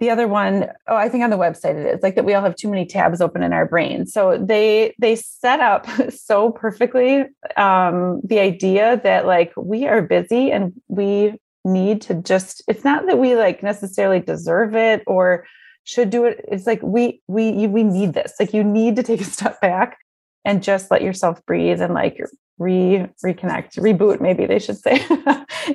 the 0.00 0.10
other 0.10 0.26
one 0.26 0.66
oh 0.88 0.96
i 0.96 1.08
think 1.08 1.22
on 1.22 1.30
the 1.30 1.36
website 1.36 1.76
it 1.76 1.94
is 1.94 2.02
like 2.02 2.16
that 2.16 2.24
we 2.24 2.34
all 2.34 2.42
have 2.42 2.56
too 2.56 2.68
many 2.68 2.84
tabs 2.84 3.20
open 3.20 3.42
in 3.42 3.52
our 3.52 3.66
brain. 3.66 4.06
So 4.06 4.38
they 4.38 4.94
they 4.98 5.16
set 5.16 5.60
up 5.60 5.86
so 6.10 6.50
perfectly 6.50 7.24
um 7.56 8.20
the 8.24 8.40
idea 8.40 9.00
that 9.04 9.26
like 9.26 9.52
we 9.56 9.86
are 9.86 10.02
busy 10.02 10.50
and 10.50 10.72
we 10.88 11.38
need 11.64 12.02
to 12.02 12.14
just 12.14 12.62
it's 12.68 12.84
not 12.84 13.06
that 13.06 13.18
we 13.18 13.36
like 13.36 13.62
necessarily 13.62 14.20
deserve 14.20 14.74
it 14.74 15.02
or 15.06 15.46
should 15.84 16.10
do 16.10 16.24
it. 16.24 16.44
It's 16.48 16.66
like 16.66 16.82
we 16.82 17.20
we 17.28 17.66
we 17.66 17.82
need 17.82 18.14
this. 18.14 18.34
Like 18.40 18.52
you 18.52 18.64
need 18.64 18.96
to 18.96 19.02
take 19.02 19.20
a 19.20 19.24
step 19.24 19.60
back 19.60 19.98
and 20.44 20.62
just 20.62 20.90
let 20.90 21.02
yourself 21.02 21.44
breathe 21.46 21.80
and 21.80 21.94
like 21.94 22.18
re 22.58 23.06
reconnect 23.24 23.78
reboot 23.78 24.20
maybe 24.20 24.46
they 24.46 24.60
should 24.60 24.78
say 24.78 25.04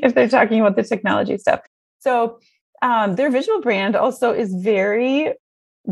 if 0.02 0.14
they're 0.16 0.30
talking 0.30 0.60
about 0.60 0.76
the 0.76 0.84
technology 0.84 1.38
stuff. 1.38 1.62
So 2.00 2.39
um, 2.82 3.16
their 3.16 3.30
visual 3.30 3.62
brand 3.62 3.96
also 3.96 4.32
is 4.32 4.54
very 4.54 5.34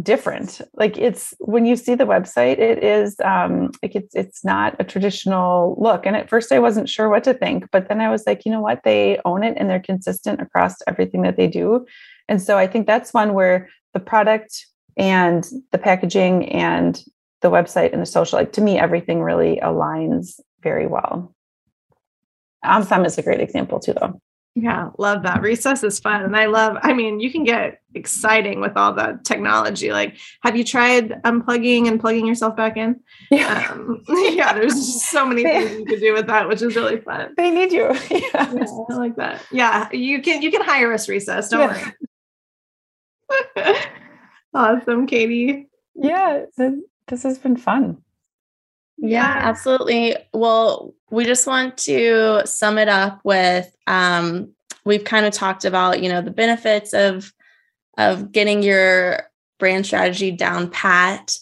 different. 0.01 0.61
Like 0.73 0.97
it's 0.97 1.33
when 1.39 1.65
you 1.65 1.75
see 1.75 1.95
the 1.95 2.05
website 2.05 2.59
it 2.59 2.83
is 2.83 3.15
um 3.23 3.71
like 3.81 3.95
it's 3.95 4.13
it's 4.15 4.43
not 4.45 4.75
a 4.79 4.83
traditional 4.83 5.75
look. 5.79 6.05
And 6.05 6.15
at 6.15 6.29
first 6.29 6.51
i 6.51 6.59
wasn't 6.59 6.89
sure 6.89 7.09
what 7.09 7.23
to 7.23 7.33
think 7.33 7.65
but 7.71 7.87
then 7.87 8.01
i 8.01 8.09
was 8.09 8.23
like 8.27 8.45
you 8.45 8.51
know 8.51 8.61
what? 8.61 8.81
They 8.83 9.19
own 9.25 9.43
it 9.43 9.55
and 9.57 9.69
they're 9.69 9.79
consistent 9.79 10.41
across 10.41 10.75
everything 10.87 11.21
that 11.23 11.37
they 11.37 11.47
do. 11.47 11.85
And 12.27 12.41
so 12.41 12.57
i 12.57 12.67
think 12.67 12.85
that's 12.85 13.13
one 13.13 13.33
where 13.33 13.69
the 13.93 13.99
product 13.99 14.65
and 14.97 15.47
the 15.71 15.77
packaging 15.77 16.49
and 16.49 17.01
the 17.41 17.49
website 17.49 17.93
and 17.93 18.01
the 18.01 18.05
social 18.05 18.37
like 18.37 18.51
to 18.53 18.61
me 18.61 18.77
everything 18.77 19.21
really 19.21 19.59
aligns 19.63 20.39
very 20.61 20.87
well. 20.87 21.33
Omsom 22.65 23.05
is 23.05 23.17
a 23.17 23.23
great 23.23 23.39
example 23.39 23.79
too 23.79 23.93
though 23.93 24.19
Yeah, 24.59 24.89
love 24.97 25.21
that. 25.21 25.43
Recess 25.43 25.83
is 25.83 25.99
fun. 25.99 26.23
And 26.23 26.35
I 26.35 26.47
love, 26.47 26.77
I 26.81 26.91
mean, 26.91 27.19
you 27.19 27.31
can 27.31 27.43
get 27.43 27.79
exciting 27.93 28.59
with 28.59 28.75
all 28.75 28.91
the 28.91 29.19
technology. 29.23 29.91
Like, 29.91 30.17
have 30.41 30.57
you 30.57 30.63
tried 30.63 31.09
unplugging 31.23 31.87
and 31.87 31.99
plugging 31.99 32.25
yourself 32.25 32.55
back 32.55 32.75
in? 32.75 32.99
Yeah. 33.29 33.69
Um, 33.71 34.03
yeah, 34.09 34.53
there's 34.53 35.03
so 35.03 35.27
many 35.27 35.43
things 35.43 35.71
you 35.79 35.85
can 35.85 35.99
do 35.99 36.13
with 36.13 36.25
that, 36.25 36.47
which 36.47 36.63
is 36.63 36.75
really 36.75 36.99
fun. 36.99 37.35
They 37.37 37.51
need 37.51 37.71
you. 37.71 37.95
Yeah. 38.09 38.19
yeah 38.33 38.65
I 38.89 38.93
like 38.95 39.15
that. 39.17 39.43
Yeah, 39.51 39.91
you 39.91 40.23
can 40.23 40.41
you 40.41 40.49
can 40.49 40.63
hire 40.63 40.91
us 40.91 41.07
recess. 41.07 41.49
Don't 41.49 41.69
yeah. 41.69 41.91
worry. 43.55 43.75
awesome, 44.55 45.05
Katie. 45.05 45.67
Yeah, 45.93 46.45
this 47.07 47.23
has 47.23 47.37
been 47.37 47.57
fun. 47.57 47.97
Yeah, 48.97 49.39
absolutely. 49.43 50.15
Well, 50.33 50.95
we 51.09 51.25
just 51.25 51.47
want 51.47 51.77
to 51.77 52.41
sum 52.45 52.77
it 52.77 52.89
up 52.89 53.21
with 53.23 53.71
um, 53.87 54.53
we've 54.85 55.03
kind 55.03 55.25
of 55.25 55.33
talked 55.33 55.65
about, 55.65 56.01
you 56.01 56.09
know, 56.09 56.21
the 56.21 56.31
benefits 56.31 56.93
of 56.93 57.31
of 57.97 58.31
getting 58.31 58.61
your 58.61 59.23
brand 59.59 59.85
strategy 59.85 60.31
down 60.31 60.69
pat. 60.69 61.35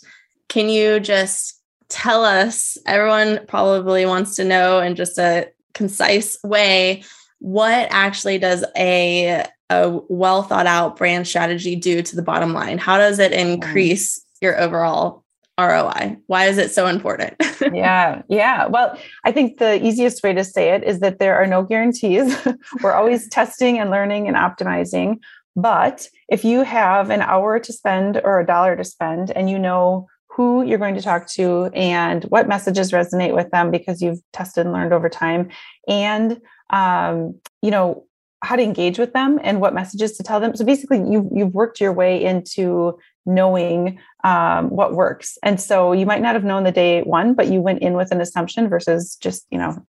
Can 0.48 0.70
you 0.70 1.00
just 1.00 1.62
tell 1.90 2.24
us, 2.24 2.78
everyone 2.86 3.46
probably 3.48 4.06
wants 4.06 4.36
to 4.38 4.46
know 4.46 4.80
in 4.80 4.96
just 4.96 5.18
a 5.18 5.50
concise 5.74 6.38
way, 6.44 7.04
what 7.40 7.88
actually 7.92 8.38
does 8.38 8.64
a 8.78 9.46
a 9.70 10.00
well 10.10 10.44
thought 10.44 10.68
out 10.68 10.96
brand 10.96 11.28
strategy 11.28 11.76
do 11.76 12.02
to 12.02 12.16
the 12.16 12.22
bottom 12.22 12.54
line? 12.54 12.78
How 12.78 12.98
does 12.98 13.20
it 13.20 13.34
increase 13.34 14.24
your 14.42 14.60
overall 14.60 15.25
ROI? 15.58 16.18
Why 16.28 16.46
is 16.46 16.58
it 16.58 16.72
so 16.72 16.88
important? 16.88 17.36
yeah, 17.74 18.22
yeah. 18.28 18.68
Well, 18.68 18.98
I 19.24 19.32
think 19.32 19.58
the 19.58 19.84
easiest 19.86 20.22
way 20.24 20.34
to 20.34 20.44
say 20.44 20.72
it 20.72 20.84
is 20.84 21.00
that 21.00 21.20
there 21.20 21.36
are 21.36 21.48
no 21.48 21.64
guarantees. 21.64 22.36
We're 22.84 22.94
always 22.94 23.30
testing 23.30 23.80
and 23.80 23.90
learning 23.90 24.28
and 24.28 24.36
optimizing. 24.36 25.20
But 25.56 26.08
if 26.28 26.44
you 26.44 26.64
have 26.64 27.10
an 27.10 27.22
hour 27.22 27.60
to 27.60 27.74
spend 27.74 28.20
or 28.24 28.40
a 28.40 28.46
dollar 28.46 28.76
to 28.76 28.84
spend 28.84 29.32
and 29.32 29.50
you 29.50 29.58
know 29.58 30.08
who 30.36 30.64
you're 30.64 30.78
going 30.78 30.96
to 30.96 31.02
talk 31.02 31.28
to 31.30 31.70
and 31.74 32.26
what 32.26 32.50
messages 32.50 32.92
resonate 32.92 33.34
with 33.34 33.50
them 33.52 33.72
because 33.72 34.02
you've 34.02 34.20
tested 34.34 34.66
and 34.66 34.74
learned 34.74 34.92
over 34.92 35.08
time 35.08 35.50
and 35.88 36.42
um, 36.72 37.40
you 37.62 37.72
know 37.72 38.06
how 38.44 38.58
to 38.58 38.62
engage 38.62 39.00
with 39.00 39.14
them 39.14 39.40
and 39.44 39.62
what 39.62 39.74
messages 39.74 40.18
to 40.18 40.24
tell 40.24 40.42
them 40.42 40.54
so 40.54 40.66
basically 40.66 40.98
you've, 41.10 41.26
you've 41.34 41.54
worked 41.54 41.80
your 41.80 41.94
way 41.94 42.22
into 42.22 42.98
knowing 43.26 44.00
um, 44.24 44.70
what 44.70 44.94
works. 44.94 45.38
And 45.44 45.60
so 45.60 45.92
you 45.92 46.06
might 46.06 46.22
not 46.22 46.36
have 46.36 46.44
known 46.44 46.64
the 46.64 46.72
day 46.72 47.02
one, 47.02 47.34
but 47.34 47.48
you 47.48 47.62
went 47.62 47.82
in 47.82 47.94
with 47.94 48.12
an 48.12 48.22
assumption 48.22 48.70
versus 48.70 49.16
just, 49.16 49.46
you 49.50 49.58
know, 49.58 49.86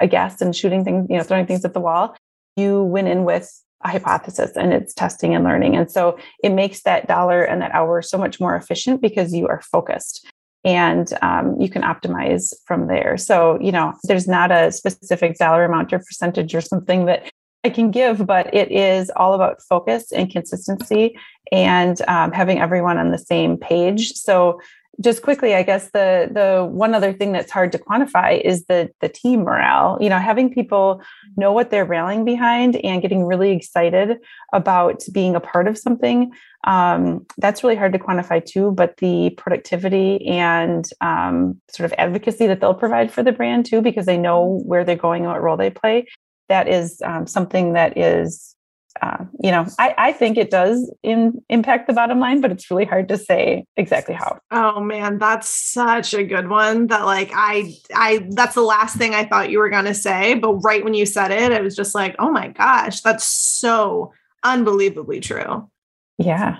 a 0.00 0.06
guess 0.06 0.40
and 0.40 0.54
shooting 0.54 0.84
things, 0.84 1.06
you 1.08 1.16
know, 1.16 1.22
throwing 1.22 1.46
things 1.46 1.64
at 1.64 1.74
the 1.74 1.80
wall. 1.80 2.16
You 2.56 2.82
went 2.82 3.08
in 3.08 3.24
with 3.24 3.50
a 3.84 3.88
hypothesis 3.88 4.52
and 4.56 4.72
it's 4.72 4.94
testing 4.94 5.34
and 5.34 5.44
learning. 5.44 5.76
And 5.76 5.90
so 5.90 6.18
it 6.42 6.50
makes 6.50 6.82
that 6.82 7.08
dollar 7.08 7.42
and 7.42 7.60
that 7.62 7.74
hour 7.74 8.02
so 8.02 8.18
much 8.18 8.40
more 8.40 8.56
efficient 8.56 9.00
because 9.00 9.32
you 9.34 9.48
are 9.48 9.62
focused 9.62 10.26
and 10.64 11.12
um, 11.22 11.60
you 11.60 11.68
can 11.68 11.82
optimize 11.82 12.54
from 12.66 12.86
there. 12.86 13.16
So, 13.16 13.58
you 13.60 13.72
know, 13.72 13.94
there's 14.04 14.28
not 14.28 14.52
a 14.52 14.70
specific 14.70 15.36
dollar 15.36 15.64
amount 15.64 15.92
or 15.92 15.98
percentage 15.98 16.54
or 16.54 16.60
something 16.60 17.06
that 17.06 17.30
I 17.64 17.70
can 17.70 17.90
give, 17.90 18.26
but 18.26 18.52
it 18.52 18.72
is 18.72 19.10
all 19.14 19.34
about 19.34 19.62
focus 19.62 20.10
and 20.10 20.30
consistency 20.30 21.16
and 21.52 22.00
um, 22.08 22.32
having 22.32 22.58
everyone 22.58 22.98
on 22.98 23.10
the 23.10 23.18
same 23.18 23.56
page. 23.56 24.14
So, 24.14 24.60
just 25.00 25.22
quickly, 25.22 25.54
I 25.54 25.62
guess 25.62 25.90
the 25.92 26.28
the 26.30 26.68
one 26.70 26.94
other 26.94 27.14
thing 27.14 27.32
that's 27.32 27.50
hard 27.50 27.72
to 27.72 27.78
quantify 27.78 28.38
is 28.40 28.66
the 28.66 28.90
the 29.00 29.08
team 29.08 29.40
morale. 29.44 29.96
You 30.00 30.10
know, 30.10 30.18
having 30.18 30.52
people 30.52 31.02
know 31.36 31.50
what 31.50 31.70
they're 31.70 31.86
rallying 31.86 32.26
behind 32.26 32.76
and 32.76 33.00
getting 33.00 33.24
really 33.24 33.52
excited 33.52 34.18
about 34.52 35.02
being 35.10 35.34
a 35.34 35.40
part 35.40 35.66
of 35.66 35.78
something. 35.78 36.30
Um, 36.64 37.26
that's 37.38 37.64
really 37.64 37.74
hard 37.74 37.94
to 37.94 37.98
quantify 37.98 38.44
too. 38.44 38.72
But 38.72 38.98
the 38.98 39.30
productivity 39.30 40.26
and 40.26 40.88
um, 41.00 41.60
sort 41.70 41.86
of 41.86 41.94
advocacy 41.96 42.46
that 42.48 42.60
they'll 42.60 42.74
provide 42.74 43.10
for 43.10 43.22
the 43.22 43.32
brand 43.32 43.64
too, 43.64 43.80
because 43.80 44.04
they 44.04 44.18
know 44.18 44.60
where 44.66 44.84
they're 44.84 44.94
going 44.94 45.22
and 45.22 45.32
what 45.32 45.42
role 45.42 45.56
they 45.56 45.70
play, 45.70 46.06
that 46.48 46.68
is 46.68 47.00
um, 47.04 47.26
something 47.26 47.72
that 47.74 47.96
is 47.96 48.54
uh, 49.00 49.24
you 49.42 49.50
know 49.50 49.66
I, 49.78 49.94
I 49.96 50.12
think 50.12 50.36
it 50.36 50.50
does 50.50 50.92
in, 51.02 51.42
impact 51.48 51.86
the 51.86 51.94
bottom 51.94 52.20
line 52.20 52.42
but 52.42 52.52
it's 52.52 52.70
really 52.70 52.84
hard 52.84 53.08
to 53.08 53.16
say 53.16 53.64
exactly 53.76 54.14
how. 54.14 54.38
Oh 54.50 54.80
man 54.80 55.18
that's 55.18 55.48
such 55.48 56.12
a 56.12 56.24
good 56.24 56.48
one 56.48 56.88
that 56.88 57.04
like 57.04 57.30
i 57.34 57.74
i 57.94 58.26
that's 58.32 58.54
the 58.54 58.60
last 58.62 58.96
thing 58.96 59.14
i 59.14 59.24
thought 59.24 59.50
you 59.50 59.60
were 59.60 59.70
going 59.70 59.86
to 59.86 59.94
say 59.94 60.34
but 60.34 60.56
right 60.56 60.84
when 60.84 60.92
you 60.92 61.06
said 61.06 61.30
it 61.30 61.52
it 61.52 61.62
was 61.62 61.74
just 61.74 61.94
like 61.94 62.14
oh 62.18 62.30
my 62.30 62.48
gosh 62.48 63.00
that's 63.00 63.24
so 63.24 64.12
unbelievably 64.42 65.20
true. 65.20 65.70
Yeah. 66.18 66.58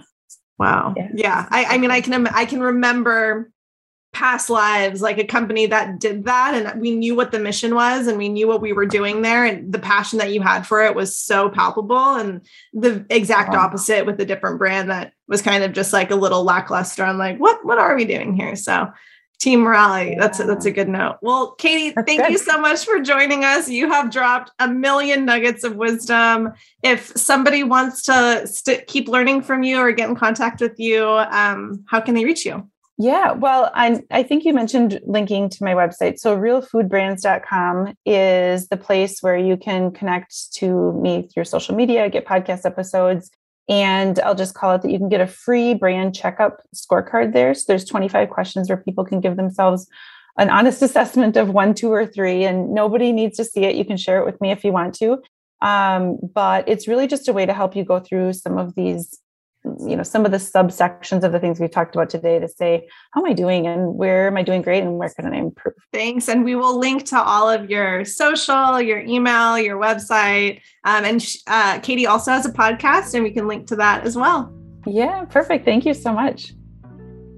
Wow. 0.58 0.94
Yeah, 0.96 1.08
yeah. 1.14 1.46
I, 1.50 1.64
I 1.64 1.78
mean 1.78 1.90
i 1.90 2.00
can 2.00 2.26
i 2.28 2.46
can 2.46 2.60
remember 2.60 3.51
past 4.12 4.50
lives 4.50 5.00
like 5.00 5.16
a 5.16 5.24
company 5.24 5.64
that 5.64 5.98
did 5.98 6.24
that 6.24 6.54
and 6.54 6.80
we 6.80 6.90
knew 6.90 7.14
what 7.14 7.32
the 7.32 7.38
mission 7.38 7.74
was 7.74 8.06
and 8.06 8.18
we 8.18 8.28
knew 8.28 8.46
what 8.46 8.60
we 8.60 8.72
were 8.72 8.84
doing 8.84 9.22
there 9.22 9.46
and 9.46 9.72
the 9.72 9.78
passion 9.78 10.18
that 10.18 10.32
you 10.32 10.42
had 10.42 10.66
for 10.66 10.84
it 10.84 10.94
was 10.94 11.16
so 11.16 11.48
palpable 11.48 12.16
and 12.16 12.42
the 12.74 13.06
exact 13.08 13.54
opposite 13.54 14.04
with 14.04 14.20
a 14.20 14.24
different 14.26 14.58
brand 14.58 14.90
that 14.90 15.14
was 15.28 15.40
kind 15.40 15.64
of 15.64 15.72
just 15.72 15.94
like 15.94 16.10
a 16.10 16.14
little 16.14 16.44
lackluster. 16.44 17.04
On 17.04 17.16
like 17.16 17.38
what 17.38 17.64
what 17.64 17.78
are 17.78 17.96
we 17.96 18.04
doing 18.04 18.36
here? 18.36 18.54
So 18.54 18.92
team 19.40 19.60
morale 19.60 20.14
that's 20.18 20.38
a, 20.38 20.44
that's 20.44 20.66
a 20.66 20.70
good 20.70 20.90
note. 20.90 21.16
Well 21.22 21.52
katie 21.52 21.90
that's 21.90 22.06
thank 22.06 22.20
good. 22.20 22.32
you 22.32 22.38
so 22.38 22.60
much 22.60 22.84
for 22.84 23.00
joining 23.00 23.44
us. 23.44 23.66
You 23.66 23.90
have 23.90 24.10
dropped 24.10 24.52
a 24.58 24.68
million 24.68 25.24
nuggets 25.24 25.64
of 25.64 25.76
wisdom. 25.76 26.52
If 26.82 27.06
somebody 27.16 27.64
wants 27.64 28.02
to 28.02 28.46
st- 28.46 28.86
keep 28.86 29.08
learning 29.08 29.42
from 29.42 29.62
you 29.62 29.78
or 29.78 29.90
get 29.92 30.10
in 30.10 30.16
contact 30.16 30.60
with 30.60 30.78
you 30.78 31.08
um, 31.08 31.82
how 31.88 32.00
can 32.00 32.14
they 32.14 32.26
reach 32.26 32.44
you 32.44 32.68
yeah, 33.02 33.32
well, 33.32 33.68
I, 33.74 34.00
I 34.12 34.22
think 34.22 34.44
you 34.44 34.54
mentioned 34.54 35.00
linking 35.04 35.48
to 35.48 35.64
my 35.64 35.74
website. 35.74 36.20
So, 36.20 36.36
realfoodbrands.com 36.36 37.94
is 38.06 38.68
the 38.68 38.76
place 38.76 39.20
where 39.20 39.36
you 39.36 39.56
can 39.56 39.90
connect 39.90 40.52
to 40.54 40.92
me 40.92 41.28
through 41.28 41.46
social 41.46 41.74
media, 41.74 42.08
get 42.08 42.26
podcast 42.26 42.64
episodes, 42.64 43.28
and 43.68 44.20
I'll 44.20 44.36
just 44.36 44.54
call 44.54 44.76
it 44.76 44.82
that 44.82 44.92
you 44.92 44.98
can 44.98 45.08
get 45.08 45.20
a 45.20 45.26
free 45.26 45.74
brand 45.74 46.14
checkup 46.14 46.62
scorecard 46.76 47.32
there. 47.32 47.54
So, 47.54 47.64
there's 47.66 47.84
25 47.84 48.30
questions 48.30 48.68
where 48.68 48.78
people 48.78 49.04
can 49.04 49.20
give 49.20 49.36
themselves 49.36 49.88
an 50.38 50.48
honest 50.48 50.80
assessment 50.88 51.36
of 51.36 51.50
one, 51.50 51.74
two, 51.74 51.90
or 51.90 52.06
three, 52.06 52.44
and 52.44 52.72
nobody 52.72 53.10
needs 53.10 53.36
to 53.38 53.44
see 53.44 53.64
it. 53.64 53.74
You 53.74 53.84
can 53.84 53.96
share 53.96 54.20
it 54.20 54.26
with 54.26 54.40
me 54.40 54.52
if 54.52 54.62
you 54.62 54.70
want 54.70 54.94
to. 54.96 55.20
Um, 55.60 56.18
but 56.34 56.68
it's 56.68 56.86
really 56.86 57.08
just 57.08 57.28
a 57.28 57.32
way 57.32 57.46
to 57.46 57.52
help 57.52 57.74
you 57.74 57.84
go 57.84 57.98
through 57.98 58.34
some 58.34 58.58
of 58.58 58.76
these 58.76 59.18
you 59.64 59.96
know 59.96 60.02
some 60.02 60.24
of 60.24 60.32
the 60.32 60.38
subsections 60.38 61.22
of 61.22 61.32
the 61.32 61.38
things 61.38 61.60
we 61.60 61.68
talked 61.68 61.94
about 61.94 62.10
today 62.10 62.38
to 62.38 62.48
say 62.48 62.88
how 63.12 63.20
am 63.20 63.30
i 63.30 63.32
doing? 63.32 63.66
And 63.66 63.94
where 63.94 64.26
am 64.26 64.36
i 64.36 64.42
doing 64.42 64.62
great? 64.62 64.82
And 64.82 64.98
where 64.98 65.08
can 65.08 65.32
i 65.32 65.36
improve? 65.36 65.74
Thanks. 65.92 66.28
And 66.28 66.44
we 66.44 66.56
will 66.56 66.78
link 66.78 67.04
to 67.06 67.20
all 67.20 67.48
of 67.48 67.70
your 67.70 68.04
social 68.04 68.80
your 68.80 69.00
email 69.00 69.58
your 69.58 69.80
website. 69.80 70.60
Um, 70.84 71.04
and 71.04 71.24
uh, 71.46 71.78
katie 71.80 72.06
also 72.06 72.32
has 72.32 72.46
a 72.46 72.52
podcast 72.52 73.14
and 73.14 73.22
we 73.22 73.30
can 73.30 73.46
link 73.46 73.66
to 73.68 73.76
that 73.76 74.04
as 74.04 74.16
well. 74.16 74.52
Yeah 74.86 75.24
perfect. 75.24 75.64
Thank 75.64 75.84
you 75.86 75.94
so 75.94 76.12
much. 76.12 76.54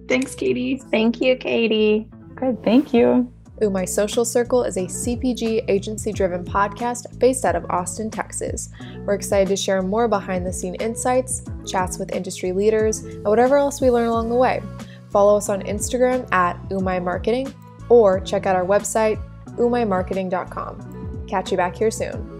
Thanks 0.08 0.34
katie. 0.34 0.76
Thank 0.90 1.20
you 1.20 1.36
katie. 1.36 2.08
Good. 2.36 2.62
Thank 2.64 2.92
you 2.94 3.33
My 3.60 3.84
Social 3.84 4.24
Circle 4.24 4.64
is 4.64 4.76
a 4.76 4.84
CPG 4.84 5.64
agency 5.68 6.12
driven 6.12 6.44
podcast 6.44 7.18
based 7.18 7.44
out 7.44 7.56
of 7.56 7.64
Austin, 7.70 8.10
Texas. 8.10 8.68
We're 9.06 9.14
excited 9.14 9.48
to 9.48 9.56
share 9.56 9.80
more 9.80 10.08
behind 10.08 10.44
the 10.44 10.52
scene 10.52 10.74
insights, 10.76 11.42
chats 11.66 11.98
with 11.98 12.12
industry 12.12 12.52
leaders, 12.52 12.98
and 13.00 13.24
whatever 13.24 13.56
else 13.56 13.80
we 13.80 13.90
learn 13.90 14.08
along 14.08 14.28
the 14.28 14.34
way. 14.34 14.62
Follow 15.10 15.36
us 15.36 15.48
on 15.48 15.62
Instagram 15.62 16.30
at 16.32 16.60
Umai 16.68 17.02
Marketing 17.02 17.54
or 17.88 18.20
check 18.20 18.46
out 18.46 18.56
our 18.56 18.66
website, 18.66 19.22
umaimarketing.com. 19.56 21.26
Catch 21.28 21.50
you 21.50 21.56
back 21.56 21.76
here 21.76 21.90
soon. 21.90 22.33